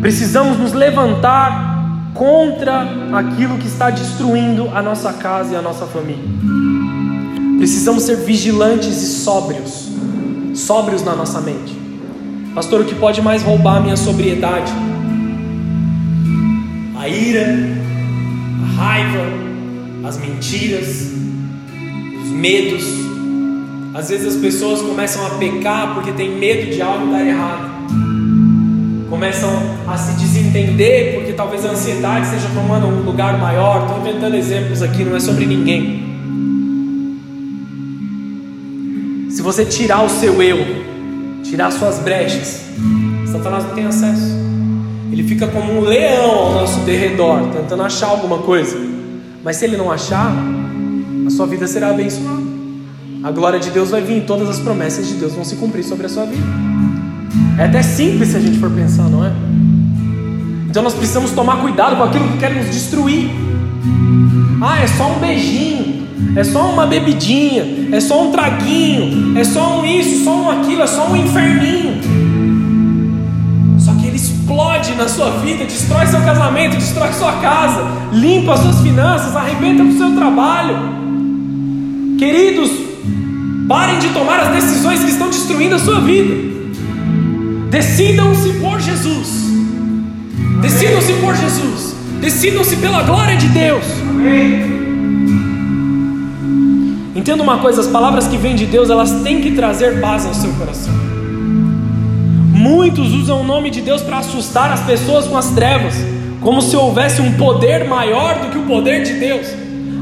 Precisamos 0.00 0.58
nos 0.58 0.72
levantar 0.72 2.10
contra 2.14 2.82
aquilo 3.12 3.56
que 3.58 3.66
está 3.66 3.90
destruindo 3.90 4.68
a 4.74 4.82
nossa 4.82 5.12
casa 5.12 5.54
e 5.54 5.56
a 5.56 5.62
nossa 5.62 5.86
família. 5.86 6.24
Precisamos 7.58 8.02
ser 8.02 8.16
vigilantes 8.16 9.02
e 9.02 9.06
sóbrios, 9.06 9.88
sóbrios 10.54 11.04
na 11.04 11.14
nossa 11.14 11.40
mente. 11.40 11.81
Pastor, 12.54 12.82
o 12.82 12.84
que 12.84 12.94
pode 12.94 13.22
mais 13.22 13.42
roubar 13.42 13.78
a 13.78 13.80
minha 13.80 13.96
sobriedade? 13.96 14.70
A 16.98 17.08
ira, 17.08 17.46
a 18.62 18.76
raiva, 18.76 19.24
as 20.04 20.18
mentiras, 20.18 21.12
os 22.22 22.28
medos. 22.28 22.84
Às 23.94 24.10
vezes 24.10 24.36
as 24.36 24.40
pessoas 24.40 24.82
começam 24.82 25.26
a 25.26 25.30
pecar 25.30 25.94
porque 25.94 26.12
tem 26.12 26.38
medo 26.38 26.70
de 26.70 26.82
algo 26.82 27.10
dar 27.10 27.26
errado. 27.26 27.70
começam 29.08 29.50
a 29.86 29.96
se 29.96 30.20
desentender 30.20 31.14
porque 31.14 31.32
talvez 31.32 31.64
a 31.64 31.70
ansiedade 31.70 32.26
esteja 32.26 32.48
tomando 32.54 32.86
um 32.86 33.02
lugar 33.02 33.38
maior. 33.38 33.86
Estou 33.86 34.00
inventando 34.00 34.34
exemplos 34.34 34.82
aqui, 34.82 35.04
não 35.04 35.16
é 35.16 35.20
sobre 35.20 35.46
ninguém. 35.46 36.02
Se 39.30 39.40
você 39.40 39.64
tirar 39.64 40.04
o 40.04 40.08
seu 40.10 40.42
eu, 40.42 40.91
tirar 41.52 41.70
suas 41.70 41.98
brechas, 41.98 42.62
Satanás 43.30 43.64
não 43.64 43.74
tem 43.74 43.84
acesso. 43.84 44.40
Ele 45.12 45.22
fica 45.22 45.46
como 45.48 45.70
um 45.70 45.80
leão 45.82 46.30
ao 46.30 46.52
nosso 46.54 46.80
derredor, 46.80 47.42
tentando 47.48 47.82
achar 47.82 48.06
alguma 48.06 48.38
coisa. 48.38 48.74
Mas 49.44 49.56
se 49.56 49.66
ele 49.66 49.76
não 49.76 49.92
achar, 49.92 50.32
a 51.26 51.30
sua 51.30 51.46
vida 51.46 51.66
será 51.66 51.90
abençoada. 51.90 52.40
A 53.22 53.30
glória 53.30 53.60
de 53.60 53.68
Deus 53.68 53.90
vai 53.90 54.00
vir, 54.00 54.24
todas 54.24 54.48
as 54.48 54.60
promessas 54.60 55.06
de 55.06 55.12
Deus 55.16 55.34
vão 55.34 55.44
se 55.44 55.56
cumprir 55.56 55.84
sobre 55.84 56.06
a 56.06 56.08
sua 56.08 56.24
vida. 56.24 56.42
É 57.58 57.64
até 57.64 57.82
simples 57.82 58.30
se 58.30 58.38
a 58.38 58.40
gente 58.40 58.58
for 58.58 58.70
pensar, 58.70 59.10
não 59.10 59.22
é? 59.22 59.30
Então 60.70 60.82
nós 60.82 60.94
precisamos 60.94 61.32
tomar 61.32 61.60
cuidado 61.60 61.96
com 61.96 62.04
aquilo 62.04 62.28
que 62.28 62.38
quer 62.38 62.54
nos 62.54 62.70
destruir. 62.70 63.30
Ah, 64.62 64.82
é 64.82 64.86
só 64.86 65.12
um 65.12 65.18
beijinho, 65.18 65.91
é 66.34 66.44
só 66.44 66.70
uma 66.70 66.86
bebidinha, 66.86 67.90
é 67.92 68.00
só 68.00 68.26
um 68.26 68.30
traguinho, 68.30 69.38
é 69.38 69.44
só 69.44 69.80
um 69.80 69.84
isso, 69.84 70.24
só 70.24 70.34
um 70.34 70.50
aquilo, 70.50 70.82
é 70.82 70.86
só 70.86 71.10
um 71.10 71.16
inferninho. 71.16 72.00
Só 73.78 73.92
que 73.94 74.06
ele 74.06 74.16
explode 74.16 74.94
na 74.94 75.08
sua 75.08 75.30
vida, 75.40 75.64
destrói 75.64 76.06
seu 76.06 76.20
casamento, 76.20 76.76
destrói 76.76 77.12
sua 77.12 77.32
casa, 77.32 77.84
limpa 78.12 78.54
as 78.54 78.60
suas 78.60 78.80
finanças, 78.80 79.36
arrebenta 79.36 79.82
o 79.82 79.92
seu 79.96 80.14
trabalho. 80.14 80.76
Queridos, 82.18 82.70
parem 83.68 83.98
de 83.98 84.08
tomar 84.10 84.40
as 84.40 84.48
decisões 84.54 85.00
que 85.04 85.10
estão 85.10 85.28
destruindo 85.28 85.74
a 85.74 85.78
sua 85.78 86.00
vida. 86.00 86.34
Decidam-se 87.70 88.50
por 88.54 88.80
Jesus. 88.80 89.50
Decidam-se 90.60 91.12
por 91.14 91.34
Jesus. 91.34 91.96
Decidam-se 92.20 92.76
pela 92.76 93.02
glória 93.02 93.36
de 93.36 93.48
Deus. 93.48 93.84
Entenda 97.14 97.42
uma 97.42 97.58
coisa: 97.58 97.80
as 97.80 97.86
palavras 97.86 98.26
que 98.26 98.36
vêm 98.36 98.54
de 98.54 98.66
Deus, 98.66 98.90
elas 98.90 99.10
têm 99.22 99.40
que 99.40 99.52
trazer 99.52 100.00
paz 100.00 100.26
ao 100.26 100.34
seu 100.34 100.52
coração. 100.54 100.92
Muitos 102.52 103.12
usam 103.12 103.40
o 103.40 103.44
nome 103.44 103.70
de 103.70 103.80
Deus 103.80 104.02
para 104.02 104.18
assustar 104.18 104.70
as 104.72 104.80
pessoas 104.80 105.26
com 105.26 105.36
as 105.36 105.50
trevas, 105.50 105.94
como 106.40 106.62
se 106.62 106.76
houvesse 106.76 107.20
um 107.20 107.32
poder 107.32 107.86
maior 107.86 108.38
do 108.38 108.50
que 108.50 108.58
o 108.58 108.62
poder 108.62 109.02
de 109.02 109.14
Deus. 109.14 109.46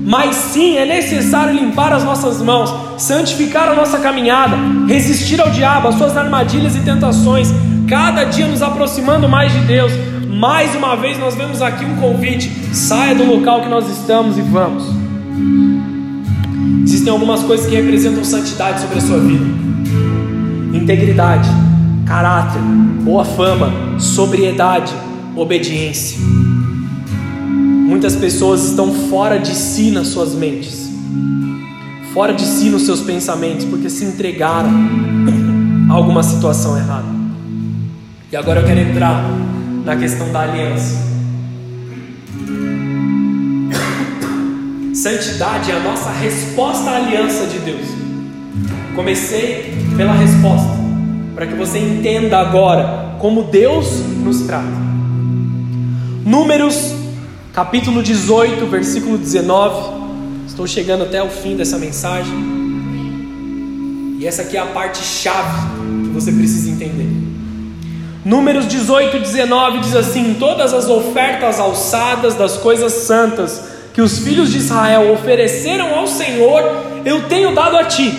Mas 0.04 0.34
sim, 0.36 0.76
é 0.76 0.84
necessário 0.84 1.54
limpar 1.54 1.92
as 1.92 2.04
nossas 2.04 2.40
mãos, 2.40 2.72
santificar 2.96 3.68
a 3.68 3.74
nossa 3.74 3.98
caminhada, 3.98 4.56
resistir 4.88 5.40
ao 5.40 5.50
diabo, 5.50 5.88
às 5.88 5.96
suas 5.96 6.16
armadilhas 6.16 6.74
e 6.76 6.80
tentações, 6.80 7.48
cada 7.88 8.24
dia 8.24 8.46
nos 8.46 8.62
aproximando 8.62 9.28
mais 9.28 9.52
de 9.52 9.60
Deus. 9.60 9.92
Mais 10.28 10.74
uma 10.74 10.96
vez 10.96 11.18
nós 11.18 11.34
vemos 11.34 11.60
aqui 11.60 11.84
um 11.84 11.96
convite: 11.96 12.50
saia 12.74 13.14
do 13.14 13.24
local 13.24 13.62
que 13.62 13.68
nós 13.68 13.88
estamos 13.90 14.38
e 14.38 14.42
vamos. 14.42 14.84
Existem 17.00 17.14
algumas 17.14 17.42
coisas 17.42 17.64
que 17.64 17.74
representam 17.74 18.22
santidade 18.22 18.82
sobre 18.82 18.98
a 18.98 19.00
sua 19.00 19.18
vida: 19.20 19.42
integridade, 20.74 21.48
caráter, 22.04 22.60
boa 23.02 23.24
fama, 23.24 23.72
sobriedade, 23.98 24.92
obediência. 25.34 26.18
Muitas 27.88 28.14
pessoas 28.16 28.66
estão 28.66 28.92
fora 29.08 29.38
de 29.38 29.54
si 29.54 29.90
nas 29.90 30.08
suas 30.08 30.34
mentes, 30.34 30.90
fora 32.12 32.34
de 32.34 32.44
si 32.44 32.68
nos 32.68 32.82
seus 32.82 33.00
pensamentos, 33.00 33.64
porque 33.64 33.88
se 33.88 34.04
entregaram 34.04 34.68
a 35.88 35.94
alguma 35.94 36.22
situação 36.22 36.76
errada. 36.76 37.08
E 38.30 38.36
agora 38.36 38.60
eu 38.60 38.66
quero 38.66 38.78
entrar 38.80 39.24
na 39.86 39.96
questão 39.96 40.30
da 40.30 40.40
aliança. 40.40 40.98
Santidade 44.94 45.70
é 45.70 45.76
a 45.76 45.80
nossa 45.80 46.10
resposta 46.10 46.90
à 46.90 46.96
aliança 46.96 47.46
de 47.46 47.60
Deus. 47.60 47.86
Comecei 48.96 49.72
pela 49.96 50.12
resposta, 50.12 50.68
para 51.32 51.46
que 51.46 51.54
você 51.54 51.78
entenda 51.78 52.38
agora 52.38 53.14
como 53.20 53.44
Deus 53.44 53.86
nos 54.24 54.42
trata. 54.42 54.66
Números 56.26 56.92
capítulo 57.52 58.02
18, 58.02 58.66
versículo 58.66 59.16
19. 59.16 60.00
Estou 60.48 60.66
chegando 60.66 61.04
até 61.04 61.22
o 61.22 61.28
fim 61.28 61.56
dessa 61.56 61.78
mensagem. 61.78 62.34
E 64.18 64.26
essa 64.26 64.42
aqui 64.42 64.56
é 64.56 64.60
a 64.60 64.66
parte 64.66 64.98
chave 64.98 65.68
que 66.02 66.10
você 66.10 66.32
precisa 66.32 66.68
entender. 66.68 67.08
Números 68.24 68.66
18, 68.66 69.20
19 69.20 69.78
diz 69.78 69.94
assim: 69.94 70.34
Todas 70.38 70.74
as 70.74 70.88
ofertas 70.88 71.60
alçadas 71.60 72.34
das 72.34 72.56
coisas 72.56 72.92
santas 72.92 73.69
que 73.92 74.00
os 74.00 74.18
filhos 74.18 74.52
de 74.52 74.58
Israel 74.58 75.12
ofereceram 75.12 75.94
ao 75.94 76.06
Senhor, 76.06 76.62
eu 77.04 77.22
tenho 77.28 77.54
dado 77.54 77.76
a 77.76 77.84
ti, 77.84 78.12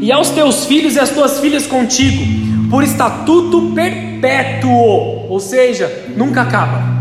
e 0.00 0.12
aos 0.12 0.30
teus 0.30 0.66
filhos 0.66 0.96
e 0.96 1.00
às 1.00 1.10
tuas 1.10 1.40
filhas 1.40 1.66
contigo, 1.66 2.22
por 2.70 2.82
estatuto 2.82 3.72
perpétuo, 3.74 5.26
ou 5.28 5.40
seja, 5.40 6.04
nunca 6.16 6.42
acaba 6.42 6.96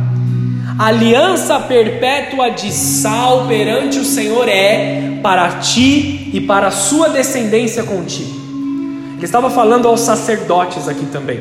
aliança 0.78 1.58
perpétua 1.60 2.50
de 2.50 2.72
sal 2.72 3.46
perante 3.48 3.98
o 3.98 4.04
Senhor 4.04 4.48
é 4.50 5.20
para 5.24 5.60
ti 5.60 6.30
e 6.34 6.42
para 6.42 6.68
a 6.68 6.72
sua 6.72 7.10
descendência 7.10 7.84
contigo. 7.84 8.36
Ele 9.16 9.26
estava 9.26 9.50
falando 9.50 9.88
aos 9.88 10.02
sacerdotes 10.02 10.88
aqui 10.88 11.06
também. 11.06 11.40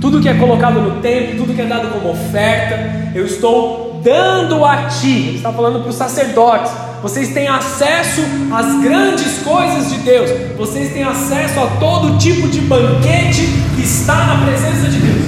Tudo 0.00 0.20
que 0.20 0.28
é 0.28 0.34
colocado 0.34 0.80
no 0.80 1.00
templo, 1.00 1.38
tudo 1.38 1.54
que 1.54 1.60
é 1.60 1.64
dado 1.64 1.88
como 1.88 2.10
oferta, 2.10 3.10
eu 3.14 3.26
estou 3.26 3.87
dando 4.02 4.64
a 4.64 4.84
ti. 4.84 5.28
Ele 5.28 5.36
está 5.36 5.52
falando 5.52 5.80
para 5.80 5.90
os 5.90 5.96
sacerdotes. 5.96 6.72
Vocês 7.02 7.32
têm 7.32 7.46
acesso 7.46 8.22
às 8.52 8.80
grandes 8.82 9.38
coisas 9.42 9.90
de 9.90 9.98
Deus. 9.98 10.30
Vocês 10.56 10.92
têm 10.92 11.04
acesso 11.04 11.60
a 11.60 11.66
todo 11.78 12.18
tipo 12.18 12.48
de 12.48 12.60
banquete 12.60 13.46
que 13.76 13.82
está 13.82 14.26
na 14.26 14.44
presença 14.44 14.88
de 14.88 14.98
Deus. 14.98 15.22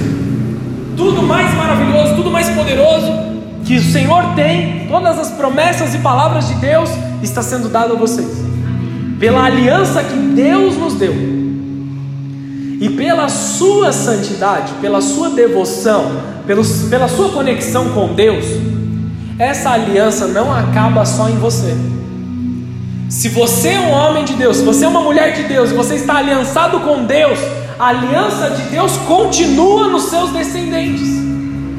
Tudo 0.97 1.23
mais 1.23 1.53
maravilhoso, 1.55 2.15
tudo 2.15 2.29
mais 2.29 2.49
poderoso 2.49 3.31
que 3.65 3.77
o 3.77 3.81
Senhor 3.81 4.35
tem, 4.35 4.87
todas 4.87 5.17
as 5.17 5.31
promessas 5.31 5.95
e 5.95 5.99
palavras 5.99 6.47
de 6.47 6.55
Deus 6.55 6.89
está 7.21 7.41
sendo 7.41 7.69
dado 7.69 7.93
a 7.93 7.95
vocês. 7.95 8.43
Pela 9.19 9.45
aliança 9.45 10.03
que 10.03 10.15
Deus 10.15 10.75
nos 10.77 10.95
deu. 10.95 11.40
E 12.81 12.89
pela 12.89 13.29
sua 13.29 13.93
santidade, 13.93 14.73
pela 14.81 15.01
sua 15.01 15.29
devoção, 15.29 16.13
pelos, 16.47 16.89
pela 16.89 17.07
sua 17.07 17.29
conexão 17.29 17.89
com 17.89 18.15
Deus, 18.15 18.43
essa 19.37 19.69
aliança 19.69 20.25
não 20.25 20.51
acaba 20.51 21.05
só 21.05 21.29
em 21.29 21.37
você. 21.37 21.77
Se 23.07 23.29
você 23.29 23.69
é 23.69 23.79
um 23.79 23.91
homem 23.91 24.25
de 24.25 24.33
Deus, 24.33 24.57
se 24.57 24.63
você 24.63 24.85
é 24.85 24.87
uma 24.87 25.01
mulher 25.01 25.35
de 25.35 25.43
Deus, 25.43 25.69
e 25.69 25.75
você 25.75 25.93
está 25.93 26.17
aliançado 26.17 26.79
com 26.79 27.05
Deus, 27.05 27.37
a 27.77 27.89
aliança 27.89 28.49
de 28.49 28.63
Deus 28.63 28.97
continua 29.07 29.87
nos 29.87 30.05
seus 30.05 30.31
descendentes. 30.31 31.07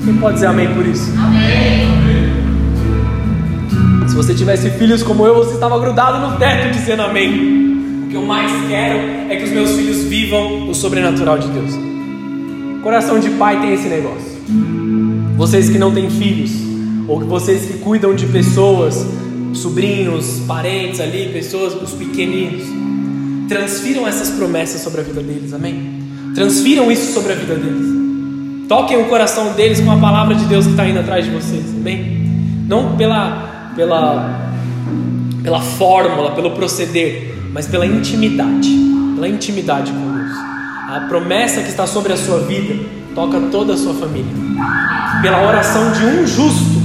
Quem 0.04 0.14
pode 0.20 0.34
dizer 0.34 0.46
amém 0.46 0.72
por 0.72 0.86
isso? 0.86 1.12
Amém. 1.18 1.88
Se 4.06 4.14
você 4.14 4.34
tivesse 4.34 4.70
filhos 4.70 5.02
como 5.02 5.26
eu, 5.26 5.34
você 5.34 5.54
estava 5.54 5.80
grudado 5.80 6.28
no 6.28 6.36
teto 6.38 6.70
dizendo 6.70 7.02
amém. 7.02 7.81
Que 8.12 8.18
eu 8.18 8.26
mais 8.26 8.52
quero 8.68 9.32
é 9.32 9.36
que 9.36 9.44
os 9.44 9.50
meus 9.52 9.70
filhos 9.70 10.02
vivam 10.02 10.68
o 10.68 10.74
sobrenatural 10.74 11.38
de 11.38 11.48
Deus. 11.48 11.70
Coração 12.82 13.18
de 13.18 13.30
pai 13.30 13.58
tem 13.62 13.72
esse 13.72 13.88
negócio. 13.88 14.38
Vocês 15.34 15.70
que 15.70 15.78
não 15.78 15.94
têm 15.94 16.10
filhos, 16.10 16.50
ou 17.08 17.20
vocês 17.20 17.64
que 17.64 17.78
cuidam 17.78 18.14
de 18.14 18.26
pessoas, 18.26 19.06
sobrinhos, 19.54 20.42
parentes 20.46 21.00
ali, 21.00 21.30
pessoas, 21.32 21.72
os 21.72 21.92
pequeninos, 21.94 22.64
transfiram 23.48 24.06
essas 24.06 24.28
promessas 24.28 24.82
sobre 24.82 25.00
a 25.00 25.04
vida 25.04 25.22
deles, 25.22 25.54
amém? 25.54 26.02
Transfiram 26.34 26.92
isso 26.92 27.14
sobre 27.14 27.32
a 27.32 27.34
vida 27.34 27.54
deles. 27.54 28.68
Toquem 28.68 29.00
o 29.00 29.06
coração 29.06 29.54
deles 29.54 29.80
com 29.80 29.90
a 29.90 29.96
palavra 29.96 30.34
de 30.34 30.44
Deus 30.44 30.66
que 30.66 30.72
está 30.72 30.86
indo 30.86 31.00
atrás 31.00 31.24
de 31.24 31.30
vocês, 31.30 31.64
amém? 31.74 32.28
Não 32.68 32.94
pela, 32.94 33.72
pela, 33.74 34.52
pela 35.42 35.62
fórmula, 35.62 36.32
pelo 36.32 36.50
proceder, 36.50 37.31
mas 37.52 37.66
pela 37.66 37.86
intimidade, 37.86 38.68
pela 39.14 39.28
intimidade 39.28 39.92
com 39.92 40.12
Deus. 40.14 40.32
A 40.88 41.06
promessa 41.08 41.60
que 41.60 41.68
está 41.68 41.86
sobre 41.86 42.12
a 42.12 42.16
sua 42.16 42.40
vida 42.40 42.74
toca 43.14 43.40
toda 43.50 43.74
a 43.74 43.76
sua 43.76 43.94
família. 43.94 44.32
Pela 45.20 45.46
oração 45.46 45.92
de 45.92 46.04
um 46.04 46.26
justo, 46.26 46.82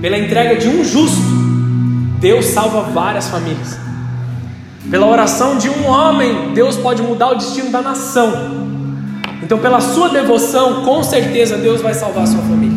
pela 0.00 0.18
entrega 0.18 0.56
de 0.56 0.68
um 0.68 0.84
justo, 0.84 1.22
Deus 2.20 2.46
salva 2.46 2.82
várias 2.82 3.28
famílias. 3.28 3.78
Pela 4.90 5.06
oração 5.06 5.58
de 5.58 5.68
um 5.68 5.86
homem, 5.86 6.52
Deus 6.54 6.76
pode 6.76 7.02
mudar 7.02 7.30
o 7.30 7.34
destino 7.34 7.70
da 7.70 7.82
nação. 7.82 8.66
Então, 9.42 9.58
pela 9.58 9.80
sua 9.80 10.08
devoção, 10.08 10.84
com 10.84 11.02
certeza 11.02 11.56
Deus 11.56 11.80
vai 11.80 11.94
salvar 11.94 12.24
a 12.24 12.26
sua 12.26 12.42
família. 12.42 12.76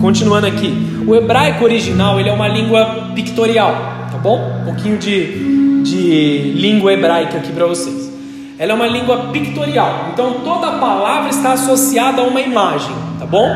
Continuando 0.00 0.46
aqui, 0.46 1.04
o 1.06 1.14
hebraico 1.14 1.64
original 1.64 2.18
ele 2.18 2.28
é 2.28 2.32
uma 2.32 2.48
língua 2.48 3.10
pictorial, 3.14 3.97
tá 4.18 4.22
bom? 4.22 4.60
Um 4.62 4.64
pouquinho 4.64 4.98
de, 4.98 5.82
de 5.82 6.52
língua 6.56 6.92
hebraica 6.92 7.38
aqui 7.38 7.52
para 7.52 7.66
vocês. 7.66 8.10
ela 8.58 8.72
é 8.72 8.74
uma 8.74 8.88
língua 8.88 9.28
pictorial. 9.28 10.10
Então 10.12 10.40
toda 10.44 10.72
palavra 10.72 11.30
está 11.30 11.52
associada 11.52 12.20
a 12.22 12.24
uma 12.24 12.40
imagem, 12.40 12.94
tá 13.18 13.24
bom? 13.24 13.48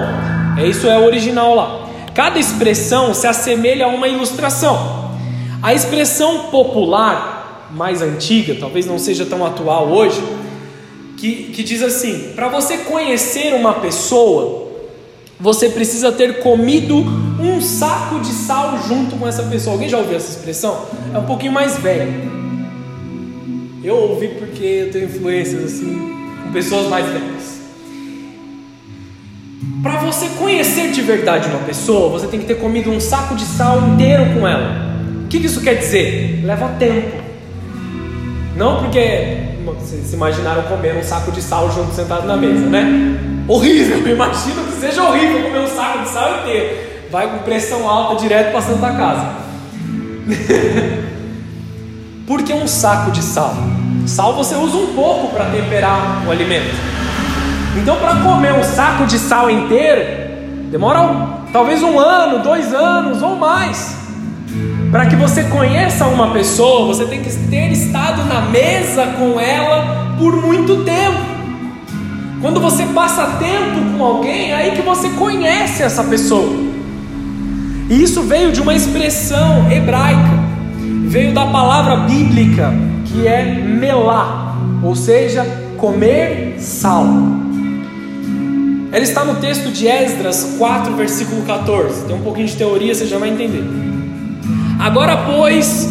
É 0.56 0.66
isso 0.66 0.86
é 0.86 0.96
o 0.96 1.04
original 1.04 1.54
lá. 1.54 1.88
Cada 2.14 2.38
expressão 2.38 3.12
se 3.12 3.26
assemelha 3.26 3.86
a 3.86 3.88
uma 3.88 4.06
ilustração. 4.06 5.10
A 5.60 5.74
expressão 5.74 6.50
popular 6.50 7.68
mais 7.72 8.00
antiga, 8.02 8.56
talvez 8.60 8.86
não 8.86 8.98
seja 8.98 9.24
tão 9.26 9.44
atual 9.44 9.88
hoje, 9.88 10.22
que, 11.16 11.50
que 11.54 11.64
diz 11.64 11.82
assim: 11.82 12.32
para 12.36 12.48
você 12.48 12.78
conhecer 12.78 13.54
uma 13.54 13.74
pessoa, 13.74 14.68
você 15.40 15.68
precisa 15.70 16.12
ter 16.12 16.40
comido 16.40 17.04
um 17.50 17.60
saco 17.60 18.20
de 18.20 18.32
sal 18.32 18.78
junto 18.86 19.16
com 19.16 19.26
essa 19.26 19.42
pessoa. 19.44 19.74
Alguém 19.74 19.88
já 19.88 19.98
ouviu 19.98 20.16
essa 20.16 20.30
expressão? 20.30 20.86
É 21.14 21.18
um 21.18 21.24
pouquinho 21.24 21.52
mais 21.52 21.78
velho. 21.78 22.30
Eu 23.82 23.96
ouvi 23.96 24.28
porque 24.28 24.64
eu 24.64 24.90
tenho 24.92 25.06
influências 25.06 25.64
assim 25.64 25.98
com 26.44 26.52
pessoas 26.52 26.88
mais 26.88 27.06
velhas. 27.06 27.60
Para 29.82 29.98
você 29.98 30.28
conhecer 30.38 30.92
de 30.92 31.02
verdade 31.02 31.48
uma 31.48 31.60
pessoa, 31.60 32.08
você 32.08 32.28
tem 32.28 32.38
que 32.38 32.46
ter 32.46 32.54
comido 32.54 32.90
um 32.90 33.00
saco 33.00 33.34
de 33.34 33.44
sal 33.44 33.88
inteiro 33.88 34.34
com 34.34 34.46
ela. 34.46 34.92
O 35.24 35.28
que 35.28 35.38
isso 35.38 35.60
quer 35.60 35.74
dizer? 35.74 36.42
Leva 36.44 36.68
tempo. 36.78 37.16
Não 38.56 38.80
porque 38.80 39.38
vocês 39.64 40.12
imaginaram 40.12 40.62
comer 40.64 40.96
um 40.96 41.02
saco 41.02 41.32
de 41.32 41.42
sal 41.42 41.72
junto 41.72 41.92
sentado 41.94 42.26
na 42.26 42.36
mesa, 42.36 42.66
né? 42.66 43.18
Horrível, 43.48 44.06
imagino 44.06 44.64
que 44.64 44.80
seja 44.80 45.02
horrível 45.02 45.42
comer 45.42 45.60
um 45.60 45.66
saco 45.66 46.02
de 46.04 46.08
sal 46.08 46.40
inteiro. 46.40 46.91
Vai 47.12 47.28
com 47.28 47.38
pressão 47.40 47.86
alta 47.86 48.16
direto 48.16 48.52
para 48.52 48.62
Santa 48.62 48.90
Casa. 48.90 49.26
Por 52.26 52.42
que 52.42 52.54
um 52.54 52.66
saco 52.66 53.10
de 53.10 53.22
sal? 53.22 53.54
Sal 54.06 54.34
você 54.34 54.54
usa 54.54 54.78
um 54.78 54.94
pouco 54.94 55.28
para 55.28 55.44
temperar 55.50 56.24
o 56.26 56.30
alimento. 56.30 56.74
Então, 57.76 57.96
para 57.96 58.16
comer 58.16 58.54
um 58.54 58.64
saco 58.64 59.04
de 59.04 59.18
sal 59.18 59.50
inteiro, 59.50 60.00
demora 60.70 61.42
talvez 61.52 61.82
um 61.82 61.98
ano, 62.00 62.42
dois 62.42 62.72
anos 62.72 63.22
ou 63.22 63.36
mais. 63.36 63.94
Para 64.90 65.04
que 65.04 65.14
você 65.14 65.44
conheça 65.44 66.06
uma 66.06 66.32
pessoa, 66.32 66.86
você 66.86 67.04
tem 67.04 67.20
que 67.22 67.30
ter 67.30 67.70
estado 67.72 68.24
na 68.24 68.40
mesa 68.40 69.04
com 69.18 69.38
ela 69.38 70.14
por 70.18 70.34
muito 70.36 70.82
tempo. 70.82 71.20
Quando 72.40 72.58
você 72.58 72.86
passa 72.86 73.36
tempo 73.38 73.98
com 73.98 74.02
alguém, 74.02 74.50
é 74.50 74.54
aí 74.54 74.70
que 74.70 74.80
você 74.80 75.10
conhece 75.10 75.82
essa 75.82 76.02
pessoa. 76.04 76.61
E 77.92 78.02
isso 78.02 78.22
veio 78.22 78.50
de 78.50 78.58
uma 78.58 78.72
expressão 78.72 79.70
hebraica, 79.70 80.40
veio 81.08 81.34
da 81.34 81.44
palavra 81.44 81.96
bíblica 81.96 82.72
que 83.04 83.28
é 83.28 83.44
melá, 83.44 84.56
ou 84.82 84.96
seja, 84.96 85.44
comer 85.76 86.56
sal. 86.58 87.04
Ela 88.90 89.04
está 89.04 89.26
no 89.26 89.34
texto 89.34 89.70
de 89.70 89.86
Esdras 89.88 90.56
4, 90.56 90.94
versículo 90.94 91.42
14. 91.42 92.06
Tem 92.06 92.16
um 92.16 92.22
pouquinho 92.22 92.46
de 92.46 92.56
teoria, 92.56 92.94
você 92.94 93.04
já 93.04 93.18
vai 93.18 93.28
entender. 93.28 93.62
Agora, 94.80 95.14
pois, 95.26 95.86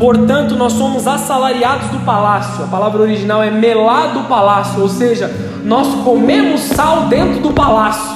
portanto, 0.00 0.56
nós 0.56 0.72
somos 0.72 1.06
assalariados 1.06 1.88
do 1.90 2.00
palácio. 2.00 2.64
A 2.64 2.66
palavra 2.66 3.00
original 3.00 3.40
é 3.44 3.50
melá 3.52 4.08
do 4.08 4.24
palácio, 4.24 4.82
ou 4.82 4.88
seja, 4.88 5.32
nós 5.64 5.86
comemos 6.02 6.62
sal 6.62 7.06
dentro 7.06 7.38
do 7.40 7.52
palácio. 7.52 8.10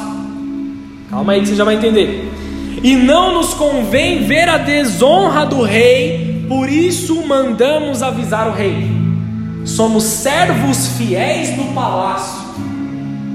Calma 1.09 1.35
aí 1.35 1.41
que 1.43 1.47
você 1.47 1.55
já 1.55 1.63
vai 1.63 1.77
entender. 1.77 2.26
E 2.87 2.95
não 2.95 3.35
nos 3.35 3.55
convém 3.55 4.23
ver 4.25 4.49
a 4.49 4.59
desonra 4.59 5.45
do 5.45 5.63
rei, 5.63 6.45
por 6.49 6.69
isso 6.69 7.27
mandamos 7.27 8.03
avisar 8.03 8.49
o 8.49 8.53
rei. 8.53 8.89
Somos 9.65 10.05
servos 10.05 10.97
fiéis 10.97 11.51
do 11.51 11.75
palácio 11.75 12.47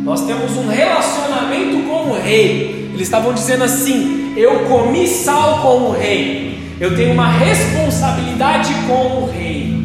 nós 0.03 0.25
temos 0.25 0.57
um 0.57 0.67
relacionamento 0.67 1.87
com 1.87 2.09
o 2.09 2.19
rei. 2.19 2.89
Eles 2.93 3.03
estavam 3.03 3.33
dizendo 3.33 3.63
assim: 3.63 4.33
eu 4.35 4.65
comi 4.65 5.07
sal 5.07 5.59
com 5.61 5.89
o 5.89 5.91
rei. 5.91 6.59
Eu 6.79 6.95
tenho 6.95 7.13
uma 7.13 7.31
responsabilidade 7.31 8.73
com 8.87 9.23
o 9.23 9.31
rei. 9.31 9.79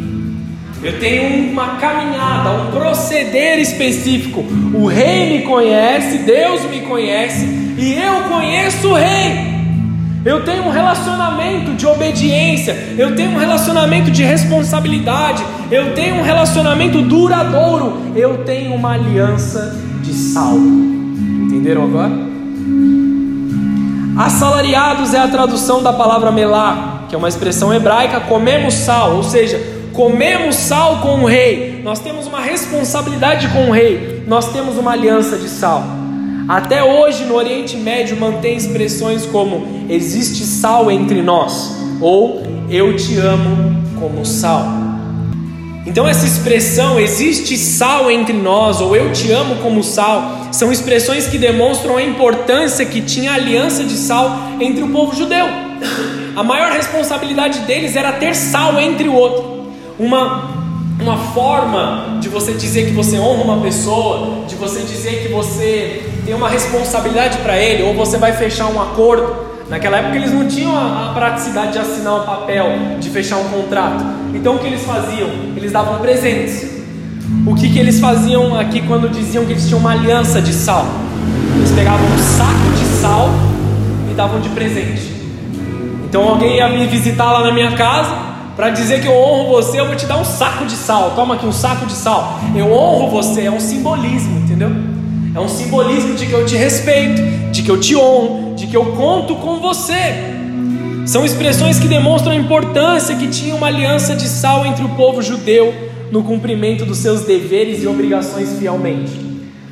Eu 0.82 0.98
tenho 0.98 1.50
uma 1.50 1.76
caminhada, 1.76 2.50
um 2.50 2.70
proceder 2.70 3.58
específico. 3.58 4.44
O 4.72 4.86
rei 4.86 5.38
me 5.38 5.44
conhece, 5.44 6.18
Deus 6.18 6.62
me 6.70 6.80
conhece 6.80 7.44
e 7.78 7.94
eu 7.94 8.22
conheço 8.30 8.88
o 8.88 8.94
rei. 8.94 9.55
Eu 10.26 10.44
tenho 10.44 10.64
um 10.64 10.70
relacionamento 10.70 11.74
de 11.74 11.86
obediência, 11.86 12.72
eu 12.98 13.14
tenho 13.14 13.30
um 13.30 13.38
relacionamento 13.38 14.10
de 14.10 14.24
responsabilidade, 14.24 15.40
eu 15.70 15.94
tenho 15.94 16.16
um 16.16 16.22
relacionamento 16.22 17.00
duradouro, 17.00 18.12
eu 18.16 18.38
tenho 18.38 18.74
uma 18.74 18.94
aliança 18.94 19.78
de 20.02 20.12
sal. 20.12 20.56
Entenderam 20.56 21.84
agora? 21.84 22.10
Assalariados 24.18 25.14
é 25.14 25.18
a 25.20 25.28
tradução 25.28 25.80
da 25.80 25.92
palavra 25.92 26.32
melá, 26.32 27.04
que 27.08 27.14
é 27.14 27.18
uma 27.18 27.28
expressão 27.28 27.72
hebraica, 27.72 28.18
comemos 28.18 28.74
sal, 28.74 29.14
ou 29.14 29.22
seja, 29.22 29.60
comemos 29.92 30.56
sal 30.56 31.02
com 31.02 31.20
o 31.20 31.24
rei. 31.24 31.82
Nós 31.84 32.00
temos 32.00 32.26
uma 32.26 32.40
responsabilidade 32.40 33.46
com 33.50 33.68
o 33.68 33.70
rei, 33.70 34.24
nós 34.26 34.52
temos 34.52 34.76
uma 34.76 34.90
aliança 34.90 35.36
de 35.36 35.48
sal. 35.48 35.84
Até 36.48 36.82
hoje 36.82 37.24
no 37.24 37.34
Oriente 37.34 37.76
Médio 37.76 38.16
mantém 38.16 38.56
expressões 38.56 39.26
como 39.26 39.86
existe 39.88 40.44
sal 40.44 40.90
entre 40.90 41.20
nós 41.20 41.76
ou 42.00 42.42
eu 42.70 42.94
te 42.96 43.16
amo 43.18 43.82
como 43.98 44.24
sal. 44.24 44.64
Então, 45.86 46.06
essa 46.06 46.26
expressão, 46.26 46.98
existe 46.98 47.56
sal 47.56 48.10
entre 48.10 48.34
nós, 48.36 48.80
ou 48.80 48.96
eu 48.96 49.12
te 49.12 49.30
amo 49.30 49.54
como 49.62 49.84
sal, 49.84 50.48
são 50.50 50.72
expressões 50.72 51.28
que 51.28 51.38
demonstram 51.38 51.96
a 51.96 52.02
importância 52.02 52.84
que 52.84 53.00
tinha 53.00 53.30
a 53.30 53.34
aliança 53.34 53.84
de 53.84 53.94
sal 53.94 54.36
entre 54.60 54.82
o 54.82 54.88
povo 54.88 55.16
judeu. 55.16 55.46
A 56.34 56.42
maior 56.42 56.72
responsabilidade 56.72 57.60
deles 57.60 57.94
era 57.94 58.12
ter 58.12 58.34
sal 58.34 58.78
entre 58.80 59.08
o 59.08 59.14
outro. 59.14 59.72
Uma, 59.96 60.55
uma 61.00 61.16
forma 61.16 62.18
de 62.20 62.28
você 62.28 62.52
dizer 62.52 62.86
que 62.86 62.92
você 62.92 63.18
honra 63.18 63.44
uma 63.44 63.62
pessoa, 63.62 64.44
de 64.46 64.54
você 64.54 64.80
dizer 64.80 65.22
que 65.22 65.28
você 65.28 66.10
tem 66.24 66.34
uma 66.34 66.48
responsabilidade 66.48 67.38
para 67.38 67.56
ele, 67.58 67.82
ou 67.82 67.94
você 67.94 68.16
vai 68.16 68.32
fechar 68.32 68.66
um 68.66 68.80
acordo. 68.80 69.46
Naquela 69.68 69.98
época 69.98 70.16
eles 70.16 70.32
não 70.32 70.46
tinham 70.46 70.76
a, 70.76 71.12
praticidade 71.12 71.72
de 71.72 71.78
assinar 71.78 72.22
um 72.22 72.24
papel, 72.24 72.66
de 73.00 73.10
fechar 73.10 73.36
um 73.36 73.48
contrato. 73.48 74.04
Então 74.34 74.56
o 74.56 74.58
que 74.58 74.66
eles 74.66 74.82
faziam? 74.84 75.28
Eles 75.56 75.72
davam 75.72 75.98
presentes. 75.98 76.76
O 77.44 77.54
que, 77.54 77.68
que 77.72 77.78
eles 77.78 77.98
faziam 77.98 78.58
aqui 78.58 78.80
quando 78.82 79.10
diziam 79.10 79.44
que 79.44 79.52
eles 79.52 79.66
tinham 79.66 79.80
uma 79.80 79.92
aliança 79.92 80.40
de 80.40 80.52
sal? 80.52 80.86
Eles 81.56 81.72
pegavam 81.72 82.06
um 82.06 82.18
saco 82.18 82.76
de 82.78 82.84
sal 83.00 83.28
e 84.10 84.14
davam 84.14 84.40
de 84.40 84.48
presente. 84.50 85.12
Então 86.08 86.28
alguém 86.28 86.56
ia 86.56 86.68
me 86.68 86.86
visitar 86.86 87.32
lá 87.32 87.42
na 87.42 87.52
minha 87.52 87.72
casa 87.72 88.25
para 88.56 88.70
dizer 88.70 89.02
que 89.02 89.06
eu 89.06 89.12
honro 89.12 89.50
você, 89.50 89.78
eu 89.78 89.86
vou 89.86 89.94
te 89.94 90.06
dar 90.06 90.16
um 90.16 90.24
saco 90.24 90.64
de 90.64 90.74
sal. 90.74 91.12
Toma 91.14 91.34
aqui 91.34 91.46
um 91.46 91.52
saco 91.52 91.84
de 91.84 91.92
sal. 91.92 92.40
Eu 92.54 92.72
honro 92.72 93.10
você, 93.10 93.42
é 93.42 93.50
um 93.50 93.60
simbolismo, 93.60 94.38
entendeu? 94.38 94.70
É 95.34 95.38
um 95.38 95.48
simbolismo 95.48 96.14
de 96.14 96.24
que 96.24 96.32
eu 96.32 96.46
te 96.46 96.56
respeito, 96.56 97.20
de 97.52 97.62
que 97.62 97.70
eu 97.70 97.78
te 97.78 97.94
honro, 97.94 98.54
de 98.54 98.66
que 98.66 98.74
eu 98.74 98.86
conto 98.96 99.36
com 99.36 99.60
você. 99.60 100.34
São 101.04 101.22
expressões 101.22 101.78
que 101.78 101.86
demonstram 101.86 102.32
a 102.32 102.36
importância 102.36 103.14
que 103.14 103.28
tinha 103.28 103.54
uma 103.54 103.66
aliança 103.66 104.16
de 104.16 104.26
sal 104.26 104.64
entre 104.64 104.82
o 104.82 104.88
povo 104.88 105.20
judeu 105.20 105.74
no 106.10 106.22
cumprimento 106.22 106.86
dos 106.86 106.96
seus 106.96 107.22
deveres 107.22 107.82
e 107.82 107.86
obrigações 107.86 108.58
fielmente. 108.58 109.12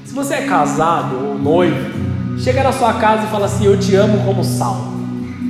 Se 0.05 0.13
você 0.13 0.35
é 0.35 0.43
casado 0.43 1.17
ou 1.29 1.39
noivo, 1.39 2.39
chega 2.39 2.63
na 2.63 2.71
sua 2.71 2.93
casa 2.93 3.25
e 3.25 3.31
fala 3.31 3.47
assim: 3.47 3.65
Eu 3.65 3.79
te 3.79 3.97
amo 3.97 4.23
como 4.27 4.45
sal. 4.45 4.77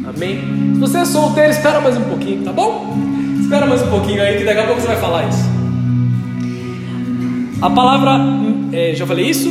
Amém? 0.06 0.72
Se 0.74 0.78
você 0.78 0.98
é 0.98 1.04
solteiro, 1.04 1.50
espera 1.52 1.80
mais 1.80 1.96
um 1.96 2.02
pouquinho, 2.02 2.44
tá 2.44 2.52
bom? 2.52 3.13
Espera 3.54 3.68
mais 3.68 3.82
um 3.82 3.86
pouquinho 3.86 4.20
aí, 4.20 4.36
que 4.36 4.42
daqui 4.42 4.58
a 4.58 4.66
pouco 4.66 4.80
você 4.80 4.88
vai 4.88 4.96
falar 4.96 5.28
isso. 5.28 5.44
A 7.62 7.70
palavra, 7.70 8.18
é, 8.72 8.94
já 8.96 9.06
falei 9.06 9.26
isso? 9.30 9.48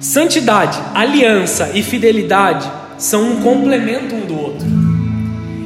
Santidade, 0.00 0.76
aliança 0.92 1.70
e 1.72 1.84
fidelidade 1.84 2.68
são 2.98 3.30
um 3.30 3.36
complemento 3.42 4.16
um 4.16 4.26
do 4.26 4.36
outro. 4.36 4.66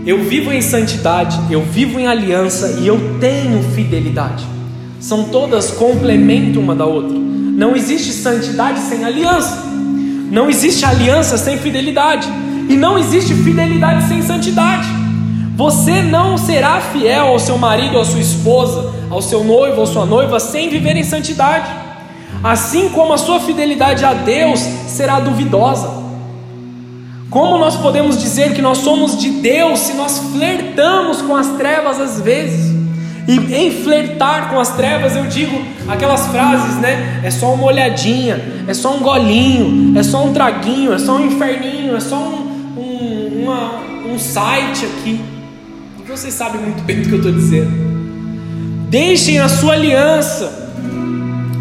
Eu 0.04 0.22
vivo 0.22 0.52
em 0.52 0.60
santidade, 0.60 1.40
eu 1.50 1.62
vivo 1.62 1.98
em 1.98 2.06
aliança 2.06 2.78
e 2.78 2.86
eu 2.86 3.18
tenho 3.18 3.62
fidelidade. 3.74 4.44
São 5.00 5.30
todas 5.30 5.70
complemento 5.70 6.60
uma 6.60 6.74
da 6.74 6.84
outra. 6.84 7.16
Não 7.16 7.74
existe 7.74 8.12
santidade 8.12 8.80
sem 8.80 9.06
aliança. 9.06 9.64
Não 10.30 10.50
existe 10.50 10.84
aliança 10.84 11.38
sem 11.38 11.56
fidelidade. 11.56 12.28
E 12.68 12.76
não 12.76 12.98
existe 12.98 13.32
fidelidade 13.32 14.06
sem 14.06 14.20
santidade. 14.20 14.97
Você 15.58 16.00
não 16.00 16.38
será 16.38 16.80
fiel 16.80 17.26
ao 17.26 17.38
seu 17.38 17.58
marido, 17.58 17.98
à 17.98 18.04
sua 18.04 18.20
esposa, 18.20 18.94
ao 19.10 19.20
seu 19.20 19.44
noivo 19.44 19.80
ou 19.80 19.86
sua 19.86 20.06
noiva 20.06 20.40
sem 20.40 20.70
viver 20.70 20.96
em 20.96 21.04
santidade 21.04 21.88
assim 22.42 22.88
como 22.90 23.12
a 23.12 23.18
sua 23.18 23.40
fidelidade 23.40 24.04
a 24.04 24.14
Deus 24.14 24.60
será 24.60 25.20
duvidosa. 25.20 26.06
Como 27.30 27.58
nós 27.58 27.76
podemos 27.76 28.18
dizer 28.18 28.54
que 28.54 28.62
nós 28.62 28.78
somos 28.78 29.18
de 29.18 29.28
Deus 29.28 29.80
se 29.80 29.94
nós 29.94 30.18
flertamos 30.32 31.20
com 31.20 31.36
as 31.36 31.48
trevas 31.56 32.00
às 32.00 32.20
vezes? 32.20 32.76
E 33.26 33.54
em 33.54 33.70
flertar 33.70 34.48
com 34.48 34.58
as 34.58 34.70
trevas, 34.70 35.14
eu 35.14 35.24
digo 35.26 35.60
aquelas 35.86 36.26
frases, 36.28 36.76
né? 36.76 37.20
É 37.22 37.30
só 37.30 37.52
uma 37.52 37.66
olhadinha, 37.66 38.40
é 38.66 38.72
só 38.72 38.94
um 38.94 39.00
golinho, 39.00 39.98
é 39.98 40.02
só 40.02 40.24
um 40.24 40.32
traguinho, 40.32 40.94
é 40.94 40.98
só 40.98 41.16
um 41.16 41.26
inferninho, 41.26 41.94
é 41.94 42.00
só 42.00 42.16
um, 42.16 42.78
um, 42.78 43.42
uma, 43.42 43.72
um 44.10 44.18
site 44.18 44.86
aqui. 44.86 45.37
Vocês 46.08 46.34
sabem 46.34 46.60
muito 46.60 46.82
bem 46.82 47.02
do 47.02 47.08
que 47.08 47.14
eu 47.14 47.18
estou 47.18 47.32
dizendo. 47.32 47.70
Deixem 48.88 49.38
a 49.38 49.48
sua 49.48 49.74
aliança 49.74 50.68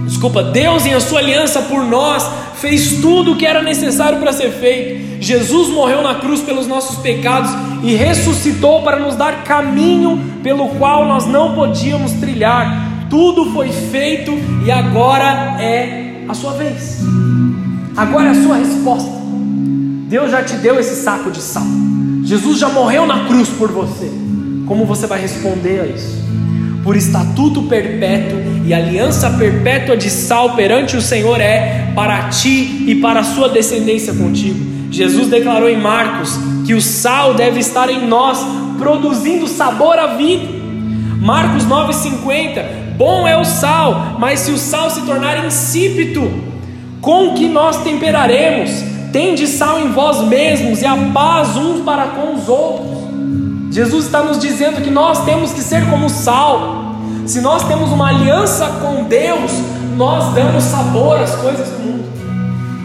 Desculpa, 0.08 0.42
Deus 0.42 0.86
em 0.86 0.94
a 0.94 1.02
sua 1.02 1.20
aliança 1.20 1.62
por 1.64 1.84
nós 1.84 2.28
fez 2.56 3.02
tudo 3.02 3.34
o 3.34 3.36
que 3.36 3.46
era 3.46 3.62
necessário 3.62 4.20
para 4.20 4.32
ser 4.32 4.52
feito. 4.52 5.22
Jesus 5.22 5.68
morreu 5.68 6.02
na 6.02 6.16
cruz 6.16 6.42
pelos 6.42 6.66
nossos 6.66 6.98
pecados 7.00 7.52
e 7.84 7.94
ressuscitou 7.94 8.82
para 8.84 9.00
nos 9.00 9.16
dar 9.16 9.44
caminho 9.44 10.40
pelo 10.42 10.70
qual 10.70 11.06
nós 11.06 11.28
não 11.28 11.54
podíamos 11.54 12.14
trilhar. 12.14 13.08
Tudo 13.10 13.52
foi 13.52 13.70
feito 13.70 14.32
e 14.66 14.72
agora 14.72 15.62
é 15.62 16.24
a 16.28 16.34
sua 16.34 16.54
vez. 16.54 17.02
Agora 17.96 18.30
é 18.30 18.32
a 18.32 18.44
sua 18.44 18.56
resposta. 18.56 19.12
Deus 20.08 20.32
já 20.32 20.42
te 20.42 20.56
deu 20.56 20.80
esse 20.80 21.04
saco 21.04 21.30
de 21.30 21.42
sal. 21.42 21.68
Jesus 22.24 22.58
já 22.58 22.70
morreu 22.70 23.06
na 23.06 23.26
cruz 23.26 23.50
por 23.50 23.70
você. 23.72 24.27
Como 24.68 24.86
você 24.86 25.08
vai 25.08 25.22
responder 25.22 25.82
a 25.82 25.86
isso? 25.86 26.28
por 26.88 26.96
estatuto 26.96 27.64
perpétuo 27.64 28.40
e 28.66 28.74
aliança 28.74 29.30
perpétua 29.32 29.98
de 29.98 30.10
sal 30.10 30.56
perante 30.56 30.96
o 30.96 31.02
Senhor 31.02 31.42
é 31.42 31.92
para 31.94 32.30
ti 32.30 32.86
e 32.88 32.96
para 33.02 33.20
a 33.20 33.24
sua 33.26 33.50
descendência 33.50 34.14
contigo. 34.14 34.58
Jesus 34.90 35.28
declarou 35.28 35.68
em 35.68 35.76
Marcos 35.76 36.40
que 36.66 36.74
o 36.74 36.82
sal 36.82 37.34
deve 37.34 37.60
estar 37.60 37.90
em 37.90 38.08
nós, 38.08 38.40
produzindo 38.78 39.50
sabor 39.50 40.00
à 40.00 40.16
vida. 40.16 40.48
Marcos 41.20 41.66
9,50: 41.66 42.96
Bom 42.96 43.28
é 43.28 43.38
o 43.38 43.44
sal, 43.44 44.16
mas 44.18 44.40
se 44.40 44.52
o 44.52 44.58
sal 44.58 44.90
se 44.90 45.02
tornar 45.02 45.46
insípido, 45.46 46.32
com 47.02 47.34
que 47.34 47.50
nós 47.50 47.84
temperaremos? 47.84 48.72
Tende 49.12 49.46
sal 49.46 49.78
em 49.78 49.90
vós 49.90 50.26
mesmos 50.26 50.82
e 50.82 50.86
a 50.86 50.96
paz 51.14 51.58
uns 51.58 51.82
para 51.82 52.08
com 52.08 52.34
os 52.34 52.48
outros. 52.48 52.97
Jesus 53.70 54.06
está 54.06 54.24
nos 54.24 54.40
dizendo 54.40 54.82
que 54.82 54.90
nós 54.90 55.24
temos 55.26 55.52
que 55.52 55.62
ser 55.62 55.90
como 55.90 56.10
sal. 56.10 56.96
Se 57.26 57.42
nós 57.42 57.64
temos 57.68 57.92
uma 57.92 58.10
aliança 58.10 58.66
com 58.82 59.04
Deus, 59.04 59.52
nós 59.96 60.34
damos 60.34 60.64
sabor 60.64 61.20
às 61.20 61.36
coisas 61.36 61.68
do 61.70 61.80
mundo. 61.80 62.08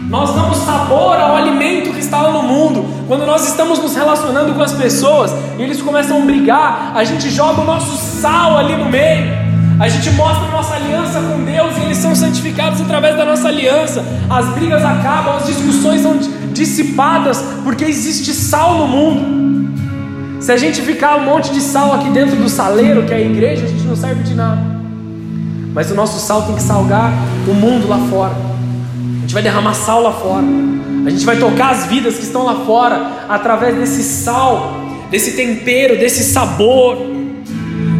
Nós 0.09 0.33
damos 0.35 0.57
sabor 0.57 1.17
ao 1.17 1.35
alimento 1.35 1.91
que 1.91 1.99
está 1.99 2.29
no 2.29 2.43
mundo. 2.43 2.85
Quando 3.07 3.25
nós 3.25 3.47
estamos 3.47 3.79
nos 3.79 3.95
relacionando 3.95 4.53
com 4.53 4.61
as 4.61 4.73
pessoas 4.73 5.31
e 5.57 5.61
eles 5.61 5.81
começam 5.81 6.21
a 6.21 6.25
brigar, 6.25 6.91
a 6.95 7.03
gente 7.03 7.29
joga 7.29 7.61
o 7.61 7.65
nosso 7.65 7.97
sal 8.21 8.57
ali 8.57 8.75
no 8.75 8.85
meio. 8.85 9.31
A 9.79 9.89
gente 9.89 10.11
mostra 10.11 10.47
a 10.47 10.51
nossa 10.51 10.75
aliança 10.75 11.19
com 11.19 11.43
Deus 11.43 11.77
e 11.77 11.81
eles 11.81 11.97
são 11.97 12.13
santificados 12.13 12.79
através 12.81 13.17
da 13.17 13.25
nossa 13.25 13.47
aliança. 13.47 14.05
As 14.29 14.47
brigas 14.49 14.83
acabam, 14.83 15.37
as 15.37 15.47
discussões 15.47 16.01
são 16.01 16.17
dissipadas, 16.51 17.43
porque 17.63 17.85
existe 17.85 18.33
sal 18.33 18.77
no 18.77 18.87
mundo. 18.87 19.62
Se 20.43 20.51
a 20.51 20.57
gente 20.57 20.81
ficar 20.81 21.15
um 21.15 21.23
monte 21.23 21.53
de 21.53 21.61
sal 21.61 21.93
aqui 21.93 22.09
dentro 22.09 22.35
do 22.35 22.49
saleiro, 22.49 23.05
que 23.05 23.13
é 23.13 23.15
a 23.15 23.21
igreja, 23.21 23.63
a 23.63 23.67
gente 23.69 23.83
não 23.85 23.95
serve 23.95 24.23
de 24.23 24.35
nada. 24.35 24.61
Mas 25.73 25.89
o 25.89 25.95
nosso 25.95 26.19
sal 26.19 26.41
tem 26.41 26.53
que 26.53 26.61
salgar 26.61 27.13
o 27.47 27.53
mundo 27.53 27.87
lá 27.87 27.97
fora. 28.09 28.33
A 28.33 29.21
gente 29.21 29.33
vai 29.33 29.41
derramar 29.41 29.73
sal 29.73 30.03
lá 30.03 30.11
fora. 30.11 30.43
A 31.05 31.09
gente 31.09 31.23
vai 31.23 31.37
tocar 31.37 31.69
as 31.69 31.85
vidas 31.85 32.17
que 32.17 32.23
estão 32.23 32.43
lá 32.43 32.55
fora 32.65 33.25
através 33.29 33.77
desse 33.77 34.03
sal, 34.03 34.73
desse 35.09 35.31
tempero, 35.37 35.97
desse 35.97 36.25
sabor. 36.25 36.97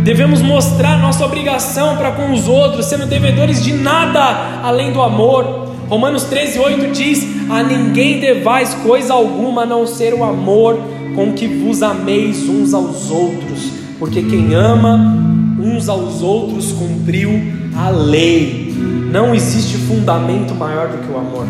Devemos 0.03 0.41
mostrar 0.41 0.97
nossa 0.97 1.23
obrigação 1.23 1.95
para 1.95 2.11
com 2.11 2.33
os 2.33 2.49
outros, 2.49 2.87
sendo 2.87 3.05
devedores 3.05 3.63
de 3.63 3.71
nada 3.71 4.59
além 4.61 4.91
do 4.91 5.01
amor. 5.01 5.69
Romanos 5.87 6.25
13, 6.25 6.59
8 6.59 6.91
diz: 6.91 7.25
A 7.49 7.63
ninguém 7.63 8.19
devais 8.19 8.73
coisa 8.73 9.13
alguma 9.13 9.61
a 9.61 9.65
não 9.65 9.87
ser 9.87 10.13
o 10.13 10.25
amor 10.25 10.92
com 11.15 11.33
que 11.33 11.47
vos 11.47 11.81
ameis 11.81 12.47
uns 12.49 12.73
aos 12.73 13.09
outros, 13.09 13.71
porque 13.99 14.21
quem 14.21 14.53
ama 14.53 15.17
uns 15.59 15.87
aos 15.87 16.21
outros 16.21 16.71
cumpriu 16.71 17.31
a 17.75 17.89
lei. 17.89 18.73
Não 19.11 19.33
existe 19.33 19.77
fundamento 19.77 20.53
maior 20.53 20.89
do 20.89 20.97
que 20.97 21.11
o 21.11 21.17
amor. 21.17 21.45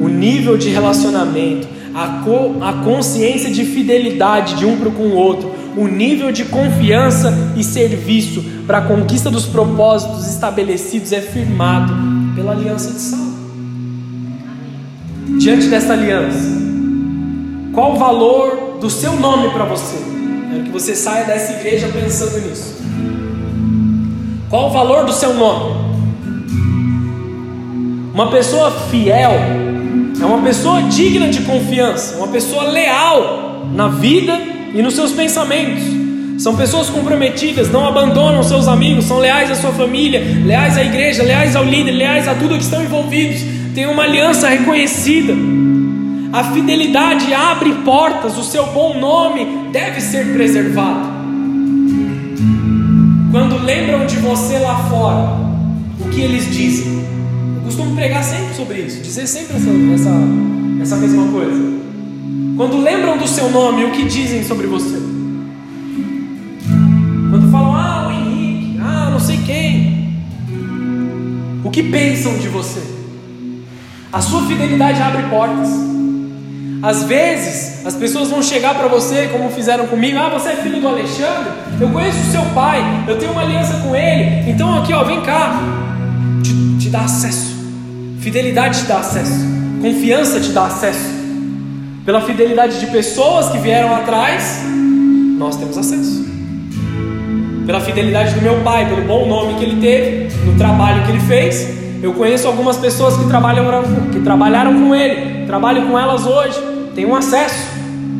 O 0.00 0.08
nível 0.08 0.58
de 0.58 0.68
relacionamento, 0.68 1.68
a, 1.94 2.22
co 2.24 2.62
a 2.62 2.72
consciência 2.84 3.50
de 3.50 3.64
fidelidade 3.64 4.56
de 4.56 4.66
um 4.66 4.76
para 4.76 4.90
com 4.90 5.04
o 5.04 5.14
outro, 5.14 5.52
o 5.76 5.86
nível 5.86 6.30
de 6.30 6.44
confiança 6.44 7.32
e 7.56 7.64
serviço 7.64 8.44
para 8.66 8.78
a 8.78 8.82
conquista 8.82 9.30
dos 9.30 9.46
propósitos 9.46 10.28
estabelecidos 10.28 11.12
é 11.12 11.20
firmado 11.20 11.92
pela 12.34 12.52
aliança 12.52 12.92
de 12.92 13.00
sal. 13.00 13.24
Diante 15.38 15.66
dessa 15.66 15.92
aliança, 15.92 16.64
qual 17.72 17.94
o 17.94 17.98
valor 17.98 18.63
do 18.84 18.90
seu 18.90 19.16
nome 19.16 19.48
para 19.48 19.64
você? 19.64 19.96
Quero 20.50 20.64
que 20.64 20.70
você 20.70 20.94
saia 20.94 21.24
dessa 21.24 21.54
igreja 21.54 21.88
pensando 21.88 22.38
nisso. 22.46 22.76
Qual 24.50 24.68
o 24.68 24.72
valor 24.74 25.06
do 25.06 25.12
seu 25.14 25.32
nome? 25.32 25.74
Uma 28.12 28.30
pessoa 28.30 28.70
fiel 28.90 29.32
é 30.20 30.26
uma 30.26 30.42
pessoa 30.42 30.82
digna 30.82 31.28
de 31.28 31.40
confiança, 31.40 32.18
uma 32.18 32.28
pessoa 32.28 32.64
leal 32.64 33.66
na 33.72 33.88
vida 33.88 34.38
e 34.74 34.82
nos 34.82 34.92
seus 34.92 35.12
pensamentos. 35.12 35.82
São 36.36 36.54
pessoas 36.54 36.90
comprometidas, 36.90 37.70
não 37.70 37.88
abandonam 37.88 38.42
seus 38.42 38.68
amigos, 38.68 39.06
são 39.06 39.18
leais 39.18 39.50
à 39.50 39.54
sua 39.54 39.72
família, 39.72 40.20
leais 40.44 40.76
à 40.76 40.84
igreja, 40.84 41.22
leais 41.22 41.56
ao 41.56 41.64
líder, 41.64 41.92
leais 41.92 42.28
a 42.28 42.34
tudo 42.34 42.58
que 42.58 42.64
estão 42.64 42.82
envolvidos. 42.82 43.40
Tem 43.74 43.86
uma 43.86 44.02
aliança 44.02 44.46
reconhecida. 44.46 45.32
A 46.34 46.42
fidelidade 46.42 47.32
abre 47.32 47.72
portas, 47.84 48.36
o 48.36 48.42
seu 48.42 48.66
bom 48.72 48.98
nome 48.98 49.68
deve 49.70 50.00
ser 50.00 50.32
preservado. 50.32 51.08
Quando 53.30 53.56
lembram 53.64 54.04
de 54.04 54.16
você 54.16 54.58
lá 54.58 54.84
fora, 54.88 55.38
o 56.00 56.08
que 56.08 56.20
eles 56.20 56.50
dizem? 56.50 57.04
Eu 57.58 57.62
costumo 57.62 57.94
pregar 57.94 58.24
sempre 58.24 58.52
sobre 58.52 58.80
isso, 58.80 59.00
dizer 59.00 59.28
sempre 59.28 59.58
essa, 59.58 59.70
essa, 59.94 60.10
essa 60.82 60.96
mesma 60.96 61.28
coisa. 61.28 61.62
Quando 62.56 62.78
lembram 62.78 63.16
do 63.16 63.28
seu 63.28 63.48
nome, 63.52 63.84
o 63.84 63.92
que 63.92 64.04
dizem 64.04 64.42
sobre 64.42 64.66
você? 64.66 64.98
Quando 67.30 67.48
falam, 67.52 67.76
ah, 67.76 68.08
o 68.08 68.10
Henrique, 68.10 68.80
ah, 68.82 69.08
não 69.12 69.20
sei 69.20 69.38
quem. 69.46 70.18
O 71.62 71.70
que 71.70 71.84
pensam 71.84 72.36
de 72.38 72.48
você? 72.48 72.82
A 74.12 74.20
sua 74.20 74.42
fidelidade 74.42 75.00
abre 75.00 75.22
portas. 75.28 75.94
Às 76.84 77.02
vezes, 77.04 77.86
as 77.86 77.94
pessoas 77.94 78.28
vão 78.28 78.42
chegar 78.42 78.74
para 78.74 78.88
você, 78.88 79.30
como 79.32 79.48
fizeram 79.48 79.86
comigo: 79.86 80.18
Ah, 80.18 80.28
você 80.28 80.50
é 80.50 80.56
filho 80.56 80.82
do 80.82 80.86
Alexandre? 80.86 81.50
Eu 81.80 81.88
conheço 81.88 82.18
o 82.18 82.30
seu 82.30 82.42
pai, 82.54 82.82
eu 83.08 83.18
tenho 83.18 83.32
uma 83.32 83.40
aliança 83.40 83.78
com 83.78 83.96
ele. 83.96 84.50
Então, 84.50 84.76
aqui, 84.76 84.92
ó, 84.92 85.02
vem 85.02 85.22
cá. 85.22 85.62
Te, 86.42 86.52
te 86.78 86.90
dá 86.90 87.00
acesso. 87.00 87.56
Fidelidade 88.20 88.80
te 88.80 88.84
dá 88.84 88.98
acesso. 88.98 89.46
Confiança 89.80 90.38
te 90.38 90.50
dá 90.50 90.66
acesso. 90.66 91.08
Pela 92.04 92.20
fidelidade 92.20 92.78
de 92.78 92.86
pessoas 92.88 93.48
que 93.48 93.56
vieram 93.56 93.96
atrás, 93.96 94.60
nós 95.38 95.56
temos 95.56 95.78
acesso. 95.78 96.22
Pela 97.64 97.80
fidelidade 97.80 98.34
do 98.34 98.42
meu 98.42 98.60
pai, 98.60 98.86
pelo 98.90 99.06
bom 99.06 99.26
nome 99.26 99.54
que 99.54 99.64
ele 99.64 99.80
teve, 99.80 100.36
no 100.44 100.54
trabalho 100.58 101.02
que 101.06 101.12
ele 101.12 101.20
fez, 101.20 101.66
eu 102.02 102.12
conheço 102.12 102.46
algumas 102.46 102.76
pessoas 102.76 103.16
que 103.16 103.24
trabalham, 103.26 103.64
que 104.12 104.20
trabalharam 104.20 104.78
com 104.78 104.94
ele, 104.94 105.46
trabalho 105.46 105.86
com 105.86 105.98
elas 105.98 106.26
hoje 106.26 106.73
tem 106.94 107.06
um 107.06 107.14
acesso. 107.14 107.68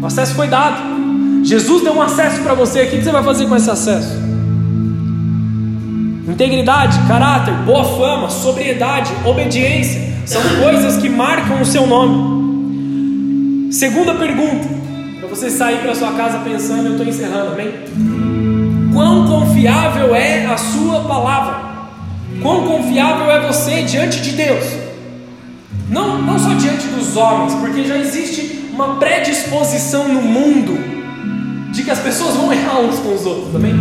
O 0.02 0.06
acesso 0.06 0.34
foi 0.34 0.48
dado. 0.48 1.44
Jesus 1.44 1.82
deu 1.82 1.94
um 1.94 2.02
acesso 2.02 2.42
para 2.42 2.54
você. 2.54 2.82
O 2.82 2.90
que 2.90 3.02
você 3.02 3.10
vai 3.10 3.22
fazer 3.22 3.46
com 3.46 3.56
esse 3.56 3.70
acesso? 3.70 4.24
Integridade, 6.28 6.98
caráter, 7.06 7.54
boa 7.64 7.84
fama, 7.84 8.28
sobriedade, 8.28 9.12
obediência 9.24 10.14
são 10.26 10.40
coisas 10.62 10.96
que 10.96 11.08
marcam 11.08 11.60
o 11.60 11.66
seu 11.66 11.86
nome. 11.86 13.72
Segunda 13.72 14.14
pergunta, 14.14 14.66
para 15.20 15.28
você 15.28 15.50
sair 15.50 15.78
para 15.78 15.94
sua 15.94 16.12
casa 16.12 16.38
pensando, 16.38 16.86
eu 16.86 16.92
estou 16.92 17.06
encerrando, 17.06 17.52
amém? 17.52 17.72
Quão 18.92 19.26
confiável 19.26 20.14
é 20.14 20.46
a 20.46 20.56
sua 20.56 21.00
palavra? 21.00 21.74
Quão 22.40 22.66
confiável 22.66 23.30
é 23.30 23.46
você 23.46 23.82
diante 23.82 24.20
de 24.22 24.32
Deus? 24.32 24.64
Não, 25.90 26.22
não 26.22 26.38
só 26.38 26.54
diante 26.54 26.86
dos 26.86 27.16
homens, 27.16 27.54
porque 27.54 27.84
já 27.84 27.96
existe 27.98 28.53
uma 28.74 28.96
predisposição 28.96 30.08
no 30.08 30.20
mundo 30.20 30.76
de 31.70 31.84
que 31.84 31.90
as 31.90 32.00
pessoas 32.00 32.36
vão 32.36 32.52
errar 32.52 32.80
uns 32.80 32.98
com 32.98 33.14
os 33.14 33.24
outros 33.24 33.52
também. 33.52 33.72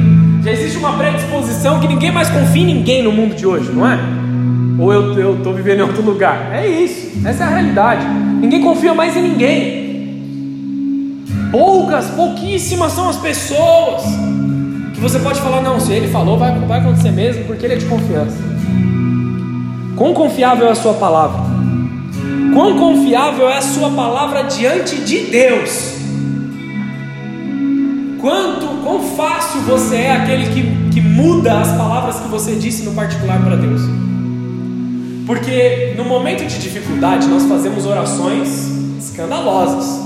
Já 0.43 0.51
existe 0.51 0.77
uma 0.77 0.95
predisposição 0.97 1.79
que 1.79 1.87
ninguém 1.87 2.11
mais 2.11 2.29
confia 2.29 2.61
em 2.61 2.65
ninguém 2.65 3.01
no 3.01 3.11
mundo 3.11 3.33
de 3.35 3.45
hoje, 3.45 3.71
não 3.71 3.87
é? 3.87 3.97
Ou 4.79 4.93
eu 4.93 5.37
estou 5.37 5.53
vivendo 5.53 5.79
em 5.79 5.83
outro 5.83 6.03
lugar? 6.03 6.51
É 6.53 6.67
isso, 6.67 7.27
essa 7.27 7.43
é 7.43 7.47
a 7.47 7.49
realidade. 7.49 8.05
Ninguém 8.05 8.61
confia 8.61 8.93
mais 8.93 9.17
em 9.17 9.21
ninguém. 9.23 9.83
Poucas, 11.51 12.09
pouquíssimas 12.11 12.91
são 12.91 13.09
as 13.09 13.17
pessoas 13.17 14.03
que 14.93 14.99
você 14.99 15.19
pode 15.19 15.39
falar, 15.41 15.61
não, 15.61 15.79
se 15.79 15.91
ele 15.91 16.07
falou, 16.07 16.37
vai, 16.37 16.51
vai 16.59 16.79
acontecer 16.79 17.11
mesmo, 17.11 17.45
porque 17.45 17.65
ele 17.65 17.73
é 17.73 17.77
de 17.77 17.85
confiança. 17.85 18.37
Quão 19.95 20.13
confiável 20.13 20.67
é 20.67 20.71
a 20.71 20.75
sua 20.75 20.93
palavra? 20.93 21.42
Quão 22.53 22.77
confiável 22.77 23.49
é 23.49 23.57
a 23.57 23.61
sua 23.61 23.89
palavra 23.89 24.43
diante 24.43 24.97
de 24.97 25.21
Deus? 25.21 25.95
Quanto, 28.21 28.67
quão 28.83 29.01
fácil 29.17 29.61
você 29.61 29.95
é 29.95 30.11
aquele 30.11 30.45
que, 30.53 30.91
que 30.93 31.01
muda 31.01 31.59
as 31.59 31.69
palavras 31.69 32.19
que 32.19 32.27
você 32.27 32.55
disse 32.55 32.83
no 32.83 32.93
particular 32.93 33.41
para 33.43 33.55
Deus? 33.55 33.81
Porque 35.25 35.95
no 35.97 36.05
momento 36.05 36.45
de 36.45 36.59
dificuldade 36.59 37.27
nós 37.27 37.43
fazemos 37.45 37.85
orações 37.85 38.71
escandalosas. 38.99 40.01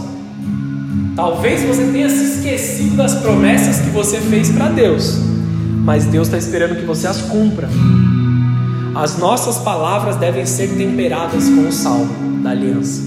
Talvez 1.16 1.64
você 1.64 1.92
tenha 1.92 2.10
se 2.10 2.38
esquecido 2.38 2.96
das 2.96 3.16
promessas 3.16 3.82
que 3.82 3.90
você 3.90 4.22
fez 4.22 4.50
para 4.52 4.70
Deus, 4.70 5.18
mas 5.84 6.06
Deus 6.06 6.28
está 6.28 6.38
esperando 6.38 6.80
que 6.80 6.86
você 6.86 7.08
as 7.08 7.22
cumpra. 7.24 7.68
As 8.98 9.16
nossas 9.20 9.60
palavras 9.60 10.16
devem 10.16 10.44
ser 10.48 10.70
temperadas 10.70 11.48
com 11.48 11.68
o 11.68 11.72
sal 11.72 12.04
da 12.42 12.50
aliança. 12.50 13.04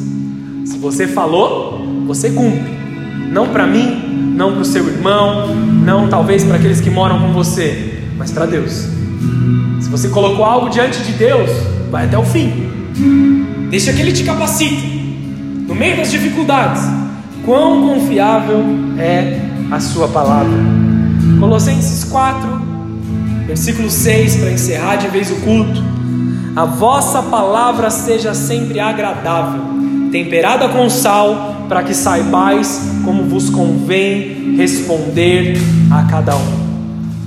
Se 0.64 0.78
você 0.78 1.08
falou, 1.08 1.84
você 2.06 2.30
cumpre. 2.30 2.78
Não 3.32 3.48
para 3.48 3.66
mim, 3.66 4.34
não 4.36 4.52
para 4.52 4.60
o 4.60 4.64
seu 4.64 4.86
irmão, 4.86 5.52
não 5.52 6.08
talvez 6.08 6.44
para 6.44 6.58
aqueles 6.58 6.80
que 6.80 6.88
moram 6.88 7.18
com 7.18 7.32
você, 7.32 8.04
mas 8.16 8.30
para 8.30 8.46
Deus. 8.46 8.86
Se 9.80 9.88
você 9.90 10.08
colocou 10.10 10.44
algo 10.44 10.70
diante 10.70 11.02
de 11.02 11.12
Deus, 11.14 11.50
vai 11.90 12.04
até 12.04 12.16
o 12.16 12.24
fim. 12.24 12.70
Deixa 13.68 13.92
que 13.92 14.00
Ele 14.00 14.12
te 14.12 14.22
capacite. 14.22 14.86
No 15.66 15.74
meio 15.74 15.96
das 15.96 16.12
dificuldades, 16.12 16.82
quão 17.44 17.88
confiável 17.88 18.64
é 18.96 19.40
a 19.72 19.80
sua 19.80 20.06
palavra. 20.06 20.56
Colossenses 21.40 22.04
4, 22.04 22.59
versículo 23.50 23.90
6, 23.90 24.36
para 24.36 24.52
encerrar 24.52 24.96
de 24.96 25.08
vez 25.08 25.28
o 25.32 25.34
culto. 25.40 25.82
A 26.54 26.64
vossa 26.64 27.20
palavra 27.20 27.90
seja 27.90 28.32
sempre 28.32 28.78
agradável, 28.78 29.60
temperada 30.12 30.68
com 30.68 30.88
sal, 30.88 31.66
para 31.68 31.82
que 31.82 31.92
saibais 31.92 32.80
como 33.04 33.24
vos 33.24 33.50
convém 33.50 34.54
responder 34.56 35.56
a 35.90 36.04
cada 36.04 36.36
um. 36.36 36.60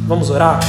Vamos 0.07 0.29
orar? 0.29 0.61